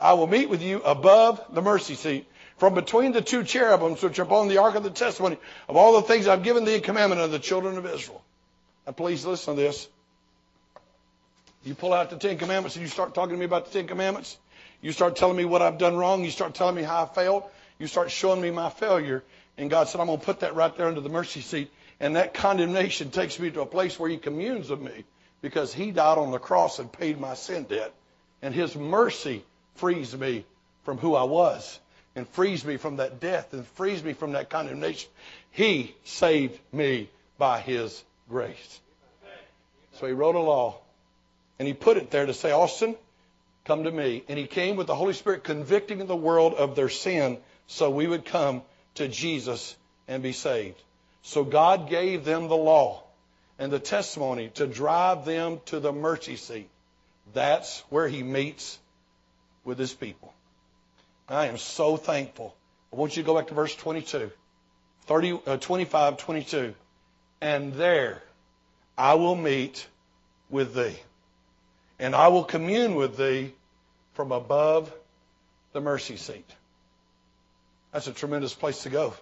I 0.00 0.14
will 0.14 0.26
meet 0.26 0.48
with 0.48 0.62
you 0.62 0.82
above 0.82 1.42
the 1.52 1.60
mercy 1.60 1.94
seat. 1.94 2.26
From 2.56 2.74
between 2.74 3.12
the 3.12 3.22
two 3.22 3.42
cherubims 3.42 4.02
which 4.02 4.18
are 4.18 4.22
upon 4.22 4.48
the 4.48 4.58
ark 4.58 4.74
of 4.74 4.82
the 4.82 4.90
testimony 4.90 5.38
of 5.68 5.76
all 5.76 5.94
the 5.94 6.02
things 6.02 6.28
I've 6.28 6.42
given 6.42 6.64
thee 6.64 6.74
a 6.74 6.80
commandment 6.80 7.20
of 7.20 7.30
the 7.30 7.38
children 7.38 7.78
of 7.78 7.86
Israel. 7.86 8.22
Now 8.86 8.92
please 8.92 9.24
listen 9.24 9.56
to 9.56 9.60
this. 9.60 9.88
You 11.64 11.74
pull 11.74 11.92
out 11.92 12.10
the 12.10 12.16
Ten 12.16 12.38
Commandments 12.38 12.76
and 12.76 12.82
you 12.82 12.88
start 12.88 13.14
talking 13.14 13.34
to 13.34 13.38
me 13.38 13.44
about 13.44 13.66
the 13.66 13.72
Ten 13.72 13.86
Commandments. 13.86 14.38
You 14.82 14.92
start 14.92 15.16
telling 15.16 15.36
me 15.36 15.44
what 15.44 15.60
I've 15.60 15.78
done 15.78 15.96
wrong. 15.96 16.24
You 16.24 16.30
start 16.30 16.54
telling 16.54 16.74
me 16.74 16.82
how 16.82 17.04
I 17.04 17.06
failed. 17.06 17.44
You 17.78 17.86
start 17.86 18.10
showing 18.10 18.40
me 18.40 18.50
my 18.50 18.70
failure. 18.70 19.22
And 19.58 19.68
God 19.68 19.88
said, 19.88 20.00
I'm 20.00 20.06
going 20.06 20.18
to 20.18 20.24
put 20.24 20.40
that 20.40 20.54
right 20.54 20.74
there 20.74 20.86
under 20.86 21.02
the 21.02 21.10
mercy 21.10 21.42
seat. 21.42 21.70
And 22.00 22.16
that 22.16 22.34
condemnation 22.34 23.10
takes 23.10 23.38
me 23.38 23.50
to 23.50 23.60
a 23.60 23.66
place 23.66 23.98
where 23.98 24.10
He 24.10 24.16
communes 24.16 24.70
with 24.70 24.80
me 24.80 25.04
because 25.42 25.72
He 25.72 25.90
died 25.90 26.18
on 26.18 26.30
the 26.30 26.38
cross 26.38 26.78
and 26.78 26.90
paid 26.90 27.20
my 27.20 27.34
sin 27.34 27.64
debt. 27.64 27.92
And 28.42 28.54
His 28.54 28.74
mercy 28.74 29.44
frees 29.76 30.16
me 30.16 30.44
from 30.84 30.98
who 30.98 31.14
I 31.14 31.24
was 31.24 31.78
and 32.16 32.26
frees 32.28 32.64
me 32.64 32.78
from 32.78 32.96
that 32.96 33.20
death 33.20 33.52
and 33.52 33.66
frees 33.66 34.02
me 34.02 34.14
from 34.14 34.32
that 34.32 34.50
condemnation. 34.50 35.10
He 35.50 35.94
saved 36.04 36.58
me 36.72 37.10
by 37.38 37.60
His 37.60 38.02
grace. 38.28 38.80
So 39.94 40.06
He 40.06 40.12
wrote 40.12 40.36
a 40.36 40.40
law 40.40 40.78
and 41.58 41.68
He 41.68 41.74
put 41.74 41.98
it 41.98 42.10
there 42.10 42.26
to 42.26 42.34
say, 42.34 42.50
Austin, 42.50 42.96
come 43.64 43.84
to 43.84 43.90
me. 43.90 44.24
And 44.28 44.38
he 44.38 44.46
came 44.46 44.76
with 44.76 44.86
the 44.86 44.94
Holy 44.94 45.12
Spirit 45.12 45.44
convicting 45.44 46.04
the 46.06 46.16
world 46.16 46.54
of 46.54 46.74
their 46.74 46.88
sin 46.88 47.38
so 47.66 47.90
we 47.90 48.06
would 48.06 48.24
come 48.24 48.62
to 48.96 49.06
Jesus 49.06 49.76
and 50.08 50.22
be 50.22 50.32
saved. 50.32 50.82
So 51.22 51.44
God 51.44 51.88
gave 51.88 52.24
them 52.24 52.48
the 52.48 52.56
law 52.56 53.02
and 53.58 53.72
the 53.72 53.78
testimony 53.78 54.48
to 54.54 54.66
drive 54.66 55.24
them 55.24 55.60
to 55.66 55.80
the 55.80 55.92
mercy 55.92 56.36
seat. 56.36 56.68
That's 57.34 57.80
where 57.90 58.08
he 58.08 58.22
meets 58.22 58.78
with 59.64 59.78
his 59.78 59.92
people. 59.92 60.32
I 61.28 61.46
am 61.46 61.58
so 61.58 61.96
thankful. 61.96 62.56
I 62.92 62.96
want 62.96 63.16
you 63.16 63.22
to 63.22 63.26
go 63.26 63.36
back 63.36 63.48
to 63.48 63.54
verse 63.54 63.74
22, 63.74 64.30
30, 65.06 65.40
uh, 65.46 65.56
25, 65.58 66.16
22. 66.16 66.74
And 67.40 67.74
there 67.74 68.22
I 68.98 69.14
will 69.14 69.36
meet 69.36 69.86
with 70.48 70.74
thee 70.74 70.96
and 72.00 72.16
I 72.16 72.28
will 72.28 72.44
commune 72.44 72.94
with 72.94 73.16
thee 73.16 73.52
from 74.14 74.32
above 74.32 74.92
the 75.72 75.80
mercy 75.80 76.16
seat. 76.16 76.50
That's 77.92 78.06
a 78.06 78.12
tremendous 78.12 78.54
place 78.54 78.82
to 78.84 78.90
go. 78.90 79.14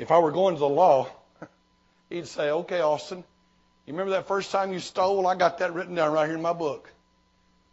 If 0.00 0.10
I 0.10 0.18
were 0.18 0.32
going 0.32 0.54
to 0.54 0.58
the 0.58 0.66
law, 0.66 1.10
he'd 2.08 2.26
say, 2.26 2.50
okay, 2.50 2.80
Austin, 2.80 3.18
you 3.84 3.92
remember 3.92 4.12
that 4.12 4.26
first 4.26 4.50
time 4.50 4.72
you 4.72 4.78
stole? 4.78 5.26
I 5.26 5.34
got 5.34 5.58
that 5.58 5.74
written 5.74 5.94
down 5.94 6.10
right 6.10 6.24
here 6.24 6.36
in 6.36 6.40
my 6.40 6.54
book. 6.54 6.90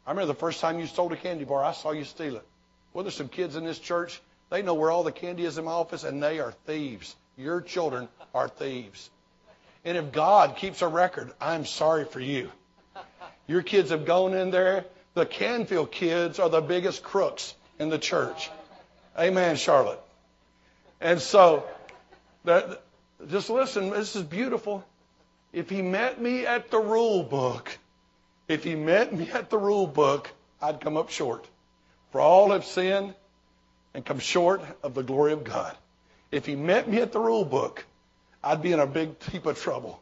I 0.05 0.11
remember 0.11 0.27
the 0.27 0.39
first 0.39 0.59
time 0.59 0.77
you 0.77 0.87
stole 0.87 1.11
a 1.13 1.15
candy 1.15 1.45
bar. 1.45 1.63
I 1.63 1.71
saw 1.71 1.91
you 1.91 2.03
steal 2.03 2.35
it. 2.35 2.45
Well, 2.91 3.05
there's 3.05 3.15
some 3.15 3.29
kids 3.29 3.55
in 3.55 3.63
this 3.63 3.79
church. 3.79 4.21
They 4.49 4.61
know 4.61 4.73
where 4.73 4.91
all 4.91 5.03
the 5.03 5.11
candy 5.13 5.45
is 5.45 5.57
in 5.57 5.63
my 5.63 5.71
office, 5.71 6.03
and 6.03 6.21
they 6.21 6.39
are 6.39 6.51
thieves. 6.65 7.15
Your 7.37 7.61
children 7.61 8.09
are 8.35 8.49
thieves. 8.49 9.09
And 9.85 9.95
if 9.95 10.11
God 10.11 10.57
keeps 10.57 10.81
a 10.81 10.87
record, 10.89 11.31
I'm 11.39 11.65
sorry 11.65 12.03
for 12.03 12.19
you. 12.19 12.51
Your 13.47 13.61
kids 13.61 13.91
have 13.91 14.03
gone 14.05 14.33
in 14.33 14.51
there. 14.51 14.83
The 15.13 15.25
Canfield 15.25 15.93
kids 15.93 16.39
are 16.39 16.49
the 16.49 16.59
biggest 16.59 17.03
crooks 17.03 17.55
in 17.80 17.88
the 17.88 17.97
church. 17.97 18.49
Amen, 19.17 19.55
Charlotte. 19.55 20.01
And 20.99 21.21
so, 21.21 21.65
that, 22.48 22.82
just 23.30 23.50
listen, 23.50 23.91
this 23.91 24.16
is 24.16 24.24
beautiful. 24.24 24.86
If 25.54 25.70
he 25.70 25.82
met 25.82 26.22
me 26.22 26.45
at 26.45 26.72
the 26.72 26.80
rule 26.80 27.24
book, 27.24 27.78
if 28.48 28.64
he 28.64 28.76
met 28.76 29.14
me 29.14 29.30
at 29.32 29.50
the 29.50 29.58
rule 29.58 29.88
book, 29.88 30.30
I'd 30.62 30.82
come 30.82 30.98
up 30.98 31.10
short. 31.10 31.48
For 32.12 32.22
all 32.22 32.52
have 32.52 32.66
sinned 32.66 33.14
and 33.93 34.06
come 34.06 34.20
short 34.20 34.62
of 34.84 34.93
the 34.93 35.04
glory 35.04 35.34
of 35.34 35.43
God. 35.43 35.76
If 36.32 36.45
he 36.45 36.56
met 36.56 36.89
me 36.89 37.00
at 37.00 37.12
the 37.12 37.20
rule 37.20 37.45
book, 37.45 37.86
I'd 38.43 38.62
be 38.62 38.72
in 38.72 38.80
a 38.80 38.88
big 38.88 39.22
heap 39.24 39.45
of 39.45 39.60
trouble. 39.60 40.02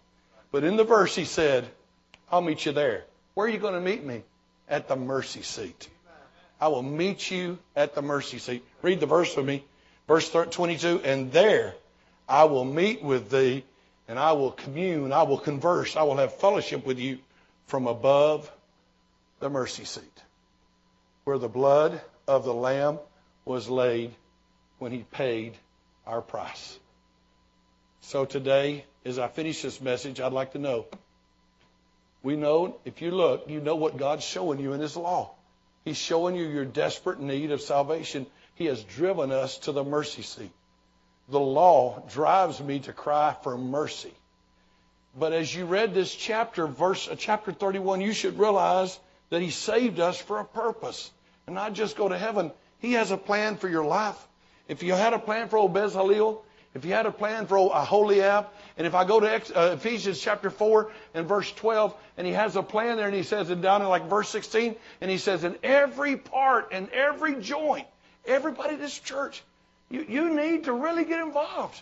But 0.52 0.64
in 0.64 0.78
the 0.78 0.84
verse, 0.84 1.16
he 1.16 1.26
said, 1.26 1.68
I'll 2.32 2.42
meet 2.42 2.66
you 2.66 2.72
there. 2.72 3.06
Where 3.34 3.48
are 3.48 3.50
you 3.50 3.58
going 3.58 3.74
to 3.74 3.82
meet 3.82 4.04
me? 4.04 4.24
At 4.68 4.88
the 4.88 4.96
mercy 4.96 5.42
seat. 5.42 5.90
I 6.60 6.70
will 6.70 6.84
meet 6.84 7.30
you 7.30 7.60
at 7.76 7.96
the 7.96 8.02
mercy 8.02 8.40
seat. 8.40 8.66
Read 8.82 9.00
the 9.00 9.06
verse 9.06 9.36
with 9.36 9.46
me. 9.46 9.64
Verse 10.08 10.30
22. 10.30 11.02
And 11.04 11.32
there 11.32 11.76
I 12.28 12.46
will 12.46 12.66
meet 12.66 13.04
with 13.04 13.30
thee, 13.30 13.64
and 14.08 14.18
I 14.20 14.34
will 14.34 14.52
commune, 14.52 15.14
I 15.14 15.24
will 15.24 15.38
converse, 15.38 15.96
I 15.96 16.04
will 16.04 16.18
have 16.18 16.34
fellowship 16.36 16.86
with 16.86 17.00
you 17.00 17.20
from 17.68 17.88
above 17.88 18.52
the 19.40 19.50
mercy 19.50 19.86
seat. 19.86 20.04
where 21.26 21.40
the 21.40 21.50
blood 21.50 22.00
of 22.28 22.46
the 22.46 22.54
Lamb 22.54 23.00
was 23.46 23.68
laid 23.68 24.14
when 24.78 24.92
he 24.92 25.00
paid 25.00 25.58
our 26.06 26.22
price. 26.22 26.80
So 28.02 28.26
today, 28.26 28.86
as 29.04 29.18
I 29.18 29.28
finish 29.28 29.64
this 29.64 29.82
message, 29.82 30.22
I'd 30.22 30.34
like 30.34 30.54
to 30.54 30.60
know. 30.60 30.86
We 32.22 32.36
know, 32.36 32.78
if 32.86 33.02
you 33.02 33.12
look, 33.12 33.50
you 33.50 33.60
know 33.60 33.76
what 33.76 33.98
God's 33.98 34.24
showing 34.24 34.60
you 34.60 34.74
in 34.74 34.82
His 34.82 34.96
law. 34.96 35.32
He's 35.84 35.98
showing 35.98 36.36
you 36.36 36.46
your 36.46 36.66
desperate 36.66 37.20
need 37.20 37.52
of 37.52 37.62
salvation. 37.62 38.28
He 38.56 38.66
has 38.66 38.84
driven 38.84 39.32
us 39.32 39.58
to 39.60 39.72
the 39.72 39.84
mercy 39.84 40.22
seat. 40.22 40.52
The 41.30 41.40
law 41.40 42.04
drives 42.12 42.62
me 42.62 42.80
to 42.82 42.94
cry 42.94 43.36
for 43.44 43.58
mercy. 43.58 44.14
But 45.18 45.34
as 45.34 45.54
you 45.54 45.66
read 45.66 45.94
this 45.94 46.14
chapter, 46.14 46.68
verse 46.68 47.08
uh, 47.08 47.16
chapter 47.18 47.52
31, 47.52 48.02
you 48.02 48.14
should 48.14 48.38
realize 48.38 49.00
that 49.30 49.42
He 49.42 49.50
saved 49.50 50.00
us 50.00 50.20
for 50.20 50.40
a 50.40 50.46
purpose, 50.46 51.10
and 51.48 51.56
not 51.56 51.74
just 51.74 51.96
go 51.96 52.10
to 52.10 52.18
heaven. 52.18 52.52
He 52.80 52.94
has 52.94 53.12
a 53.12 53.18
plan 53.18 53.56
for 53.56 53.70
your 53.70 53.86
life. 53.86 54.18
If 54.68 54.84
you 54.84 54.94
had 54.94 55.14
a 55.14 55.20
plan 55.20 55.48
for 55.48 55.58
old 55.58 55.74
Bezalel, 55.74 56.42
if 56.76 56.84
you 56.84 56.92
had 56.92 57.06
a 57.06 57.12
plan 57.12 57.48
for 57.48 57.58
Aholiab, 57.58 58.48
and 58.78 58.86
if 58.86 58.94
I 58.94 59.06
go 59.06 59.22
to 59.22 59.58
uh, 59.58 59.74
Ephesians 59.76 60.20
chapter 60.20 60.50
4 60.50 60.92
and 61.14 61.26
verse 61.26 61.50
12, 61.54 61.96
and 62.18 62.28
he 62.28 62.34
has 62.34 62.58
a 62.58 62.64
plan 62.64 62.98
there, 62.98 63.08
and 63.08 63.16
he 63.16 63.24
says, 63.24 63.50
and 63.50 63.62
down 63.62 63.82
in 63.82 63.88
like 63.88 64.10
verse 64.10 64.28
16, 64.30 64.76
and 65.00 65.10
he 65.10 65.18
says, 65.18 65.46
in 65.46 65.56
every 65.64 66.18
part 66.18 66.70
and 66.74 66.90
every 66.90 67.36
joint, 67.36 67.88
everybody 68.26 68.74
in 68.74 68.82
this 68.82 69.00
church, 69.00 69.42
you, 69.90 70.06
you 70.08 70.36
need 70.36 70.66
to 70.66 70.74
really 70.74 71.06
get 71.06 71.22
involved. 71.22 71.82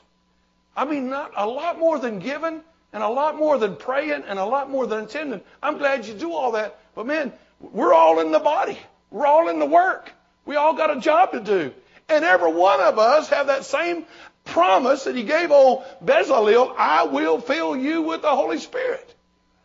I 0.75 0.85
mean, 0.85 1.09
not 1.09 1.31
a 1.35 1.47
lot 1.47 1.79
more 1.79 1.99
than 1.99 2.19
giving, 2.19 2.61
and 2.91 3.03
a 3.03 3.07
lot 3.07 3.37
more 3.37 3.57
than 3.57 3.75
praying, 3.75 4.23
and 4.27 4.39
a 4.39 4.45
lot 4.45 4.69
more 4.69 4.87
than 4.87 5.05
attending. 5.05 5.41
I'm 5.61 5.77
glad 5.77 6.05
you 6.05 6.13
do 6.13 6.33
all 6.33 6.53
that, 6.53 6.79
but 6.95 7.05
man, 7.05 7.31
we're 7.59 7.93
all 7.93 8.19
in 8.19 8.31
the 8.31 8.39
body. 8.39 8.77
We're 9.09 9.25
all 9.25 9.49
in 9.49 9.59
the 9.59 9.65
work. 9.65 10.11
We 10.45 10.55
all 10.55 10.73
got 10.73 10.95
a 10.95 10.99
job 10.99 11.31
to 11.31 11.39
do. 11.39 11.73
And 12.09 12.25
every 12.25 12.51
one 12.51 12.81
of 12.81 12.99
us 12.99 13.29
have 13.29 13.47
that 13.47 13.63
same 13.63 14.05
promise 14.45 15.05
that 15.05 15.15
he 15.15 15.23
gave 15.23 15.51
old 15.51 15.83
Bezalel, 16.03 16.75
I 16.77 17.03
will 17.03 17.39
fill 17.39 17.75
you 17.75 18.01
with 18.01 18.21
the 18.21 18.29
Holy 18.29 18.59
Spirit. 18.59 19.13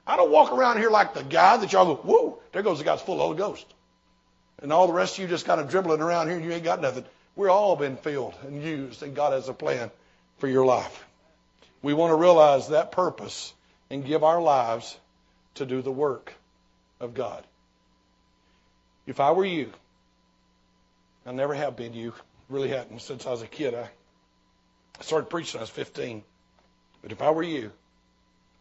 I 0.07 0.17
don't 0.17 0.31
walk 0.31 0.53
around 0.53 0.79
here 0.79 0.91
like 0.91 1.15
the 1.15 1.25
guy 1.25 1.57
that 1.57 1.73
y'all 1.73 1.97
go, 1.97 1.97
whoa, 1.97 2.39
there 2.53 2.63
goes 2.63 2.79
the 2.79 2.85
guy's 2.85 3.03
full 3.03 3.15
of 3.15 3.19
the 3.19 3.25
Holy 3.25 3.39
Ghost. 3.39 3.67
And 4.63 4.73
all 4.73 4.87
the 4.87 4.93
rest 4.93 5.15
of 5.15 5.23
you 5.23 5.29
just 5.29 5.45
kind 5.45 5.61
of 5.61 5.69
dribbling 5.69 6.01
around 6.01 6.29
here 6.29 6.37
and 6.37 6.45
you 6.45 6.53
ain't 6.53 6.65
got 6.65 6.81
nothing. 6.81 7.05
We're 7.39 7.51
all 7.51 7.77
been 7.77 7.97
filled 7.97 8.35
and 8.43 8.61
used, 8.61 9.05
and 9.05 9.15
God 9.15 9.33
has 9.33 9.49
a 9.49 9.53
plan 9.53 9.93
for 10.39 10.49
your 10.49 10.67
life. 10.67 11.07
We 11.83 11.95
want 11.95 12.11
to 12.11 12.17
realize 12.17 12.71
that 12.71 12.91
purpose 12.91 13.55
and 13.91 14.05
give 14.05 14.25
our 14.25 14.43
lives 14.43 14.99
to 15.55 15.65
do 15.65 15.81
the 15.81 15.93
work 15.93 16.35
of 16.99 17.15
God. 17.15 17.47
If 19.07 19.21
I 19.21 19.31
were 19.31 19.45
you, 19.45 19.73
I 21.25 21.31
never 21.31 21.55
have 21.55 21.77
been 21.77 21.95
you, 21.95 22.13
really 22.49 22.71
hadn't 22.71 23.03
since 23.03 23.25
I 23.25 23.31
was 23.31 23.43
a 23.43 23.47
kid. 23.47 23.73
I 23.73 23.89
started 25.03 25.31
preaching 25.31 25.59
when 25.59 25.61
I 25.61 25.63
was 25.63 25.71
15. 25.71 26.25
But 27.03 27.13
if 27.13 27.23
I 27.23 27.31
were 27.31 27.45
you, 27.45 27.71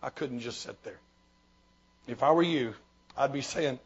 I 0.03 0.09
couldn't 0.09 0.41
just 0.41 0.61
sit 0.61 0.83
there. 0.83 0.99
If 2.05 2.21
I 2.21 2.31
were 2.31 2.43
you, 2.43 2.75
I'd 3.17 3.33
be 3.33 3.41
saying, 3.41 3.79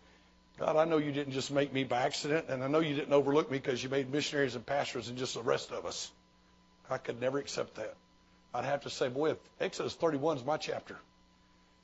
God, 0.61 0.75
I 0.75 0.85
know 0.85 0.99
you 0.99 1.11
didn't 1.11 1.33
just 1.33 1.49
make 1.49 1.73
me 1.73 1.83
by 1.83 2.03
accident, 2.03 2.45
and 2.49 2.63
I 2.63 2.67
know 2.67 2.81
you 2.81 2.93
didn't 2.93 3.13
overlook 3.13 3.49
me 3.49 3.57
because 3.57 3.83
you 3.83 3.89
made 3.89 4.11
missionaries 4.11 4.53
and 4.53 4.63
pastors 4.63 5.09
and 5.09 5.17
just 5.17 5.33
the 5.33 5.41
rest 5.41 5.71
of 5.71 5.87
us. 5.87 6.11
I 6.87 6.99
could 6.99 7.19
never 7.19 7.39
accept 7.39 7.77
that. 7.77 7.95
I'd 8.53 8.65
have 8.65 8.81
to 8.81 8.91
say, 8.91 9.09
boy, 9.09 9.37
Exodus 9.59 9.95
31 9.95 10.37
is 10.37 10.45
my 10.45 10.57
chapter. 10.57 10.97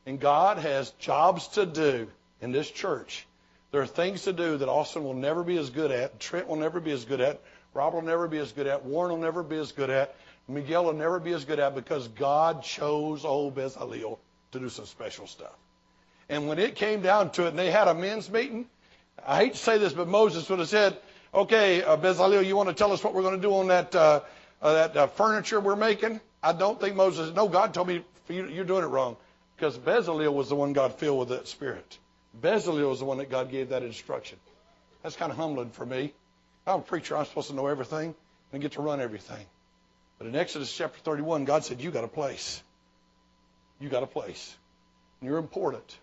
And 0.05 0.19
God 0.19 0.59
has 0.59 0.91
jobs 0.99 1.47
to 1.49 1.65
do 1.65 2.07
in 2.39 2.51
this 2.51 2.69
church. 2.69 3.25
There 3.71 3.81
are 3.81 3.87
things 3.87 4.25
to 4.25 4.33
do 4.33 4.57
that 4.57 4.69
Austin 4.69 5.03
will 5.03 5.15
never 5.15 5.43
be 5.43 5.57
as 5.57 5.71
good 5.71 5.89
at, 5.89 6.19
Trent 6.19 6.47
will 6.47 6.57
never 6.57 6.79
be 6.79 6.91
as 6.91 7.03
good 7.03 7.19
at, 7.19 7.41
Rob 7.73 7.95
will 7.95 8.03
never 8.03 8.27
be 8.27 8.37
as 8.37 8.51
good 8.51 8.67
at, 8.67 8.85
Warren 8.85 9.11
will 9.11 9.19
never 9.19 9.41
be 9.41 9.57
as 9.57 9.71
good 9.71 9.89
at, 9.89 10.15
Miguel 10.47 10.85
will 10.85 10.93
never 10.93 11.19
be 11.19 11.31
as 11.31 11.45
good 11.45 11.57
at 11.57 11.73
because 11.73 12.09
God 12.09 12.61
chose 12.61 13.25
old 13.25 13.55
Bezalel 13.55 14.19
to 14.51 14.59
do 14.59 14.69
some 14.69 14.85
special 14.85 15.25
stuff. 15.25 15.55
And 16.29 16.47
when 16.47 16.59
it 16.59 16.75
came 16.75 17.01
down 17.01 17.31
to 17.31 17.45
it 17.45 17.49
and 17.49 17.59
they 17.59 17.71
had 17.71 17.87
a 17.87 17.93
men's 17.93 18.29
meeting, 18.29 18.65
I 19.25 19.37
hate 19.37 19.53
to 19.53 19.59
say 19.59 19.77
this, 19.77 19.93
but 19.93 20.07
Moses 20.07 20.49
would 20.49 20.59
have 20.59 20.67
said, 20.67 20.97
okay, 21.33 21.83
uh, 21.83 21.97
Bezalel, 21.97 22.45
you 22.45 22.55
want 22.55 22.69
to 22.69 22.75
tell 22.75 22.91
us 22.91 23.03
what 23.03 23.13
we're 23.13 23.21
going 23.21 23.35
to 23.35 23.41
do 23.41 23.53
on 23.55 23.67
that, 23.67 23.95
uh, 23.95 24.21
uh, 24.61 24.73
that 24.73 24.97
uh, 24.97 25.07
furniture 25.07 25.59
we're 25.59 25.75
making? 25.75 26.19
I 26.43 26.53
don't 26.53 26.79
think 26.79 26.95
Moses, 26.95 27.33
no, 27.35 27.47
God 27.47 27.73
told 27.73 27.87
me 27.87 28.03
you, 28.29 28.47
you're 28.47 28.65
doing 28.65 28.83
it 28.83 28.87
wrong. 28.87 29.17
Because 29.55 29.77
Bezalel 29.77 30.33
was 30.33 30.49
the 30.49 30.55
one 30.55 30.73
God 30.73 30.93
filled 30.95 31.19
with 31.19 31.29
that 31.29 31.47
spirit. 31.47 31.97
Bezalel 32.39 32.89
was 32.89 32.99
the 32.99 33.05
one 33.05 33.17
that 33.17 33.29
God 33.29 33.49
gave 33.49 33.69
that 33.69 33.83
instruction. 33.83 34.37
That's 35.01 35.15
kind 35.15 35.31
of 35.31 35.37
humbling 35.37 35.71
for 35.71 35.85
me. 35.85 36.13
I'm 36.65 36.79
a 36.79 36.83
preacher. 36.83 37.17
I'm 37.17 37.25
supposed 37.25 37.49
to 37.49 37.55
know 37.55 37.67
everything 37.67 38.13
and 38.51 38.61
get 38.61 38.73
to 38.73 38.81
run 38.81 38.99
everything. 39.01 39.45
But 40.17 40.27
in 40.27 40.35
Exodus 40.35 40.75
chapter 40.75 40.99
31, 40.99 41.45
God 41.45 41.63
said, 41.63 41.81
You 41.81 41.91
got 41.91 42.03
a 42.03 42.09
place. 42.09 42.61
You 43.79 43.89
got 43.89 44.03
a 44.03 44.07
place. 44.07 44.55
You're 45.21 45.37
important. 45.37 45.97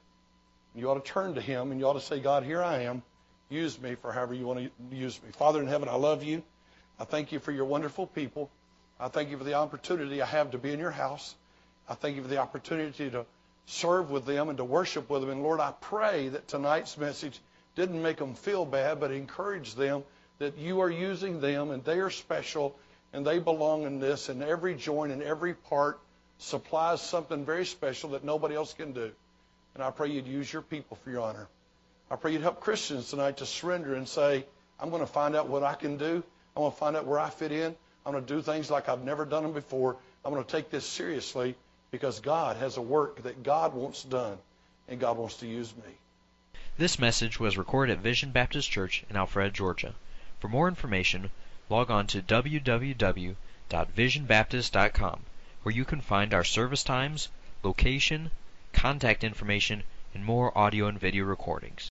You 0.74 0.90
ought 0.90 1.04
to 1.04 1.12
turn 1.12 1.34
to 1.34 1.40
Him 1.40 1.70
and 1.70 1.80
you 1.80 1.86
ought 1.86 1.94
to 1.94 2.00
say, 2.00 2.20
God, 2.20 2.44
here 2.44 2.62
I 2.62 2.82
am. 2.82 3.02
Use 3.48 3.80
me 3.80 3.94
for 3.94 4.12
however 4.12 4.34
you 4.34 4.46
want 4.46 4.60
to 4.60 4.96
use 4.96 5.20
me. 5.22 5.30
Father 5.32 5.60
in 5.60 5.68
heaven, 5.68 5.88
I 5.88 5.94
love 5.94 6.24
you. 6.24 6.42
I 6.98 7.04
thank 7.04 7.32
you 7.32 7.38
for 7.38 7.52
your 7.52 7.64
wonderful 7.64 8.06
people. 8.06 8.50
I 8.98 9.08
thank 9.08 9.30
you 9.30 9.38
for 9.38 9.44
the 9.44 9.54
opportunity 9.54 10.22
I 10.22 10.26
have 10.26 10.52
to 10.52 10.58
be 10.58 10.72
in 10.72 10.78
your 10.78 10.90
house. 10.90 11.34
I 11.88 11.94
thank 11.94 12.16
you 12.16 12.22
for 12.22 12.28
the 12.28 12.38
opportunity 12.38 13.10
to 13.10 13.26
serve 13.66 14.10
with 14.10 14.26
them 14.26 14.48
and 14.48 14.58
to 14.58 14.64
worship 14.64 15.10
with 15.10 15.20
them. 15.20 15.30
And 15.30 15.42
Lord, 15.42 15.60
I 15.60 15.72
pray 15.80 16.28
that 16.28 16.48
tonight's 16.48 16.96
message 16.96 17.38
didn't 17.76 18.02
make 18.02 18.16
them 18.16 18.34
feel 18.34 18.64
bad, 18.64 19.00
but 19.00 19.10
encourage 19.10 19.74
them 19.74 20.04
that 20.38 20.58
you 20.58 20.80
are 20.80 20.90
using 20.90 21.40
them 21.40 21.70
and 21.70 21.84
they 21.84 21.98
are 21.98 22.10
special 22.10 22.76
and 23.12 23.24
they 23.24 23.38
belong 23.38 23.84
in 23.84 24.00
this, 24.00 24.28
and 24.28 24.42
every 24.42 24.74
joint 24.74 25.12
and 25.12 25.22
every 25.22 25.54
part 25.54 26.00
supplies 26.38 27.00
something 27.00 27.44
very 27.44 27.64
special 27.64 28.10
that 28.10 28.24
nobody 28.24 28.56
else 28.56 28.74
can 28.74 28.92
do. 28.92 29.12
And 29.74 29.82
I 29.82 29.90
pray 29.90 30.10
you'd 30.10 30.26
use 30.26 30.52
your 30.52 30.62
people 30.62 30.98
for 31.02 31.10
your 31.10 31.22
honor. 31.22 31.48
I 32.10 32.16
pray 32.16 32.32
you'd 32.32 32.42
help 32.42 32.60
Christians 32.60 33.10
tonight 33.10 33.38
to 33.38 33.46
surrender 33.46 33.94
and 33.94 34.08
say, 34.08 34.44
I'm 34.78 34.90
going 34.90 35.00
to 35.00 35.06
find 35.06 35.34
out 35.34 35.48
what 35.48 35.62
I 35.62 35.74
can 35.74 35.96
do. 35.96 36.22
I'm 36.56 36.62
going 36.62 36.70
to 36.70 36.76
find 36.76 36.96
out 36.96 37.06
where 37.06 37.18
I 37.18 37.30
fit 37.30 37.52
in. 37.52 37.74
I'm 38.06 38.12
going 38.12 38.24
to 38.24 38.34
do 38.34 38.42
things 38.42 38.70
like 38.70 38.88
I've 38.88 39.02
never 39.02 39.24
done 39.24 39.42
them 39.42 39.52
before. 39.52 39.96
I'm 40.24 40.32
going 40.32 40.44
to 40.44 40.50
take 40.50 40.70
this 40.70 40.86
seriously 40.86 41.56
because 41.90 42.20
God 42.20 42.56
has 42.56 42.76
a 42.76 42.82
work 42.82 43.22
that 43.22 43.42
God 43.42 43.74
wants 43.74 44.02
done, 44.02 44.38
and 44.88 45.00
God 45.00 45.16
wants 45.16 45.36
to 45.36 45.46
use 45.46 45.74
me. 45.76 45.92
This 46.76 46.98
message 46.98 47.38
was 47.38 47.56
recorded 47.56 47.92
at 47.92 48.02
Vision 48.02 48.30
Baptist 48.30 48.70
Church 48.70 49.04
in 49.08 49.16
Alpharetta, 49.16 49.52
Georgia. 49.52 49.94
For 50.40 50.48
more 50.48 50.68
information, 50.68 51.30
log 51.68 51.90
on 51.90 52.06
to 52.08 52.20
www.visionbaptist.com, 52.20 55.20
where 55.62 55.74
you 55.74 55.84
can 55.84 56.00
find 56.00 56.34
our 56.34 56.44
service 56.44 56.84
times, 56.84 57.28
location, 57.62 58.30
contact 58.74 59.24
information, 59.24 59.82
and 60.12 60.24
more 60.24 60.56
audio 60.56 60.86
and 60.86 61.00
video 61.00 61.24
recordings. 61.24 61.82